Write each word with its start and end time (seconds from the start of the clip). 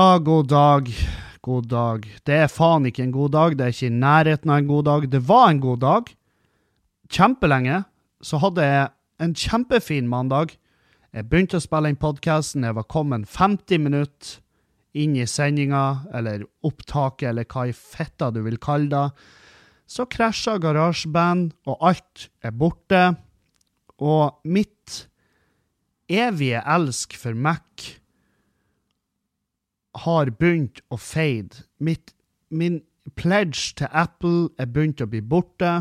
Ja, 0.00 0.18
god 0.18 0.46
dag. 0.48 0.86
God 1.40 1.66
dag. 1.68 2.06
Det 2.24 2.36
er 2.44 2.48
faen 2.48 2.86
ikke 2.88 3.02
en 3.04 3.12
god 3.12 3.32
dag. 3.34 3.56
Det 3.58 3.64
er 3.66 3.74
ikke 3.74 3.88
i 3.90 3.98
nærheten 4.00 4.52
av 4.52 4.62
en 4.62 4.70
god 4.70 4.86
dag. 4.86 5.02
Det 5.12 5.20
var 5.28 5.50
en 5.50 5.60
god 5.60 5.80
dag. 5.82 6.08
Kjempelenge 7.12 7.82
så 8.24 8.40
hadde 8.40 8.64
jeg 8.64 8.86
en 9.20 9.34
kjempefin 9.42 10.08
mandag. 10.08 10.54
Jeg 11.12 11.28
begynte 11.28 11.60
å 11.60 11.66
spille 11.66 11.92
inn 11.92 12.00
podkasten. 12.00 12.64
Jeg 12.64 12.78
var 12.78 12.88
kommet 12.88 13.28
50 13.28 13.84
minutter 13.90 14.38
inn 14.96 15.20
i 15.20 15.28
sendinga, 15.28 15.84
eller 16.16 16.48
opptaket, 16.64 17.28
eller 17.34 17.50
hva 17.50 17.68
i 17.68 17.76
fetta 17.76 18.32
du 18.32 18.40
vil 18.46 18.56
kalle 18.62 18.88
det. 18.94 19.06
Så 19.84 20.08
krasja 20.08 20.56
garasjeband, 20.62 21.52
og 21.68 21.88
alt 21.92 22.30
er 22.40 22.56
borte. 22.56 23.04
Og 24.00 24.48
mitt 24.48 25.02
evige 26.08 26.64
elsk 26.64 27.20
for 27.20 27.36
Mac 27.36 27.99
har 29.94 30.30
begynt 30.38 30.80
å 30.90 30.98
fade. 31.00 31.64
Mitt, 31.78 32.14
min 32.50 32.80
pledge 33.18 33.74
til 33.78 33.90
Apple 33.90 34.50
er 34.58 34.70
begynt 34.70 35.02
å 35.02 35.08
bli 35.10 35.22
borte. 35.22 35.80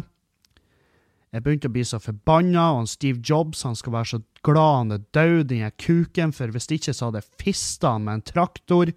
Jeg 1.30 1.46
begynte 1.46 1.70
å 1.70 1.74
bli 1.74 1.84
så 1.86 2.00
forbanna, 2.02 2.72
og 2.80 2.90
Steve 2.90 3.22
Jobs 3.22 3.62
han 3.68 3.78
skal 3.78 3.94
være 3.94 4.12
så 4.16 4.20
glad 4.46 4.78
han 4.80 4.96
er 4.96 5.04
død, 5.14 5.44
den 5.52 5.76
kuken, 5.78 6.34
for 6.34 6.50
hvis 6.50 6.72
ikke 6.74 6.96
så 6.96 7.10
hadde 7.10 7.22
jeg 7.22 7.44
fista 7.44 7.94
han 7.94 8.08
med 8.08 8.18
en 8.18 8.26
traktor. 8.26 8.92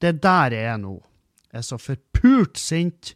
Det 0.00 0.08
er 0.08 0.22
der 0.24 0.56
jeg 0.56 0.70
er 0.72 0.80
nå. 0.80 0.94
Jeg 1.52 1.60
er 1.60 1.66
så 1.68 1.78
forpult 1.80 2.60
sint. 2.60 3.12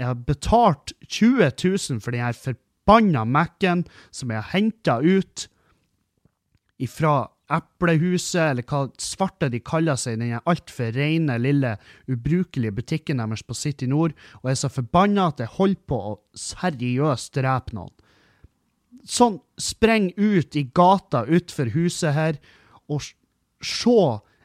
Jeg 0.00 0.08
har 0.08 0.24
betalt 0.26 0.94
20 1.06 1.52
000 1.60 2.00
for 2.00 2.14
den 2.14 2.24
her 2.24 2.36
forbanna 2.36 3.24
Mac-en 3.28 3.84
som 4.10 4.32
jeg 4.32 4.40
har 4.40 4.50
henta 4.56 4.98
ut 5.04 5.46
ifra 6.82 7.28
Eplehuset, 7.54 8.50
eller 8.50 8.66
hva 8.68 8.84
svarte 9.00 9.48
de 9.52 9.60
kaller 9.64 9.98
seg, 10.00 10.18
den 10.20 10.36
altfor 10.44 10.94
rene, 10.96 11.38
lille, 11.40 11.76
ubrukelige 12.10 12.74
butikken 12.74 13.22
deres 13.22 13.44
på 13.46 13.56
City 13.58 13.88
Nord, 13.90 14.14
og 14.42 14.50
er 14.50 14.58
så 14.58 14.70
forbanna 14.72 15.28
at 15.32 15.42
jeg 15.44 15.54
holder 15.56 15.82
på 15.88 16.00
å 16.12 16.14
seriøst 16.38 17.34
drepe 17.38 17.76
noen. 17.76 17.94
Sånn, 19.04 19.36
spreng 19.60 20.12
ut 20.16 20.56
i 20.56 20.64
gata 20.72 21.26
utfor 21.28 21.74
huset 21.74 22.16
her, 22.16 22.38
og 22.88 23.04
se 23.64 23.98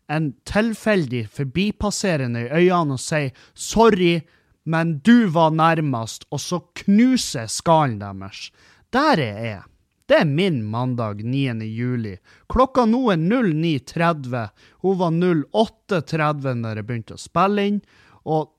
en 0.09 0.33
tilfeldig 0.49 1.27
forbipasserende 1.31 2.47
i 2.47 2.51
øynene 2.63 2.97
og 2.97 2.99
si 3.03 3.31
'sorry', 3.53 4.21
men 4.65 4.99
du 4.99 5.29
var 5.29 5.51
nærmest, 5.51 6.25
og 6.31 6.39
så 6.39 6.59
knuser 6.83 7.47
skallen 7.47 7.99
deres. 7.99 8.51
Der 8.93 9.17
er 9.17 9.43
jeg. 9.45 9.63
Det 10.09 10.17
er 10.17 10.25
min 10.25 10.63
mandag 10.65 11.19
9. 11.21 11.59
juli. 11.69 12.15
Klokka 12.49 12.87
nå 12.89 13.03
er 13.13 13.19
09.30. 13.21 14.47
Hun 14.81 14.95
var 14.97 15.11
08.30 15.13 16.63
når 16.63 16.79
jeg 16.79 16.87
begynte 16.87 17.17
å 17.17 17.21
spille 17.21 17.65
inn, 17.69 17.77
og 18.25 18.55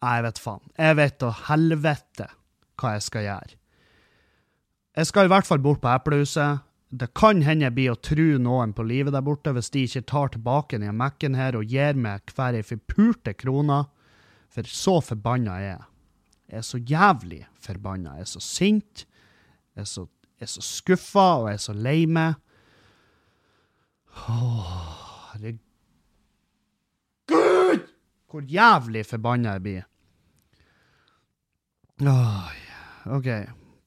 jeg 0.00 0.24
vet 0.28 0.38
faen. 0.38 0.62
Jeg 0.78 0.98
vet 1.00 1.16
da 1.24 1.30
helvete 1.48 2.28
hva 2.78 2.92
jeg 2.94 3.06
skal 3.08 3.26
gjøre. 3.26 3.56
Jeg 5.00 5.08
skal 5.10 5.26
i 5.26 5.32
hvert 5.32 5.48
fall 5.48 5.62
bort 5.64 5.82
på 5.82 5.90
Eplehuset. 5.90 6.62
Det 6.90 7.10
kan 7.18 7.42
hende 7.46 7.66
jeg 7.66 7.74
blir 7.76 7.92
å 7.96 7.98
tru 7.98 8.38
noen 8.42 8.72
på 8.74 8.86
livet 8.86 9.14
der 9.14 9.26
borte 9.26 9.52
hvis 9.54 9.70
de 9.74 9.84
ikke 9.86 10.06
tar 10.10 10.32
tilbake 10.34 10.78
den 10.82 10.96
Mac-en 10.98 11.38
her 11.38 11.58
og 11.58 11.74
gir 11.74 11.98
meg 11.98 12.30
hver 12.34 12.58
ei 12.58 12.62
forpurte 12.66 13.34
krone. 13.38 13.82
For 14.50 14.66
så 14.66 14.96
forbanna 15.10 15.58
er 15.58 15.66
jeg. 15.66 15.84
Jeg 16.50 16.62
er 16.62 16.66
så 16.70 16.82
jævlig 16.94 17.42
forbanna. 17.62 18.16
Jeg 18.18 18.26
er 18.26 18.32
så 18.36 18.46
sint. 18.46 19.04
Jeg 19.74 19.86
er 19.86 19.90
så 19.90 20.08
er 20.46 20.50
så 20.50 20.62
skuffa, 20.64 21.26
og 21.40 21.48
jeg 21.50 21.58
er 21.58 21.64
så 21.64 21.74
lei 21.76 22.06
meg. 22.08 22.34
Herregud! 24.24 25.58
Hvor 28.30 28.42
jævlig 28.46 29.02
forbanna 29.06 29.56
jeg 29.56 29.62
blir. 29.64 29.84
Åh, 32.06 32.50
OK. 33.16 33.28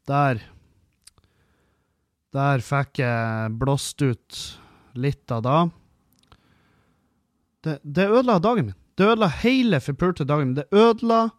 Der 0.07 0.41
Der 2.33 2.59
fikk 2.65 2.99
jeg 2.99 3.51
blåst 3.61 4.01
ut 4.01 4.59
litt 4.97 5.31
av 5.31 5.41
det. 5.45 5.71
Det, 7.63 7.79
det 7.83 8.07
ødela 8.09 8.39
dagen 8.41 8.65
min. 8.65 8.75
Det 8.97 9.05
ødela 9.05 9.27
hele 9.27 9.79
forpulte 9.81 10.25
dagen 10.25 10.47
min. 10.47 10.57
Det 10.57 10.67
ødela 10.73 11.29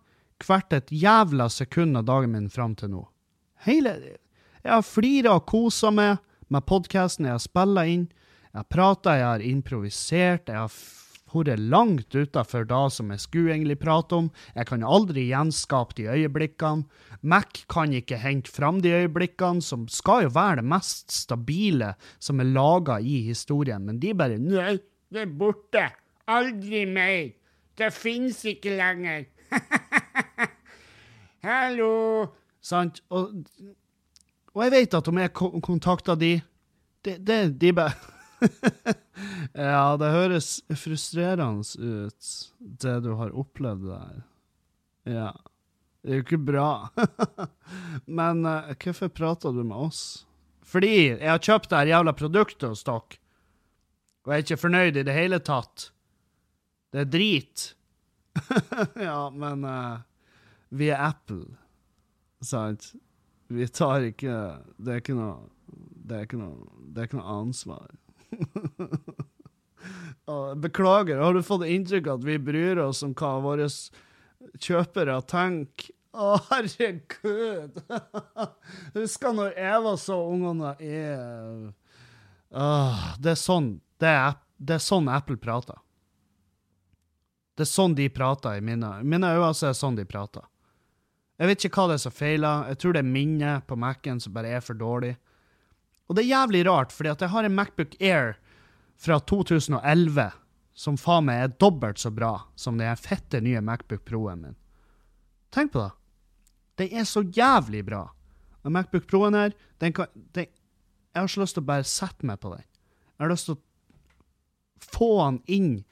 hvert 0.44 0.72
et 0.72 0.92
jævla 0.92 1.48
sekund 1.50 1.96
av 1.98 2.04
dagen 2.06 2.32
min 2.32 2.50
fram 2.50 2.74
til 2.78 2.90
nå. 2.94 3.02
Hele 3.66 3.98
jeg 4.64 4.72
har 4.72 4.84
flira 4.86 5.36
og 5.38 5.46
kosa 5.50 5.92
meg 5.92 6.20
med 6.52 6.64
podkasten 6.68 7.28
jeg 7.28 7.36
har 7.36 7.42
spilla 7.42 7.84
inn. 7.88 8.06
Jeg 8.50 8.62
har 8.62 8.68
prata, 8.70 9.16
jeg 9.18 9.26
har 9.26 9.44
improvisert, 9.44 10.48
jeg 10.48 10.56
har 10.56 10.76
vært 11.34 11.58
langt 11.58 12.14
utafor 12.14 12.64
det 12.70 12.82
som 12.94 13.10
jeg 13.10 13.22
skulle 13.24 13.52
egentlig 13.56 13.76
prate 13.82 14.14
om. 14.22 14.28
Jeg 14.54 14.68
kan 14.70 14.86
aldri 14.86 15.26
gjenskape 15.32 15.96
de 15.98 16.06
øyeblikkene. 16.06 16.86
Mac 17.22 17.64
kan 17.68 17.92
ikke 17.92 18.20
hente 18.22 18.52
fram 18.54 18.80
de 18.84 18.92
øyeblikkene, 18.94 19.62
som 19.62 19.88
skal 19.88 20.28
jo 20.28 20.34
være 20.36 20.62
det 20.62 20.68
mest 20.70 21.12
stabile 21.12 21.94
som 22.22 22.40
er 22.40 22.52
laga 22.54 23.00
i 23.02 23.20
historien, 23.26 23.84
men 23.84 23.98
de 23.98 24.14
bare 24.14 24.38
Nei, 24.38 24.78
det 25.10 25.26
er 25.26 25.38
borte. 25.38 25.88
Aldri 26.30 26.84
mer. 26.88 27.34
Det 27.76 27.90
fins 27.92 28.44
ikke 28.46 28.78
lenger. 28.78 29.26
Hallo. 31.44 32.30
Sant? 32.64 33.02
Og 33.10 33.34
og 34.54 34.64
jeg 34.64 34.74
vet 34.74 34.96
at 34.98 35.08
om 35.10 35.18
jeg 35.18 35.32
kontakter 35.34 36.18
de, 36.18 36.34
det, 37.04 37.18
det, 37.26 37.38
de 37.60 37.72
bare 37.74 37.94
Ja, 39.54 39.94
det 39.98 40.10
høres 40.14 40.48
frustrerende 40.78 41.64
ut, 41.78 42.30
det 42.58 42.94
du 43.04 43.12
har 43.18 43.34
opplevd 43.34 43.88
der. 43.88 44.22
Ja. 45.08 45.32
Det 46.04 46.12
er 46.12 46.18
jo 46.18 46.24
ikke 46.26 46.40
bra. 46.50 46.68
Men 48.18 48.44
uh, 48.44 48.74
hvorfor 48.76 49.08
prater 49.08 49.54
du 49.56 49.62
med 49.64 49.86
oss? 49.86 50.02
Fordi 50.64 50.94
jeg 51.14 51.30
har 51.30 51.40
kjøpt 51.40 51.70
det 51.72 51.86
jævla 51.88 52.12
produktet 52.16 52.68
hos 52.68 52.84
dere, 52.84 53.20
og 54.24 54.32
jeg 54.32 54.36
er 54.36 54.44
ikke 54.44 54.60
fornøyd 54.60 54.98
i 55.00 55.04
det 55.06 55.14
hele 55.16 55.38
tatt. 55.44 55.90
Det 56.92 57.02
er 57.04 57.08
drit. 57.12 57.64
ja, 59.08 59.28
men 59.30 59.64
uh, 59.68 60.00
vi 60.74 60.88
er 60.92 61.02
Apple, 61.04 61.44
sant? 62.44 62.92
Vi 63.54 63.66
tar 63.70 64.00
ikke 64.10 64.34
Det 64.76 64.90
er 64.92 64.98
ikke 65.02 65.18
noe 65.18 65.36
Det 66.04 66.14
er 66.18 66.22
ikke 66.26 66.40
noe, 66.40 66.56
det 66.92 66.98
er 67.00 67.06
ikke 67.08 67.20
noe 67.20 67.36
ansvar. 67.40 67.88
Beklager, 70.64 71.18
har 71.20 71.32
du 71.36 71.42
fått 71.44 71.66
inntrykk 71.68 72.06
av 72.08 72.14
at 72.20 72.26
vi 72.28 72.36
bryr 72.40 72.76
oss 72.84 73.00
om 73.04 73.12
hva 73.16 73.32
våre 73.44 73.66
kjøpere 74.60 75.16
tenker? 75.28 75.90
Å, 76.14 76.36
herregud! 76.50 77.80
Husker 78.98 79.30
når 79.34 79.50
jeg 79.58 79.78
var 79.86 79.96
så 79.98 80.16
ung 80.30 80.44
og 80.52 80.56
naiv. 80.60 81.72
Det 83.18 83.32
er 83.32 83.40
sånn 83.40 83.72
det 84.02 84.10
er, 84.10 84.36
det 84.58 84.76
er 84.76 84.84
sånn 84.84 85.08
Apple 85.10 85.38
prater. 85.40 85.78
Det 87.54 87.64
er 87.64 87.70
sånn 87.70 87.94
de 87.98 88.08
prater 88.10 88.58
i 88.58 88.64
mine 88.64 88.90
mine 89.02 89.30
øyne. 89.34 89.50
er 89.50 89.78
sånn 89.78 89.98
de 89.98 90.06
prater. 90.06 90.46
Jeg 91.40 91.50
vet 91.50 91.64
ikke 91.66 91.80
hva 91.80 91.90
det 91.90 91.98
er 91.98 92.04
som 92.04 92.14
feiler. 92.14 92.68
Jeg 92.70 92.78
tror 92.80 92.94
det 92.94 93.02
er 93.02 93.10
minnet 93.10 93.66
på 93.66 93.78
Mac-en 93.80 94.20
som 94.22 94.34
bare 94.36 94.52
er 94.54 94.62
for 94.62 94.78
dårlig. 94.78 95.16
Og 96.06 96.16
det 96.16 96.24
er 96.24 96.34
jævlig 96.34 96.62
rart, 96.68 96.92
fordi 96.92 97.10
at 97.10 97.24
jeg 97.24 97.32
har 97.32 97.46
en 97.46 97.56
Macbook 97.56 97.96
Air 98.00 98.36
fra 99.00 99.18
2011 99.18 100.30
som 100.74 100.98
faen 100.98 101.26
meg 101.28 101.40
er 101.40 101.56
dobbelt 101.62 102.00
så 102.02 102.10
bra 102.14 102.32
som 102.58 102.78
den 102.78 102.98
fette 102.98 103.40
nye 103.42 103.62
Macbook 103.64 104.04
Pro-en 104.06 104.42
min. 104.42 104.56
Tenk 105.54 105.72
på 105.74 105.84
det. 105.84 105.92
Den 106.82 107.00
er 107.00 107.06
så 107.06 107.22
jævlig 107.22 107.84
bra. 107.86 108.08
Og 108.64 108.74
Macbook 108.74 109.06
Pro-en 109.10 109.38
her, 109.38 109.54
den 109.80 109.94
kan 109.94 110.10
den, 110.34 110.46
Jeg 111.14 111.22
har 111.22 111.28
så 111.30 111.44
lyst 111.44 111.54
til 111.54 111.62
å 111.62 111.66
bare 111.68 111.86
sette 111.86 112.26
meg 112.26 112.40
på 112.42 112.50
den. 112.50 112.64
Jeg 113.14 113.22
har 113.22 113.30
lyst 113.30 113.46
til 113.46 113.54
å 113.54 113.62
få 114.82 115.10
den 115.20 115.36
inn 115.46 115.84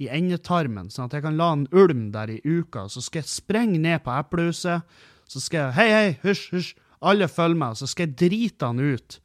i 0.00 0.08
endetarmen, 0.10 0.88
sånn 0.90 1.10
at 1.10 1.16
jeg 1.18 1.24
kan 1.26 1.36
la 1.38 1.50
en 1.54 1.66
ulm 1.70 2.06
der 2.14 2.32
i 2.32 2.40
uka. 2.44 2.86
Så 2.88 3.02
skal 3.04 3.22
jeg 3.22 3.32
sprenge 3.32 3.80
ned 3.82 4.02
på 4.04 4.14
eplehuset. 4.14 4.86
Så 5.30 5.42
skal 5.42 5.66
jeg 5.66 5.76
Hei, 5.78 5.88
hei, 5.92 6.08
hysj, 6.24 6.46
hysj. 6.54 6.72
Alle 7.02 7.28
følger 7.28 7.58
meg. 7.58 7.76
Så 7.78 7.88
skal 7.90 8.08
jeg 8.08 8.18
drite 8.22 8.70
han 8.70 8.80
ut 8.80 9.18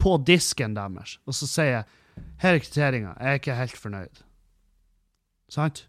på 0.00 0.16
disken 0.26 0.76
deres. 0.76 1.18
Og 1.26 1.36
så 1.36 1.48
sier 1.50 1.72
jeg 1.72 1.88
her 2.42 2.56
er 2.56 2.62
kvitteringa. 2.62 3.14
Jeg 3.18 3.30
er 3.30 3.40
ikke 3.40 3.58
helt 3.58 3.80
fornøyd. 3.80 4.22
Sant? 5.50 5.84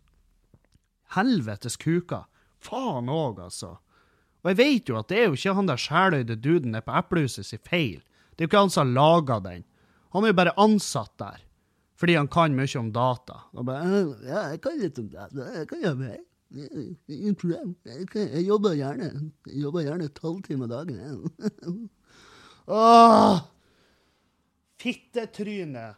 Helvetes 1.15 1.77
kuka. 1.79 2.25
Faen 2.61 3.09
òg, 3.11 3.41
altså. 3.43 3.75
Og 4.41 4.51
jeg 4.51 4.57
vet 4.57 4.89
jo 4.89 4.97
at 4.99 5.09
det 5.11 5.19
er 5.19 5.29
jo 5.29 5.37
ikke 5.37 5.55
han 5.57 5.69
der 5.69 5.81
sjæløyde 5.81 6.37
duden 6.41 6.73
nede 6.73 6.85
på 6.85 6.95
eplehuset 6.97 7.45
sin 7.45 7.61
feil. 7.67 8.01
Det 8.33 8.43
er 8.43 8.47
jo 8.47 8.51
ikke 8.51 8.63
han 8.63 8.73
som 8.73 8.87
har 8.87 8.93
laga 8.95 9.39
den. 9.43 9.65
Han 10.13 10.25
er 10.25 10.33
jo 10.33 10.39
bare 10.39 10.57
ansatt 10.59 11.13
der. 11.21 11.43
Fordi 12.01 12.17
han 12.17 12.29
kan 12.33 12.55
mye 12.57 12.79
om 12.79 12.89
data. 12.95 13.43
Og 13.53 13.65
bare, 13.67 14.03
ja, 14.25 14.43
jeg 14.55 14.61
kan 14.63 14.79
litt 14.81 14.97
om 14.97 15.09
data. 15.11 15.47
Jeg 15.59 15.69
kan 15.69 15.83
jobbe 15.85 16.09
her. 16.09 16.19
Jeg, 16.51 16.97
jeg 17.07 18.43
jobber 18.43 18.73
gjerne 18.75 19.05
Jeg 19.47 19.61
jobber 19.61 19.85
gjerne 19.85 20.09
tolv 20.17 20.41
timer 20.43 20.67
dagen. 20.67 21.29
Åh! 22.67 23.43
Fittetryne. 24.81 25.91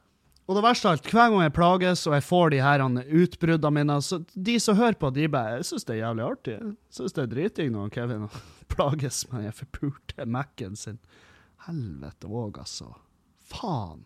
Og 0.44 0.58
det 0.58 0.64
verste 0.66 0.90
av 0.90 0.98
alt, 0.98 1.08
hver 1.08 1.32
gang 1.32 1.42
jeg 1.46 1.56
plages 1.56 2.04
og 2.10 2.18
jeg 2.18 2.26
får 2.28 2.52
de 2.52 2.60
her 2.66 2.82
utbruddene 2.84 3.78
mine 3.78 3.96
så 4.04 4.20
De 4.36 4.58
som 4.60 4.76
hører 4.76 5.00
på, 5.00 5.12
de 5.16 5.30
bare 5.32 5.62
Jeg 5.62 5.70
syns 5.70 5.88
det 5.88 5.96
er 5.96 6.02
jævlig 6.02 6.26
artig. 6.28 6.58
Jeg 6.60 6.98
syns 6.98 7.16
det 7.16 7.24
er 7.24 7.32
driting 7.32 7.72
når 7.78 7.94
Kevin 7.96 8.26
plages 8.74 9.24
med 9.32 9.48
den 9.48 9.56
forpulte 9.56 10.28
Mac-en 10.28 10.76
sin. 10.76 11.00
Helvete 11.64 12.28
òg, 12.28 12.60
altså. 12.60 12.92
Faen. 13.48 14.04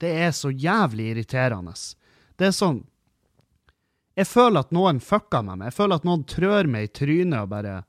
Det 0.00 0.10
er 0.24 0.30
så 0.32 0.50
jævlig 0.50 1.10
irriterende. 1.12 1.74
Det 2.36 2.48
er 2.48 2.56
sånn 2.56 2.84
Jeg 4.18 4.26
føler 4.26 4.64
at 4.64 4.72
noen 4.74 4.98
fucker 5.00 5.44
med 5.46 5.60
meg. 5.60 5.70
Jeg 5.70 5.76
føler 5.76 6.00
at 6.00 6.06
noen 6.08 6.24
trør 6.28 6.68
meg 6.68 6.88
i 6.88 6.92
trynet 7.00 7.42
og 7.44 7.50
bare 7.52 7.82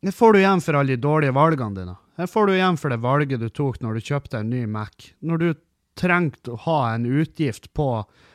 Det 0.00 0.14
får 0.16 0.32
du 0.32 0.38
igjen 0.40 0.64
for 0.64 0.78
alle 0.78 0.96
de 0.96 1.04
dårlige 1.04 1.36
valgene 1.36 1.76
dine. 1.76 1.96
Det 2.16 2.28
får 2.28 2.46
du 2.46 2.54
igjen 2.54 2.76
for 2.80 2.92
det 2.92 3.00
valget 3.00 3.40
du 3.40 3.48
tok 3.48 3.78
når 3.80 3.96
du 3.96 4.08
kjøpte 4.10 4.40
en 4.40 4.50
ny 4.50 4.64
Mac. 4.66 5.12
Når 5.20 5.38
du 5.40 5.48
trengte 6.00 6.52
å 6.52 6.60
ha 6.66 6.80
en 6.94 7.06
utgift 7.06 7.72
på 7.76 7.86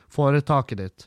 foretaket 0.09 0.79
ditt, 0.79 1.05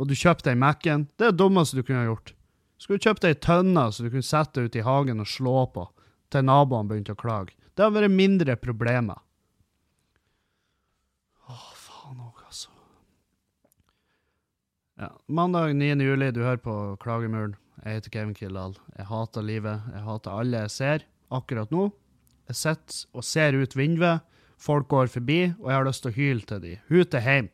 og 0.00 0.08
du 0.08 0.16
kjøpte 0.16 0.52
en 0.52 0.60
Mac-en, 0.60 1.06
det 1.16 1.26
er 1.26 1.32
det 1.32 1.40
dummeste 1.40 1.76
du 1.76 1.84
kunne 1.84 2.02
ha 2.02 2.08
gjort. 2.08 2.34
Skulle 2.80 3.02
kjøpt 3.04 3.26
ei 3.28 3.36
tønne 3.36 3.82
så 3.92 4.04
du 4.04 4.08
kunne 4.08 4.24
sette 4.24 4.64
ut 4.64 4.76
i 4.76 4.84
hagen 4.84 5.20
og 5.20 5.28
slå 5.28 5.66
på, 5.74 5.84
til 6.32 6.46
naboene 6.48 6.88
begynte 6.88 7.12
å 7.12 7.20
klage. 7.20 7.52
Det 7.76 7.84
hadde 7.84 7.98
vært 7.98 8.16
mindre 8.16 8.56
problemer. 8.60 9.20
Å, 11.44 11.56
faen 11.76 12.22
òg, 12.24 12.40
altså. 12.46 12.72
Ja. 15.00 15.14
Mandag 15.32 15.72
9. 15.74 15.96
juli, 16.04 16.26
du 16.30 16.42
hører 16.44 16.58
på 16.60 16.96
Klagemuren. 17.00 17.56
Jeg 17.80 17.94
heter 17.96 18.12
Kevin 18.12 18.36
Kildahl. 18.36 18.76
Jeg 18.98 19.06
hater 19.08 19.40
livet. 19.40 19.80
Jeg 19.94 20.02
hater 20.04 20.30
alle 20.36 20.60
jeg 20.66 20.70
ser 20.74 21.06
akkurat 21.32 21.70
nå. 21.72 21.88
Jeg 22.50 22.56
sitter 22.60 23.08
og 23.16 23.24
ser 23.24 23.56
ut 23.56 23.76
vinduet. 23.78 24.20
Folk 24.60 24.92
går 24.92 25.08
forbi, 25.08 25.56
og 25.56 25.70
jeg 25.70 25.76
har 25.78 25.88
lyst 25.88 26.04
til 26.04 26.12
å 26.12 26.18
hyle 26.18 26.44
til 26.44 26.60
dem. 26.66 26.76
Hun 26.90 27.16
er 27.16 27.24
hjem. 27.24 27.48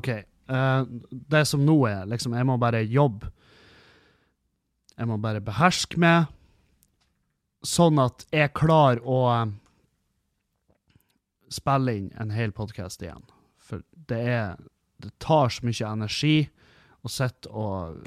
OK. 0.00 0.08
Uh, 0.50 0.82
det 1.30 1.46
som 1.46 1.62
nå 1.62 1.86
er, 1.86 2.02
liksom, 2.10 2.34
jeg 2.34 2.42
må 2.50 2.58
bare 2.58 2.82
jobbe. 2.82 3.30
Jeg 4.98 5.06
må 5.06 5.22
bare 5.22 5.38
beherske 5.38 5.94
meg, 6.02 6.26
sånn 7.66 8.00
at 8.00 8.24
jeg 8.32 8.54
klarer 8.56 9.02
å 9.04 9.20
uh, 9.28 9.50
spille 11.52 11.96
inn 11.98 12.08
en 12.20 12.32
hel 12.34 12.54
podkast 12.56 13.02
igjen. 13.04 13.24
For 13.58 13.84
det 14.10 14.20
er 14.20 14.56
Det 15.00 15.14
tar 15.16 15.48
så 15.48 15.64
mye 15.64 15.88
energi 15.88 16.50
å 17.00 17.08
sitte 17.08 17.48
og 17.48 18.02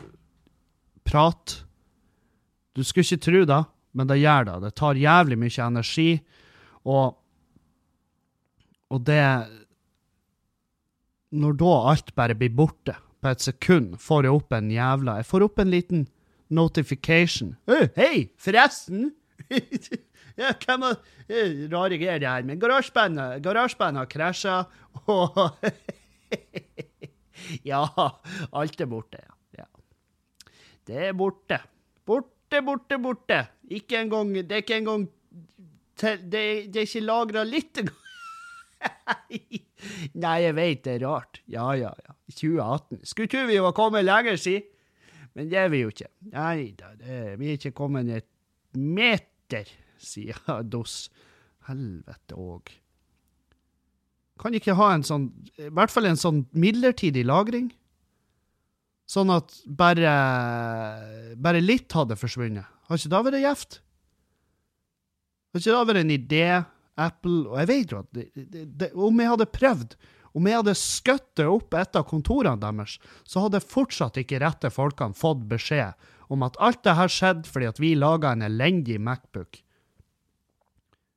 prate. 1.01 1.63
Du 2.77 2.83
skulle 2.85 3.07
ikke 3.07 3.25
tro 3.25 3.41
det, 3.49 3.61
men 3.97 4.09
det 4.11 4.19
gjør 4.19 4.45
det. 4.45 4.57
Det 4.61 4.71
tar 4.77 5.01
jævlig 5.01 5.39
mye 5.41 5.65
energi, 5.65 6.21
og, 6.85 7.17
og 8.93 9.01
det 9.09 9.25
Når 11.33 11.53
da 11.57 11.73
alt 11.89 12.13
bare 12.13 12.35
blir 12.37 12.53
borte 12.53 12.93
på 13.21 13.31
et 13.31 13.41
sekund, 13.41 13.97
får 13.97 14.27
jeg 14.27 14.37
opp 14.37 14.53
en 14.53 14.69
jævla 14.69 15.17
Jeg 15.17 15.25
får 15.25 15.45
opp 15.47 15.59
en 15.59 15.71
liten 15.73 16.07
notification. 16.49 17.55
Hei, 17.97 18.29
forresten! 18.37 19.15
ja, 20.41 20.53
hvem 20.65 20.87
har 20.87 20.95
Rare 21.73 21.99
greier, 21.99 22.21
det 22.21 22.29
her. 22.29 22.47
Men 22.47 22.61
garasjebandet 22.61 24.01
har 24.01 24.11
krasja, 24.11 24.63
og 25.07 25.37
Ja, 27.67 27.83
alt 28.55 28.81
er 28.81 28.89
borte, 28.89 29.19
ja. 29.57 29.65
Det 30.87 31.09
er 31.09 31.15
borte. 31.15 31.59
Borte, 32.05 32.61
borte, 32.65 32.97
borte. 32.99 33.39
Ikke 33.71 34.01
engang 34.03 34.33
Det 34.35 34.51
er 34.51 34.63
ikke 34.63 34.79
engang 34.81 35.07
det, 36.01 36.31
det, 36.31 36.75
er 36.75 36.87
ikke 36.87 37.05
lagra 37.05 37.43
litt 37.47 37.79
engang. 37.79 37.99
Nei, 40.23 40.37
jeg 40.43 40.55
vet 40.57 40.83
det 40.83 40.95
er 40.97 41.05
rart. 41.05 41.39
Ja, 41.47 41.69
ja, 41.77 41.93
ja. 41.93 42.15
2018. 42.33 43.03
Skulle 43.07 43.31
tro 43.31 43.45
vi 43.47 43.59
var 43.61 43.75
kommet 43.77 44.05
lenger, 44.05 44.35
siden, 44.35 44.63
Men 45.33 45.49
det 45.49 45.57
er 45.57 45.69
vi 45.69 45.79
jo 45.81 45.91
ikke. 45.93 46.09
Nei 46.33 46.73
da, 46.77 46.91
vi 47.39 47.47
er 47.47 47.57
ikke 47.57 47.73
kommet 47.77 48.09
et 48.13 48.27
meter, 48.77 49.29
sier 50.03 50.39
Doss. 50.73 51.09
Helvete 51.67 52.35
òg. 52.35 52.71
Kan 54.41 54.55
ikke 54.57 54.75
ha 54.75 54.89
en 54.95 55.05
sånn, 55.05 55.29
i 55.61 55.69
hvert 55.71 55.93
fall 55.93 56.09
en 56.09 56.19
sånn 56.19 56.43
midlertidig 56.57 57.23
lagring? 57.29 57.69
Sånn 59.07 59.31
at 59.31 59.53
bare, 59.67 60.13
bare 61.37 61.61
litt 61.63 61.91
hadde 61.93 62.17
forsvunnet. 62.19 62.67
Har 62.89 62.99
ikke 62.99 63.11
da 63.13 63.21
vært 63.23 63.43
gjevt? 63.43 63.77
Har 65.53 65.61
ikke 65.61 65.75
da 65.75 65.83
vært 65.87 66.01
en 66.03 66.15
idé, 66.15 66.45
Apple 66.93 67.47
Og 67.49 67.55
jeg 67.57 67.69
vet 67.71 67.93
jo 67.93 68.01
at 68.03 68.83
om 68.93 69.21
jeg 69.21 69.29
hadde 69.31 69.47
prøvd, 69.49 69.95
om 70.37 70.49
jeg 70.49 70.59
hadde 70.59 70.75
skutt 70.77 71.41
opp 71.45 71.73
et 71.77 71.97
av 71.97 72.05
kontorene 72.09 72.57
deres, 72.61 72.99
så 73.25 73.45
hadde 73.45 73.61
fortsatt 73.65 74.19
ikke 74.21 74.41
rette 74.43 74.69
folkene 74.73 75.17
fått 75.17 75.41
beskjed 75.49 75.97
om 76.33 76.43
at 76.45 76.57
alt 76.63 76.81
det 76.85 76.97
her 76.97 77.11
skjedde 77.11 77.49
fordi 77.49 77.69
at 77.69 77.79
vi 77.81 77.93
laga 77.97 78.33
en 78.33 78.45
elendig 78.45 78.99
Macbook. 79.01 79.61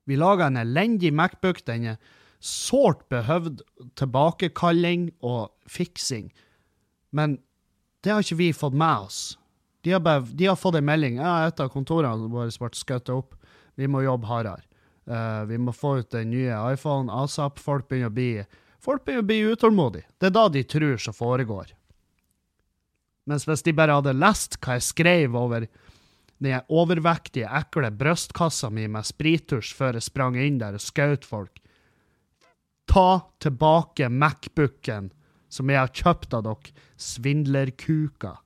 Vi 0.06 0.18
laga 0.18 0.50
en 0.50 0.60
elendig 0.60 1.12
Macbook. 1.16 1.64
Den 1.66 1.92
er 1.94 1.96
sårt 2.40 3.06
behøvd 3.12 3.64
tilbakekalling 3.98 5.10
og 5.24 5.50
fiksing. 5.70 6.30
Men 7.10 7.40
det 8.04 8.12
har 8.12 8.22
ikke 8.22 8.38
vi 8.38 8.52
fått 8.54 8.76
med 8.76 9.08
oss. 9.08 9.20
De 9.86 9.92
har, 9.94 10.02
bare, 10.02 10.24
de 10.34 10.46
har 10.46 10.58
fått 10.58 10.78
en 10.78 10.86
melding. 10.86 11.20
Ja, 11.22 11.46
et 11.46 11.60
av 11.62 11.70
kontorene 11.70 12.30
våre 12.30 12.50
ble 12.50 12.70
skutt 12.74 13.10
opp. 13.14 13.36
Vi 13.78 13.88
må 13.90 14.02
jobbe 14.02 14.28
hardere. 14.30 14.64
Uh, 15.06 15.44
vi 15.46 15.58
må 15.62 15.70
få 15.70 16.00
ut 16.00 16.10
den 16.10 16.32
nye 16.32 16.54
iPhone 16.72 17.12
asap. 17.22 17.60
Folk 17.62 17.86
begynner 17.88 18.10
å 18.10 18.16
bli, 18.16 18.30
folk 18.82 19.04
begynner 19.06 19.22
å 19.22 19.28
bli 19.30 19.38
utålmodige. 19.54 20.08
Det 20.18 20.30
er 20.30 20.34
da 20.34 20.48
de 20.50 20.64
tror 20.66 20.96
som 21.02 21.14
foregår. 21.14 21.70
Mens 23.26 23.46
hvis 23.48 23.64
de 23.66 23.74
bare 23.74 23.96
hadde 23.98 24.14
lest 24.16 24.58
hva 24.62 24.76
jeg 24.78 24.86
skrev 24.86 25.36
over 25.38 25.66
den 26.38 26.60
overvektige, 26.68 27.48
ekle 27.48 27.90
brystkassa 27.90 28.70
mi 28.70 28.86
med 28.92 29.08
sprittusj 29.08 29.72
før 29.74 29.98
jeg 29.98 30.06
sprang 30.06 30.36
inn 30.38 30.60
der 30.62 30.76
og 30.78 30.84
skjøt 30.84 31.26
folk, 31.26 31.62
Ta 32.86 33.20
tilbake 33.42 34.06
Macbooken 34.08 35.10
som 35.50 35.70
jeg 35.70 35.80
har 35.80 35.92
kjøpt 35.94 36.34
av 36.36 36.44
dere, 36.46 36.72
svindlerkuker. 37.00 38.38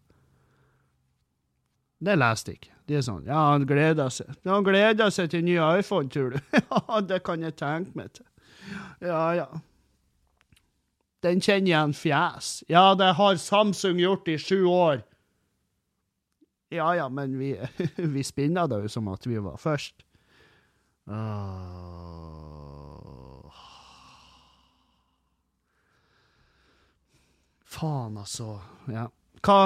Det 2.00 2.16
leste 2.16 2.52
jeg 2.54 2.60
ikke. 2.60 2.76
De 2.88 2.96
er 2.98 3.04
sånn 3.06 3.26
Ja, 3.28 3.40
han 3.52 3.66
gleder 3.68 4.10
seg. 4.10 4.30
Han 4.48 4.64
gleder 4.66 5.12
seg 5.14 5.30
til 5.30 5.44
ny 5.46 5.58
iPhone, 5.60 6.08
tror 6.10 6.34
du? 6.34 6.38
ja, 6.64 7.00
det 7.06 7.20
kan 7.26 7.44
jeg 7.44 7.56
tenke 7.60 7.92
meg 7.98 8.14
til. 8.16 8.26
Ja, 9.04 9.24
ja. 9.36 9.48
Den 11.20 11.40
kjenner 11.40 11.68
igjen 11.68 11.94
fjes. 11.94 12.64
Ja, 12.68 12.94
det 12.94 13.12
har 13.18 13.36
Samsung 13.36 13.98
gjort 14.00 14.28
i 14.28 14.38
sju 14.38 14.64
år. 14.64 15.02
Ja 16.70 16.94
ja, 16.96 17.08
men 17.08 17.38
vi, 17.38 17.60
vi 17.96 18.24
spinna 18.24 18.66
det 18.70 18.82
jo 18.84 18.88
som 18.88 19.08
at 19.12 19.26
vi 19.26 19.38
var 19.42 19.56
først. 19.60 19.94
Åh. 21.10 22.30
Faen, 27.70 28.16
altså. 28.18 28.60
Ja. 28.90 29.08
Hva, 29.40 29.60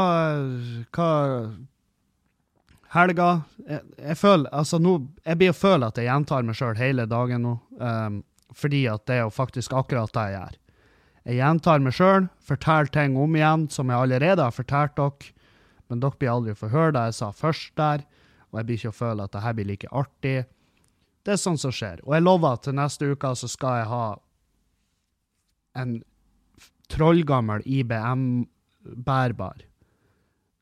hva 0.94 1.10
Helga 2.94 3.28
jeg, 3.66 3.80
jeg, 3.98 4.16
føler 4.20 4.52
Altså, 4.54 4.78
nå 4.78 4.92
Jeg 5.24 5.40
blir 5.40 5.50
å 5.50 5.56
føle 5.56 5.88
at 5.88 5.96
jeg 5.98 6.06
gjentar 6.06 6.44
meg 6.46 6.54
sjøl 6.54 6.76
hele 6.78 7.08
dagen 7.10 7.42
nå. 7.42 7.54
Um, 7.80 8.20
fordi 8.54 8.84
at 8.86 9.02
det 9.10 9.16
er 9.16 9.24
jo 9.24 9.32
faktisk 9.34 9.74
akkurat 9.74 10.12
det 10.14 10.26
jeg 10.28 10.36
gjør. 10.36 10.60
Jeg 11.24 11.40
gjentar 11.40 11.80
meg 11.80 11.94
sjøl, 11.96 12.26
forteller 12.44 12.90
ting 12.92 13.14
om 13.16 13.36
igjen 13.36 13.64
som 13.72 13.88
jeg 13.88 13.96
allerede 13.96 14.44
har 14.44 14.52
fortalt 14.52 14.92
dere, 14.98 15.30
men 15.88 16.02
dere 16.02 16.20
blir 16.20 16.32
aldri 16.32 16.54
forhørt 16.56 16.92
høre 16.92 16.96
det 16.96 17.04
jeg 17.08 17.16
sa 17.18 17.30
først 17.32 17.72
der, 17.80 18.04
og 18.50 18.60
jeg 18.60 18.68
blir 18.68 18.80
ikke 18.80 18.92
å 18.92 18.98
føle 18.98 19.24
at 19.24 19.32
det 19.32 19.44
her 19.44 19.56
blir 19.56 19.68
like 19.70 19.90
artig. 19.90 20.34
Det 21.24 21.32
er 21.32 21.40
sånn 21.40 21.60
som 21.60 21.72
skjer. 21.72 22.02
Og 22.04 22.12
jeg 22.14 22.24
lover 22.24 22.58
at 22.58 22.66
til 22.66 22.76
neste 22.76 23.08
uke 23.08 23.30
så 23.40 23.48
skal 23.48 23.80
jeg 23.80 23.90
ha 23.90 24.04
en 25.80 25.96
trollgammel 26.92 27.64
IBM-bærbar. 27.64 29.64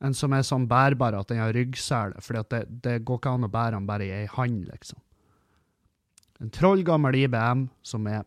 En 0.02 0.14
som 0.18 0.34
er 0.34 0.46
sånn 0.46 0.68
bærbar 0.70 1.18
at 1.18 1.30
den 1.30 1.42
har 1.42 1.54
ryggsele, 1.54 2.22
for 2.22 2.38
det, 2.38 2.64
det, 2.86 3.00
går 3.06 3.20
ikke 3.20 3.34
an 3.34 3.46
å 3.46 3.52
bære 3.52 3.76
den 3.76 3.90
bare 3.90 4.06
i 4.06 4.14
ei 4.22 4.30
hand, 4.30 4.64
liksom. 4.70 5.02
En 6.42 6.50
trollgammel 6.54 7.18
IBM 7.26 7.68
som 7.86 8.06
er 8.10 8.24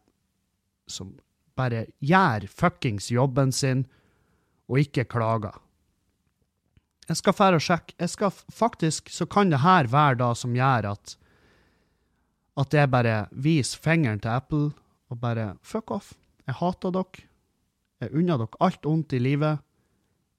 Som 0.88 1.16
bare 1.56 1.86
gjør 2.04 2.48
fuckings 2.52 3.12
jobben 3.12 3.52
sin, 3.56 3.86
og 4.70 4.82
ikke 4.82 5.06
klager. 5.10 5.60
Jeg 7.06 7.20
skal 7.20 7.36
fære 7.38 7.60
og 7.60 7.62
sjekke. 7.62 7.94
Jeg 8.02 8.10
skal 8.10 8.34
faktisk, 8.34 9.12
så 9.14 9.28
kan 9.30 9.52
det 9.54 9.62
her 9.62 9.88
være 9.92 10.18
da 10.24 10.34
som 10.34 10.56
gjør 10.58 10.92
at 10.96 11.18
at 12.56 12.74
jeg 12.74 12.88
bare 12.88 13.16
viser 13.32 13.82
fingeren 13.84 14.22
til 14.24 14.32
Apple 14.32 14.70
og 15.12 15.20
bare 15.20 15.56
fuck 15.62 15.92
off. 15.92 16.14
Jeg 16.48 16.56
hater 16.56 16.94
dere. 16.96 17.26
Jeg 18.00 18.14
unner 18.16 18.40
dere 18.40 18.62
alt 18.64 18.88
ondt 18.88 19.14
i 19.14 19.20
livet. 19.20 19.60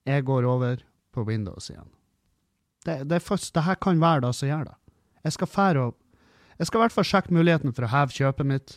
Jeg 0.06 0.24
går 0.24 0.46
over 0.48 0.80
på 1.12 1.24
Windows 1.26 1.70
igjen. 1.70 1.90
Det, 2.86 3.02
det, 3.10 3.22
først, 3.22 3.52
det 3.54 3.66
her 3.66 3.74
kan 3.74 4.00
være 4.00 4.24
det 4.24 4.34
som 4.38 4.48
gjør 4.48 4.64
det. 4.70 4.76
Jeg 5.24 5.32
skal 5.32 5.46
fære 5.46 5.86
og 5.86 5.96
Jeg 6.58 6.66
skal 6.66 6.78
i 6.78 6.80
hvert 6.80 6.92
fall 6.92 7.04
sjekke 7.04 7.34
muligheten 7.36 7.74
for 7.76 7.84
å 7.84 7.90
heve 7.92 8.14
kjøpet 8.16 8.46
mitt. 8.48 8.70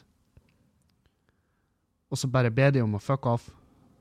Og 2.10 2.18
så 2.18 2.28
bare 2.32 2.52
be 2.52 2.72
de 2.74 2.82
om 2.82 2.98
å 2.98 3.02
fuck 3.02 3.28
off. 3.30 3.50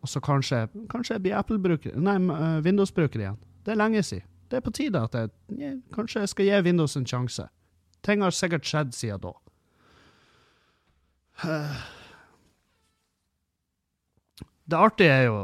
Og 0.02 0.08
så 0.08 0.20
kanskje, 0.22 0.68
kanskje 0.90 1.16
jeg 1.16 1.24
blir 1.26 1.36
Apple-bruker 1.38 1.96
Nei, 1.98 2.16
uh, 2.30 2.60
Windows-bruker 2.64 3.20
igjen. 3.20 3.38
Det 3.66 3.74
er 3.74 3.80
lenge 3.80 4.02
siden. 4.06 4.26
Det 4.48 4.56
er 4.56 4.64
på 4.64 4.72
tide 4.72 5.00
at 5.04 5.12
jeg 5.12 5.28
ja, 5.60 5.74
kanskje 5.92 6.22
jeg 6.22 6.30
skal 6.32 6.46
gi 6.48 6.60
Windows 6.64 6.96
en 6.96 7.06
sjanse. 7.08 7.44
Ting 8.06 8.22
har 8.24 8.32
sikkert 8.32 8.64
skjedd 8.64 8.94
siden 8.96 9.20
da. 9.26 9.32
Det 14.68 14.76
artige 14.76 15.12
er 15.12 15.22
jo 15.24 15.36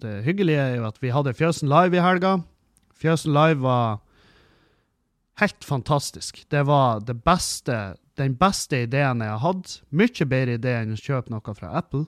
Det 0.00 0.22
hyggelige 0.24 0.60
er 0.60 0.76
jo 0.78 0.86
at 0.88 0.96
vi 1.02 1.10
hadde 1.12 1.34
Fjøsen 1.36 1.68
Live 1.68 1.96
i 1.96 2.02
helga. 2.02 2.38
Fjøsen 2.96 3.32
Live 3.34 3.60
var 3.62 4.00
helt 5.40 5.64
fantastisk. 5.64 6.44
Det 6.50 6.66
var 6.66 7.00
det 7.00 7.18
beste, 7.24 7.94
den 8.20 8.34
beste 8.38 8.84
ideen 8.84 9.22
jeg 9.24 9.32
har 9.32 9.42
hatt. 9.42 9.78
Mye 9.90 10.26
bedre 10.28 10.58
idé 10.58 10.76
enn 10.80 10.94
å 10.94 11.00
kjøpe 11.00 11.32
noe 11.32 11.54
fra 11.56 11.72
Apple. 11.80 12.04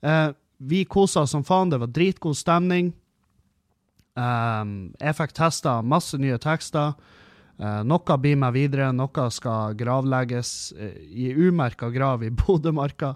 Eh, 0.00 0.30
vi 0.60 0.84
kosa 0.84 1.26
som 1.26 1.44
faen. 1.44 1.70
Det 1.72 1.80
var 1.80 1.92
dritgod 1.94 2.36
stemning. 2.36 2.92
Um, 4.18 4.90
jeg 5.00 5.16
fikk 5.16 5.34
testa 5.38 5.78
masse 5.86 6.18
nye 6.20 6.38
tekster. 6.42 6.96
Uh, 7.60 7.80
noe 7.84 8.16
blir 8.20 8.38
med 8.40 8.56
videre, 8.56 8.88
noe 8.96 9.26
skal 9.32 9.76
gravlegges 9.78 10.72
uh, 10.76 10.96
i 11.08 11.30
umerka 11.36 11.90
grav 11.92 12.24
i 12.24 12.32
Bodømarka. 12.42 13.14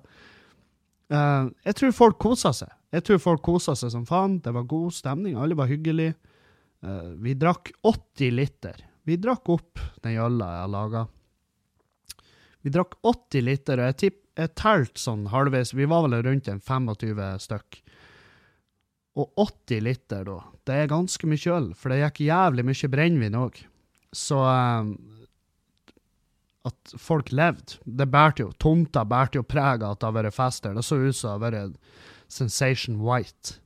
Uh, 1.12 1.50
jeg 1.66 1.78
tror 1.80 1.96
folk 1.96 2.20
kosa 2.22 2.54
seg. 2.56 2.72
Jeg 2.94 3.04
tror 3.08 3.20
folk 3.20 3.44
kosa 3.44 3.74
seg 3.76 3.92
som 3.92 4.06
faen. 4.08 4.38
Det 4.44 4.54
var 4.54 4.68
god 4.70 4.94
stemning, 4.94 5.36
alle 5.36 5.58
var 5.58 5.68
hyggelige. 5.68 6.14
vi 7.18 7.32
drakk 7.34 7.72
80 7.82 8.30
liter. 8.30 8.76
Vi 9.08 9.16
drakk 9.16 9.48
opp 9.48 9.80
den 10.04 10.14
jølla 10.14 10.50
jeg 10.52 10.60
har 10.60 10.70
laga. 10.70 11.06
Vi 12.64 12.72
drakk 12.72 12.96
80 13.04 13.44
liter, 13.44 13.80
og 13.80 13.90
jeg 13.90 13.98
tipper 14.00 14.24
jeg 14.34 14.50
telte 14.58 14.98
sånn 14.98 15.28
halvveis, 15.30 15.74
vi 15.78 15.86
var 15.86 16.08
vel 16.08 16.18
rundt 16.26 16.48
en 16.50 16.58
25 16.58 17.20
stykk. 17.44 17.80
Og 19.14 19.30
80 19.38 19.84
liter, 19.86 20.24
da, 20.26 20.40
det 20.66 20.78
er 20.78 20.90
ganske 20.90 21.28
mye 21.30 21.52
øl, 21.54 21.68
for 21.78 21.92
det 21.92 22.00
gikk 22.00 22.24
jævlig 22.26 22.64
mye 22.66 22.90
brennevin 22.90 23.38
òg. 23.38 23.60
Så 24.14 24.40
um, 24.42 24.96
at 26.66 26.94
folk 26.98 27.30
levde, 27.34 27.78
det 27.84 28.08
bærte 28.10 28.46
jo 28.46 28.52
Tomta 28.58 29.04
bærte 29.06 29.38
jo 29.38 29.46
preg 29.46 29.84
av 29.84 29.94
at 29.94 30.00
det 30.02 30.08
har 30.08 30.16
vært 30.18 30.34
fester. 30.34 30.74
Det 30.74 30.82
så 30.86 30.98
ut 30.98 31.14
som 31.14 31.28
det 31.28 31.34
har 31.34 31.44
vært 31.44 31.78
Sensation 32.32 32.98
White. 33.04 33.60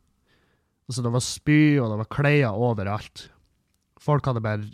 Altså, 0.88 1.04
det 1.04 1.12
var 1.14 1.24
spy, 1.24 1.60
og 1.80 1.92
det 1.92 2.00
var 2.02 2.12
klær 2.12 2.60
overalt. 2.60 3.28
Folk 4.02 4.28
hadde 4.28 4.44
bare 4.44 4.68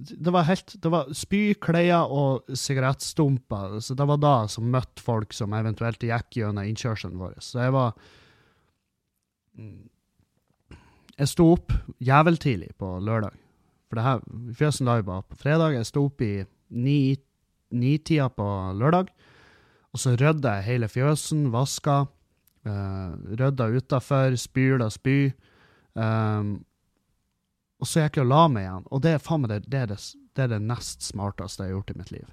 det 0.00 0.32
var 0.32 0.46
helt 0.48 0.74
Det 0.82 0.90
var 0.92 1.10
spy, 1.16 1.54
klær 1.60 2.08
og 2.08 2.48
sigarettstumper. 2.56 3.78
Så 3.84 3.94
det 3.94 4.06
var 4.08 4.20
da 4.20 4.34
som 4.48 4.70
møtte 4.72 5.02
folk 5.04 5.34
som 5.36 5.54
eventuelt 5.56 6.02
gikk 6.02 6.40
gjennom 6.40 6.68
innkjørselen 6.68 7.20
vår. 7.20 7.36
Så 7.44 7.64
jeg 7.64 7.74
var 7.76 7.92
Jeg 11.20 11.28
sto 11.28 11.50
opp 11.52 11.74
jæveltidlig 12.00 12.72
på 12.80 12.94
lørdag. 13.04 13.36
For 13.90 13.98
det 13.98 14.06
her 14.06 14.22
Fjøsen 14.56 14.88
Live 14.88 15.06
var 15.08 15.26
på 15.26 15.36
fredag. 15.36 15.74
Jeg 15.76 15.90
sto 15.90 16.06
opp 16.08 16.22
i 16.24 16.46
ni-tida 16.70 18.30
ni 18.30 18.36
på 18.36 18.48
lørdag. 18.78 19.10
Og 19.90 19.98
så 19.98 20.14
rydda 20.14 20.56
jeg 20.58 20.68
hele 20.68 20.88
fjøsen, 20.88 21.48
vaska. 21.52 22.04
Uh, 22.66 23.16
rydda 23.34 23.66
utafor, 23.74 24.36
spyla 24.38 24.90
spy. 24.92 25.32
Um, 25.98 26.60
og 27.80 27.88
så 27.88 28.04
gikk 28.04 28.18
jeg 28.20 28.26
og 28.26 28.32
la 28.32 28.42
meg 28.52 28.66
igjen. 28.66 28.88
Og 28.92 29.02
det 29.04 29.14
er 29.16 29.22
faen 29.24 29.46
det, 29.48 29.62
det, 29.66 29.84
er 29.84 29.88
det, 29.94 29.98
det, 30.36 30.44
er 30.44 30.52
det 30.52 30.60
nest 30.64 31.06
smarteste 31.06 31.64
jeg 31.64 31.72
har 31.72 31.78
gjort 31.78 31.94
i 31.94 31.98
mitt 32.00 32.12
liv. 32.12 32.26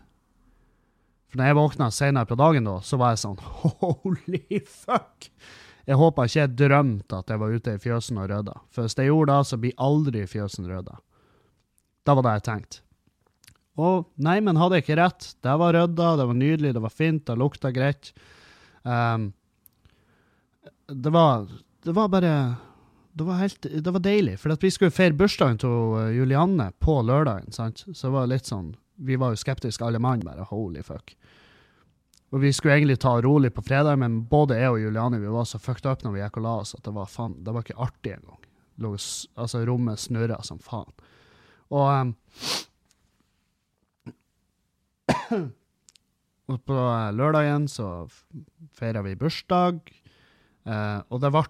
For 1.28 1.40
når 1.40 1.50
jeg 1.50 1.58
våkna 1.60 1.88
senere 1.92 2.28
på 2.28 2.38
dagen, 2.40 2.68
da, 2.68 2.78
så 2.84 3.00
var 3.00 3.14
jeg 3.14 3.24
sånn 3.24 3.40
Holy 3.82 4.62
fuck! 4.64 5.30
Jeg 5.88 6.00
håper 6.02 6.28
ikke 6.28 6.42
jeg 6.42 6.56
drømte 6.60 7.22
at 7.22 7.32
jeg 7.32 7.40
var 7.40 7.54
ute 7.56 7.78
i 7.78 7.80
fjøsen 7.80 8.20
og 8.20 8.28
rydda. 8.28 8.58
For 8.76 8.84
hvis 8.84 8.98
jeg 9.00 9.08
gjorde 9.08 9.38
det, 9.38 9.48
så 9.48 9.60
blir 9.64 9.86
aldri 9.88 10.26
fjøsen 10.28 10.68
rydda. 10.68 10.98
Det 12.04 12.16
var 12.18 12.26
det 12.26 12.36
jeg 12.36 12.46
tenkte. 12.50 12.84
Og 13.78 14.08
nei, 14.26 14.40
men 14.44 14.58
hadde 14.60 14.80
jeg 14.80 14.84
ikke 14.84 15.00
rett. 15.00 15.30
Det 15.46 15.54
var 15.62 15.76
rydda, 15.78 16.10
det 16.20 16.28
var 16.28 16.40
nydelig, 16.42 16.74
det 16.76 16.84
var 16.84 16.92
fint, 16.92 17.24
det 17.30 17.38
lukta 17.40 17.72
greit. 17.72 18.12
Um, 18.84 19.32
det 20.88 21.12
var 21.12 21.48
Det 21.84 21.94
var 21.96 22.08
bare 22.12 22.56
det 23.18 23.26
var, 23.26 23.40
helt, 23.42 23.66
det 23.84 23.92
var 23.92 24.04
deilig, 24.04 24.36
for 24.40 24.54
vi 24.62 24.70
skulle 24.72 24.94
feire 24.94 25.16
bursdagen 25.18 25.58
til 25.62 25.70
uh, 25.98 26.10
Julianne 26.14 26.70
på 26.84 27.00
lørdagen. 27.02 27.52
sant? 27.56 27.82
Så 27.88 28.08
det 28.08 28.14
var 28.14 28.30
litt 28.30 28.46
sånn 28.46 28.76
Vi 28.98 29.16
var 29.18 29.34
jo 29.34 29.38
skeptiske 29.42 29.86
alle 29.86 30.00
mann, 30.02 30.22
bare. 30.26 30.46
Holy 30.50 30.82
fuck. 30.86 31.16
Og 32.34 32.42
vi 32.44 32.52
skulle 32.54 32.76
egentlig 32.76 33.00
ta 33.00 33.22
rolig 33.22 33.54
på 33.54 33.62
fredag, 33.66 33.98
men 34.02 34.20
både 34.30 34.58
jeg 34.60 34.74
og 34.74 34.82
Julianne 34.82 35.20
vi 35.22 35.30
var 35.32 35.46
så 35.46 35.60
fucked 35.62 35.86
up 35.90 36.04
når 36.04 36.16
vi 36.16 36.22
gikk 36.24 36.38
og 36.42 36.46
la 36.46 36.56
oss, 36.64 36.76
at 36.76 36.84
det 36.86 36.94
var 36.96 37.10
faen, 37.10 37.38
det 37.46 37.54
var 37.54 37.66
ikke 37.66 37.84
artig 37.88 38.14
engang. 38.18 38.42
Altså, 39.38 39.64
rommet 39.66 40.02
snurra 40.02 40.42
som 40.46 40.60
faen. 40.62 40.94
Og 41.74 41.86
um, 41.88 42.14
Og 46.48 46.62
på 46.64 46.76
uh, 46.76 47.12
lørdagen 47.12 47.68
så 47.68 48.08
feira 48.78 49.02
vi 49.04 49.18
bursdag, 49.20 49.82
uh, 50.68 51.00
og 51.12 51.20
det 51.24 51.32
ble 51.36 51.44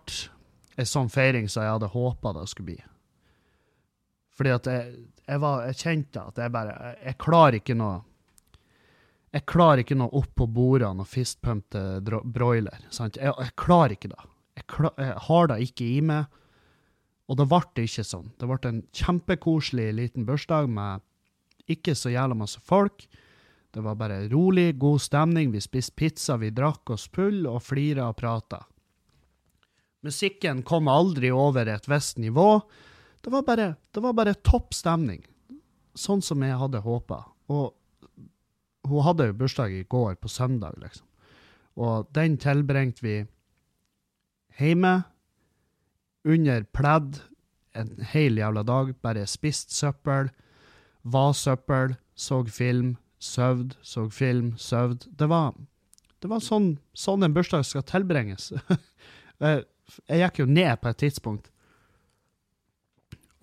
ei 0.77 0.86
sånn 0.86 1.10
feiring 1.10 1.48
som 1.50 1.65
jeg 1.65 1.74
hadde 1.74 1.89
håpa 1.93 2.34
det 2.38 2.46
skulle 2.51 2.72
bli. 2.72 2.77
Fordi 4.38 4.53
at 4.53 4.69
jeg, 4.69 4.91
jeg, 5.25 5.41
var, 5.41 5.63
jeg 5.65 5.79
kjente 5.81 6.24
at 6.29 6.38
jeg 6.38 6.53
bare 6.53 6.74
Jeg, 7.01 7.15
klarer 7.17 7.57
ikke 7.57 7.74
noe 7.74 7.96
Jeg 9.34 9.46
klarer 9.50 9.81
ikke 9.81 9.98
noe 9.98 10.13
opp 10.19 10.36
på 10.38 10.46
bordene 10.46 11.01
og 11.01 11.10
fistpumpte 11.10 11.81
broiler. 12.05 12.86
Sant? 12.93 13.17
Jeg, 13.17 13.34
jeg 13.34 13.55
klarer 13.57 13.98
ikke 13.98 14.12
det. 14.13 14.22
Jeg, 14.57 14.67
klar, 14.69 14.93
jeg, 15.01 15.15
har 15.27 15.50
det 15.51 15.57
ikke 15.65 15.88
i 15.89 15.98
meg. 16.05 16.38
Og 17.27 17.39
det 17.41 17.50
ble 17.50 17.84
ikke 17.84 18.05
sånn. 18.07 18.29
Det 18.39 18.48
ble 18.48 18.69
en 18.69 18.84
kjempekoselig 18.96 19.89
liten 19.98 20.29
bursdag 20.29 20.69
med 20.72 21.03
ikke 21.67 21.98
så 21.98 22.13
jævla 22.13 22.38
masse 22.38 22.62
folk. 22.63 23.03
Det 23.74 23.84
var 23.84 23.98
bare 24.00 24.24
rolig, 24.31 24.77
god 24.79 25.01
stemning. 25.03 25.51
Vi 25.51 25.62
spiste 25.62 25.98
pizza, 26.00 26.38
vi 26.39 26.53
drakk 26.55 26.93
oss 26.96 27.10
full 27.13 27.43
og 27.50 27.60
flira 27.65 28.07
og 28.13 28.17
prata. 28.22 28.63
Musikken 30.05 30.61
kom 30.63 30.87
aldri 30.91 31.31
over 31.33 31.69
et 31.71 31.87
visst 31.89 32.19
nivå. 32.21 32.59
Det 33.23 33.33
var 33.33 33.43
bare, 33.47 33.75
det 33.91 34.03
var 34.03 34.13
bare 34.13 34.37
topp 34.45 34.75
stemning. 34.77 35.23
Sånn 35.97 36.21
som 36.21 36.43
jeg 36.45 36.57
hadde 36.59 36.83
håpa. 36.85 37.23
Og 37.49 37.73
hun 38.87 39.03
hadde 39.03 39.29
jo 39.29 39.37
bursdag 39.39 39.73
i 39.73 39.85
går, 39.89 40.15
på 40.21 40.29
søndag, 40.31 40.77
liksom. 40.81 41.05
Og 41.77 42.07
den 42.15 42.37
tilbringte 42.41 43.03
vi 43.05 43.15
hjemme, 44.57 45.01
under 46.27 46.65
pledd, 46.75 47.21
en 47.77 47.91
hel 48.11 48.39
jævla 48.39 48.63
dag. 48.67 48.93
Bare 49.05 49.27
spist 49.29 49.71
søppel, 49.75 50.31
var 51.03 51.33
søppel, 51.37 51.95
så 52.17 52.41
film, 52.51 52.95
søvd, 53.19 53.77
så 53.81 54.07
film, 54.09 54.55
søvd. 54.57 55.07
Det 55.19 55.29
var, 55.29 55.53
det 56.21 56.31
var 56.31 56.41
sånn, 56.43 56.75
sånn 56.97 57.23
en 57.23 57.35
bursdag 57.37 57.65
skal 57.67 57.85
tilbringes. 57.87 58.51
Jeg 60.08 60.22
gikk 60.22 60.41
jo 60.41 60.48
ned 60.50 60.74
på 60.82 60.91
et 60.91 61.00
tidspunkt 61.03 61.51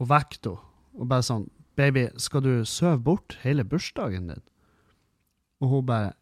og 0.00 0.10
vekket 0.10 0.50
henne. 0.50 0.70
Og 0.94 1.08
bare 1.10 1.26
sånn 1.26 1.48
Baby, 1.74 2.04
skal 2.22 2.44
du 2.44 2.52
sove 2.70 3.00
bort 3.02 3.34
hele 3.42 3.64
bursdagen 3.66 4.28
din? 4.30 4.42
Og 5.58 5.72
hun 5.72 5.88
bare 5.88 6.12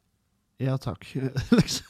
Ja 0.62 0.78
takk. 0.80 1.04
liksom. 1.58 1.88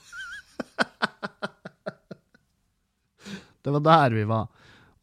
det 3.62 3.74
var 3.76 3.84
der 3.86 4.16
vi 4.16 4.24
var. 4.26 4.48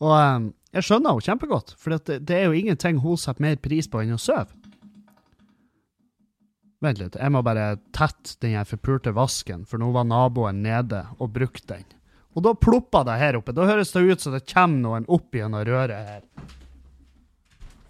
Og 0.03 0.11
um, 0.11 0.49
jeg 0.75 0.85
skjønner 0.85 1.13
henne 1.13 1.25
kjempegodt, 1.25 1.71
for 1.79 1.95
det, 1.95 2.19
det, 2.27 2.35
er 2.35 2.49
jo 2.49 2.57
ingenting 2.57 2.99
hun 3.03 3.17
setter 3.19 3.45
mer 3.45 3.55
pris 3.63 3.87
på 3.87 4.01
enn 4.03 4.15
å 4.15 4.19
sove. 4.19 4.51
Vent 6.83 6.99
litt, 7.01 7.17
jeg 7.19 7.31
må 7.35 7.41
bare 7.43 7.73
tette 7.95 8.37
den 8.43 8.59
forpulte 8.67 9.11
vasken, 9.15 9.65
for 9.67 9.81
nå 9.81 9.89
var 9.95 10.07
naboen 10.07 10.61
nede 10.63 11.05
og 11.19 11.33
brukte 11.35 11.75
den. 11.75 11.98
Og 12.39 12.43
da 12.45 12.53
plopper 12.55 13.03
det 13.03 13.17
her 13.19 13.35
oppe. 13.35 13.51
Da 13.51 13.65
høres 13.67 13.89
det 13.91 13.99
ut 13.99 14.21
som 14.23 14.31
det 14.31 14.45
kommer 14.47 14.79
noen 14.79 15.05
opp 15.11 15.35
gjennom 15.35 15.59
røret 15.67 16.07
her. 16.07 16.21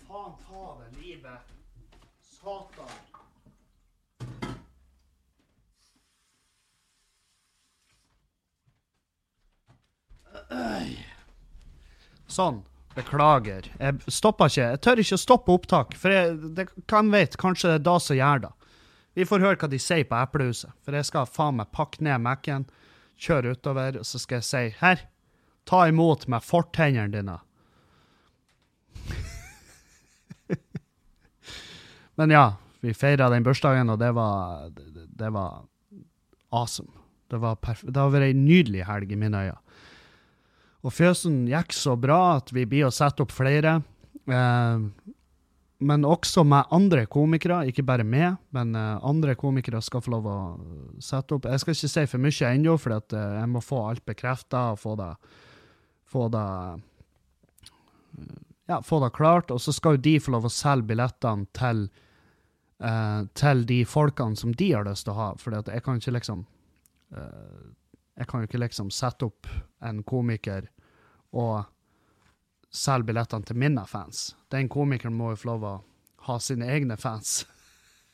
Faen 0.08 0.32
ta 0.42 0.64
det 0.80 1.04
livet. 1.04 1.52
Satan. 2.26 2.90
Sånn. 12.26 12.64
Beklager. 12.98 13.70
Jeg 13.78 14.02
stopper 14.10 14.50
ikke. 14.50 14.66
Jeg 14.74 14.82
tør 14.82 15.04
ikke 15.04 15.20
å 15.20 15.22
stoppe 15.22 15.54
opptak, 15.54 15.94
for 15.94 16.10
jeg, 16.10 16.34
det 16.58 16.66
kan 16.90 17.14
vet, 17.14 17.38
kanskje 17.38 17.70
det 17.70 17.78
er 17.78 17.86
da 17.86 18.00
som 18.02 18.18
gjør 18.18 18.48
det. 18.48 18.54
Vi 19.14 19.30
får 19.30 19.46
høre 19.46 19.62
hva 19.62 19.70
de 19.70 19.78
sier 19.80 20.10
på 20.10 20.18
Eplehuset, 20.18 20.74
for 20.82 20.98
jeg 20.98 21.06
skal 21.06 21.30
faen 21.30 21.62
meg 21.62 21.70
pakke 21.76 22.02
ned 22.02 22.26
Mac-en 22.26 22.66
kjøre 23.20 23.52
utover, 23.56 24.00
og 24.00 24.06
så 24.08 24.18
skal 24.22 24.40
jeg 24.40 24.48
si 24.48 24.64
her, 24.80 24.98
ta 25.70 25.80
imot 25.90 26.28
med 26.32 26.46
fortennene 26.46 27.14
dine. 27.14 27.38
Men 32.20 32.34
ja, 32.34 32.46
vi 32.84 32.94
feira 32.96 33.30
den 33.32 33.46
bursdagen, 33.46 33.90
og 33.92 34.00
det 34.02 34.12
var, 34.16 34.70
det, 34.76 35.06
det 35.20 35.32
var 35.36 35.52
awesome. 36.50 36.92
Det, 37.30 37.38
var 37.38 37.60
det 37.62 38.00
har 38.00 38.10
vært 38.14 38.32
ei 38.32 38.38
nydelig 38.38 38.88
helg 38.88 39.12
i 39.14 39.20
mine 39.20 39.44
øyne. 39.50 39.60
Og 40.80 40.96
fjøsen 40.96 41.44
gikk 41.50 41.74
så 41.76 41.98
bra 42.00 42.38
at 42.38 42.54
vi 42.56 42.64
blir 42.70 42.88
å 42.88 42.94
sette 42.94 43.26
opp 43.26 43.34
flere. 43.36 43.82
Eh, 44.32 44.78
men 45.80 46.04
også 46.04 46.44
med 46.44 46.68
andre 46.76 47.06
komikere, 47.08 47.62
ikke 47.72 47.86
bare 47.88 48.04
meg, 48.04 48.36
men 48.56 48.76
eh, 48.76 49.06
andre 49.08 49.36
komikere 49.40 49.80
skal 49.84 50.04
få 50.04 50.12
lov 50.12 50.28
å 50.28 50.40
sette 51.04 51.38
opp. 51.38 51.48
Jeg 51.48 51.64
skal 51.64 51.76
ikke 51.76 51.92
si 51.94 52.04
for 52.12 52.24
mye 52.26 52.52
ennå, 52.52 52.76
for 52.82 52.98
at, 52.98 53.16
eh, 53.16 53.38
jeg 53.40 53.52
må 53.52 53.62
få 53.64 53.86
alt 53.88 54.04
bekrefta 54.08 54.66
og 54.74 54.82
få 54.82 54.98
det, 55.00 55.14
få 56.10 56.28
det 56.34 56.46
ja, 58.70 58.82
få 58.82 59.00
det 59.04 59.10
klart. 59.16 59.52
Og 59.52 59.62
så 59.62 59.74
skal 59.74 59.98
jo 59.98 60.04
de 60.10 60.20
få 60.22 60.36
lov 60.36 60.46
å 60.46 60.54
selge 60.54 60.92
billettene 60.92 61.48
til, 61.58 61.88
uh, 62.84 63.26
til 63.38 63.66
de 63.70 63.80
folkene 63.88 64.38
som 64.38 64.54
de 64.54 64.72
har 64.76 64.86
lyst 64.86 65.08
til 65.08 65.16
å 65.16 65.20
ha. 65.20 65.30
For 65.42 65.58
jeg 65.58 65.86
kan 65.86 65.98
ikke 66.02 66.16
liksom 66.20 66.46
uh, 67.16 67.66
Jeg 68.20 68.28
kan 68.28 68.42
jo 68.42 68.50
ikke 68.50 68.60
liksom 68.60 68.90
sette 68.92 69.30
opp 69.30 69.48
en 69.88 70.04
komiker 70.04 70.68
og 71.32 71.64
selge 72.72 73.10
billettene 73.10 73.46
til 73.46 73.58
mine 73.60 73.86
fans. 73.90 74.36
Den 74.54 74.70
komikeren 74.70 75.18
må 75.18 75.34
jo 75.34 75.42
få 75.42 75.52
lov 75.52 75.66
å 75.66 75.74
ha 76.30 76.38
sine 76.44 76.70
egne 76.70 76.98
fans. 76.98 77.46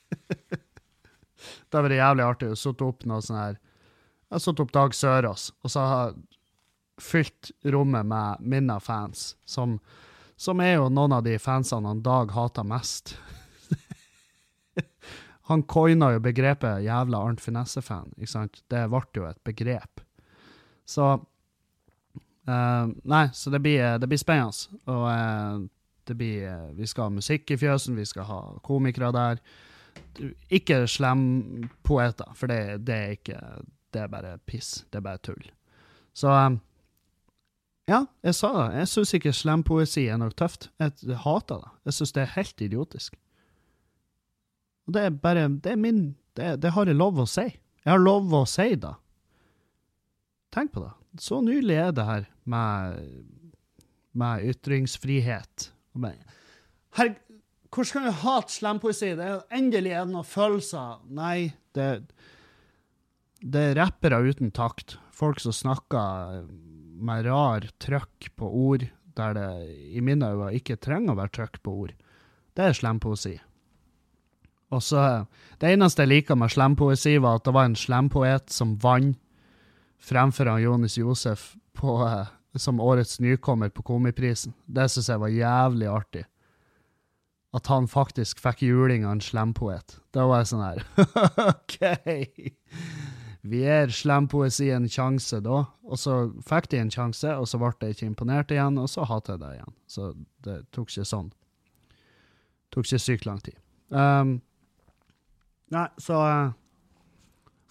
det 1.69 1.81
var 1.81 1.89
det 1.89 1.99
jævlig 1.99 2.25
artig 2.25 2.51
å 2.53 2.59
sitte 2.59 2.87
opp 2.87 3.05
noe 3.09 3.23
sånn 3.25 3.39
her 3.41 3.55
Jeg 3.57 4.35
har 4.35 4.41
satt 4.43 4.61
opp 4.61 4.73
Dag 4.73 4.93
Sørås, 4.95 5.51
og 5.63 5.71
så 5.71 5.85
har 5.85 6.09
jeg 6.09 7.03
fylt 7.03 7.51
rommet 7.73 8.07
med 8.07 8.43
mine 8.45 8.79
fans, 8.79 9.33
som 9.45 9.79
som 10.35 10.59
er 10.59 10.75
jo 10.75 10.89
noen 10.91 11.15
av 11.15 11.23
de 11.23 11.37
fansene 11.39 11.87
han 11.87 12.01
Dag 12.03 12.33
hater 12.35 12.67
mest. 12.67 13.15
han 15.49 15.63
coina 15.63 16.11
jo 16.15 16.23
begrepet 16.23 16.83
'jævla 16.83 17.21
Arnt 17.23 17.41
Finesse-fan'. 17.41 18.11
ikke 18.17 18.31
sant? 18.31 18.63
Det 18.67 18.83
ble 18.91 19.03
jo 19.15 19.29
et 19.29 19.43
begrep. 19.47 20.03
Så 20.85 21.25
uh, 22.49 22.91
Nei, 23.03 23.25
så 23.33 23.53
det 23.53 23.61
blir, 23.63 23.97
det 23.99 24.09
blir 24.09 24.21
spennende. 24.21 24.79
Og 24.91 25.05
uh, 25.09 25.65
det 26.05 26.17
blir 26.17 26.45
uh, 26.49 26.69
Vi 26.77 26.87
skal 26.89 27.09
ha 27.09 27.15
musikk 27.15 27.51
i 27.51 27.59
fjøsen, 27.59 27.97
vi 27.97 28.05
skal 28.05 28.29
ha 28.29 28.39
komikere 28.65 29.11
der. 29.15 29.41
Ikke 30.53 30.83
slempoeter, 30.87 32.31
for 32.35 32.51
det, 32.51 32.85
det, 32.87 32.95
er 32.95 33.17
ikke 33.17 33.41
Det 33.93 34.01
er 34.01 34.11
bare 34.11 34.37
piss. 34.45 34.85
Det 34.91 34.99
er 34.99 35.07
bare 35.07 35.23
tull. 35.23 35.51
Så 36.15 36.31
um, 36.31 36.59
ja, 37.85 38.05
jeg 38.25 38.35
sa 38.35 38.49
det. 38.57 38.79
Jeg 38.79 38.89
syns 38.89 39.13
ikke 39.13 39.33
slempoesi 39.35 40.07
er 40.09 40.17
noe 40.17 40.33
tøft. 40.33 40.71
Jeg 40.81 41.19
hater 41.21 41.61
det. 41.61 41.73
Jeg 41.85 41.97
syns 41.99 42.15
det 42.15 42.23
er 42.23 42.35
helt 42.35 42.61
idiotisk. 42.65 43.17
Og 44.85 44.93
det 44.93 45.01
er 45.01 45.09
bare 45.09 45.47
Det 45.49 45.71
er 45.71 45.81
min 45.81 46.15
det, 46.35 46.61
det, 46.61 46.71
har 46.75 46.85
jeg 46.85 46.97
lov 46.97 47.19
å 47.21 47.25
si. 47.29 47.45
Jeg 47.85 47.91
har 47.91 48.01
lov 48.01 48.33
å 48.33 48.43
si 48.49 48.75
det. 48.75 48.93
Tenk 50.51 50.73
på 50.73 50.83
det. 50.83 50.91
Så 51.21 51.39
nylig 51.41 51.77
er 51.79 51.93
det 51.95 52.05
her 52.05 52.25
med, 52.45 52.99
med 54.13 54.49
ytringsfrihet. 54.51 55.69
Her, 56.95 57.15
hvordan 57.69 57.91
kan 57.91 58.07
du 58.07 58.11
hate 58.23 58.53
slampoesi? 58.53 59.13
Det 59.17 59.25
er 59.27 59.57
endelig 59.57 59.93
er 59.95 60.05
det 60.05 60.13
noen 60.13 60.27
følelser. 60.27 61.01
Nei, 61.15 61.53
det, 61.75 61.89
det 63.41 63.63
er 63.71 63.79
rappere 63.81 64.21
uten 64.23 64.53
takt. 64.55 64.97
Folk 65.15 65.41
som 65.43 65.55
snakker 65.55 66.45
med 66.95 67.27
rar 67.27 67.67
trøkk 67.83 68.31
på 68.39 68.47
ord, 68.47 68.87
der 69.15 69.35
det 69.35 69.49
i 69.95 70.03
mine 70.03 70.31
øyne 70.31 70.53
ikke 70.55 70.79
trenger 70.79 71.13
å 71.13 71.19
være 71.19 71.35
trøkk 71.39 71.61
på 71.63 71.75
ord. 71.85 71.93
Det 72.55 72.69
er 72.69 72.77
slempoesi. 72.77 73.35
Og 74.73 74.81
så 74.83 75.25
Det 75.61 75.69
eneste 75.71 76.03
jeg 76.03 76.09
liker 76.09 76.35
med 76.35 76.51
slempoesi, 76.51 77.17
var 77.17 77.37
at 77.37 77.45
det 77.45 77.53
var 77.53 77.65
en 77.65 77.77
slempoet 77.79 78.49
som 78.51 78.75
vant 78.81 79.15
fremfor 80.05 80.49
Jonis 80.59 80.97
Josef 80.97 81.55
på, 81.75 81.99
eh, 82.07 82.31
som 82.59 82.79
årets 82.79 83.19
nykommer 83.19 83.69
på 83.69 83.83
Komiprisen. 83.83 84.55
Det 84.65 84.87
syns 84.91 85.11
jeg 85.11 85.21
var 85.21 85.33
jævlig 85.33 85.91
artig. 85.91 86.23
At 87.55 87.67
han 87.71 87.87
faktisk 87.87 88.41
fikk 88.43 88.65
juling 88.67 89.05
av 89.05 89.15
en 89.15 89.23
slempoet. 89.23 89.99
Da 90.15 90.25
var 90.27 90.43
jeg 90.43 90.51
sånn 90.51 90.65
her 90.65 90.83
OK! 91.51 91.77
Vi 93.45 93.61
gir 93.61 93.91
slempoesi 93.93 94.71
en 94.73 94.87
sjanse 94.89 95.37
da, 95.45 95.59
og 95.85 95.99
så 96.01 96.15
fikk 96.47 96.71
de 96.71 96.79
en 96.81 96.91
sjanse, 96.91 97.29
og 97.29 97.45
så 97.45 97.59
ble 97.61 97.69
jeg 97.83 97.93
ikke 97.95 98.07
imponert 98.09 98.51
igjen, 98.51 98.79
og 98.81 98.89
så 98.89 99.05
hater 99.05 99.35
jeg 99.35 99.43
det 99.43 99.51
igjen. 99.59 99.75
Så 99.85 100.07
det 100.47 100.55
tok 100.73 100.89
ikke 100.89 101.05
sånn. 101.05 101.29
Tok 102.73 102.89
ikke 102.89 103.01
sykt 103.03 103.27
lang 103.29 103.43
tid. 103.45 103.59
Um, 103.93 104.39
nei, 105.75 105.85
så 106.01 106.17
uh, 106.25 106.55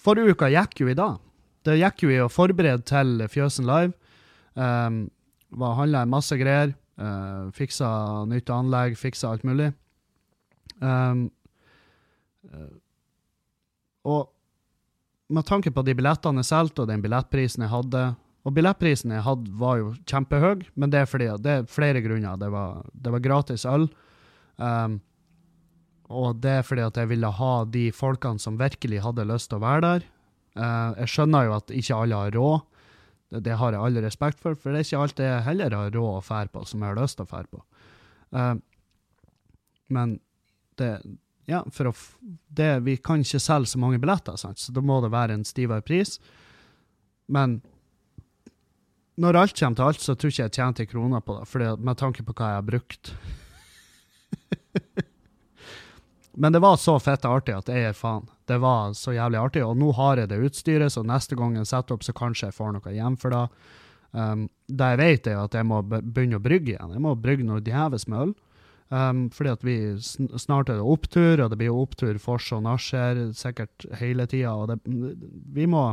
Forrige 0.04 0.36
uka 0.36 0.50
gikk 0.52 0.84
jo 0.84 0.92
i 0.92 0.96
dag. 0.98 1.18
Det 1.64 1.78
gikk 1.80 2.04
jo 2.04 2.12
i 2.12 2.20
å 2.22 2.32
forberede 2.32 2.84
til 2.88 3.22
Fjøsen 3.32 3.68
Live. 3.68 3.94
Um, 4.54 5.06
var 5.54 5.78
Handla 5.78 6.04
masse 6.08 6.36
greier. 6.38 6.74
Uh, 7.00 7.50
fiksa 7.56 7.88
nytt 8.30 8.52
anlegg, 8.52 8.98
fiksa 9.00 9.32
alt 9.32 9.46
mulig. 9.46 9.72
Um, 10.78 11.26
og 14.04 14.28
med 15.32 15.46
tanke 15.48 15.72
på 15.72 15.82
de 15.86 15.94
billettene 15.96 16.42
jeg 16.42 16.50
solgte, 16.50 16.84
og 16.84 16.90
den 16.90 17.02
billettprisen 17.02 17.64
jeg 17.64 17.72
hadde 17.72 18.02
Og 18.44 18.52
billettprisen 18.52 19.14
jeg 19.14 19.24
hadde, 19.24 19.52
var 19.56 19.78
jo 19.80 19.94
kjempehøy, 20.04 20.66
men 20.76 20.90
det 20.92 20.98
er 21.00 21.06
fordi 21.08 21.30
det 21.40 21.52
er 21.52 21.70
flere 21.70 22.02
grunner. 22.04 22.36
Det 22.36 22.50
var, 22.52 22.82
det 22.92 23.12
var 23.14 23.22
gratis 23.24 23.64
øl. 23.64 23.86
Um, 24.60 24.98
og 26.12 26.42
det 26.44 26.58
er 26.58 26.66
fordi 26.68 26.84
at 26.84 26.98
jeg 27.00 27.08
ville 27.08 27.30
ha 27.38 27.54
de 27.64 27.86
folkene 27.96 28.42
som 28.42 28.58
virkelig 28.60 29.00
hadde 29.00 29.24
lyst 29.30 29.48
til 29.48 29.62
å 29.62 29.64
være 29.64 29.84
der. 29.86 30.04
Uh, 30.54 30.94
jeg 31.02 31.10
skjønner 31.10 31.48
jo 31.48 31.56
at 31.56 31.74
ikke 31.74 31.98
alle 31.98 32.20
har 32.20 32.36
råd. 32.36 32.70
Det, 33.42 33.56
har 33.58 33.74
jeg 33.74 33.82
all 33.82 33.98
respekt 34.04 34.38
for, 34.42 34.54
for 34.54 34.70
det 34.70 34.82
er 34.82 34.86
ikke 34.86 35.02
alt 35.02 35.22
jeg 35.24 35.42
heller 35.48 35.74
har 35.74 35.90
råd 35.90 36.20
å 36.20 36.22
fære 36.22 36.52
på, 36.54 36.62
som 36.70 36.82
jeg 36.84 36.92
har 36.92 37.00
lyst 37.00 37.18
til 37.18 37.26
å 37.26 37.32
fære 37.32 37.50
på. 37.50 37.62
Uh, 38.34 38.54
men 39.94 40.18
det, 40.78 40.90
ja, 41.50 41.60
for 41.74 41.90
å 41.90 41.94
det, 42.48 42.70
Vi 42.86 42.96
kan 42.96 43.22
ikke 43.22 43.42
selge 43.42 43.72
så 43.74 43.80
mange 43.82 44.00
billetter, 44.02 44.38
sant? 44.40 44.58
så 44.62 44.72
da 44.74 44.82
må 44.84 45.00
det 45.04 45.12
være 45.14 45.36
en 45.36 45.46
stivere 45.46 45.84
pris. 45.84 46.18
Men 47.26 47.60
når 49.20 49.38
alt 49.38 49.58
kommer 49.58 49.78
til 49.78 49.88
alt, 49.88 50.02
så 50.02 50.14
tror 50.14 50.30
jeg 50.30 50.34
ikke 50.34 50.46
jeg 50.48 50.56
tjente 50.58 50.86
kroner 50.90 51.22
på 51.22 51.38
det, 51.38 51.48
fordi, 51.50 51.70
med 51.86 51.98
tanke 52.00 52.24
på 52.26 52.34
hva 52.34 52.50
jeg 52.50 52.60
har 52.60 52.68
brukt. 52.70 53.12
Men 56.36 56.52
det 56.52 56.58
var 56.58 56.76
så 56.76 56.96
fett 56.98 57.24
artig 57.28 57.54
at 57.54 57.68
jeg 57.70 57.90
er 57.90 57.96
faen. 57.96 58.26
Det 58.48 58.58
var 58.62 58.92
så 58.98 59.14
jævlig 59.14 59.38
artig. 59.38 59.62
Og 59.64 59.78
nå 59.78 59.92
har 59.94 60.18
jeg 60.18 60.32
det 60.32 60.40
utstyret, 60.48 60.92
så 60.92 61.04
neste 61.06 61.38
gang 61.38 61.54
jeg 61.56 61.68
setter 61.70 61.94
opp, 61.94 62.04
så 62.06 62.14
kanskje 62.16 62.48
jeg 62.48 62.56
får 62.56 62.74
noe 62.74 62.94
igjen 62.94 63.18
for 63.20 63.34
det. 63.34 63.44
Um, 64.14 64.48
det 64.66 64.88
jeg 64.92 65.00
vet, 65.00 65.28
er 65.30 65.44
at 65.44 65.54
jeg 65.54 65.66
må 65.66 65.80
begynne 65.86 66.38
å 66.40 66.42
brygge 66.42 66.74
igjen. 66.74 66.94
Jeg 66.96 67.04
må 67.04 67.14
brygge 67.18 67.46
noe 67.46 67.62
djevelsk 67.64 68.10
med 68.10 68.26
øl. 68.26 68.34
Um, 68.94 69.22
fordi 69.34 69.50
at 69.50 69.64
vi 69.66 69.76
snart 70.38 70.68
er 70.70 70.78
det 70.78 70.86
opptur, 70.94 71.40
og 71.40 71.50
det 71.50 71.58
blir 71.58 71.74
opptur 71.74 72.18
fors 72.22 72.50
og 72.54 72.62
nasjer 72.66 73.24
sikkert 73.38 73.86
hele 74.00 74.26
tida. 74.30 74.54
Og 74.58 74.70
det, 74.70 74.78
vi 75.54 75.66
må 75.70 75.86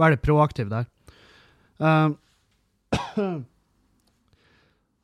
være 0.00 0.22
proaktive 0.22 0.70
der. 0.72 0.86
Um, 1.82 2.16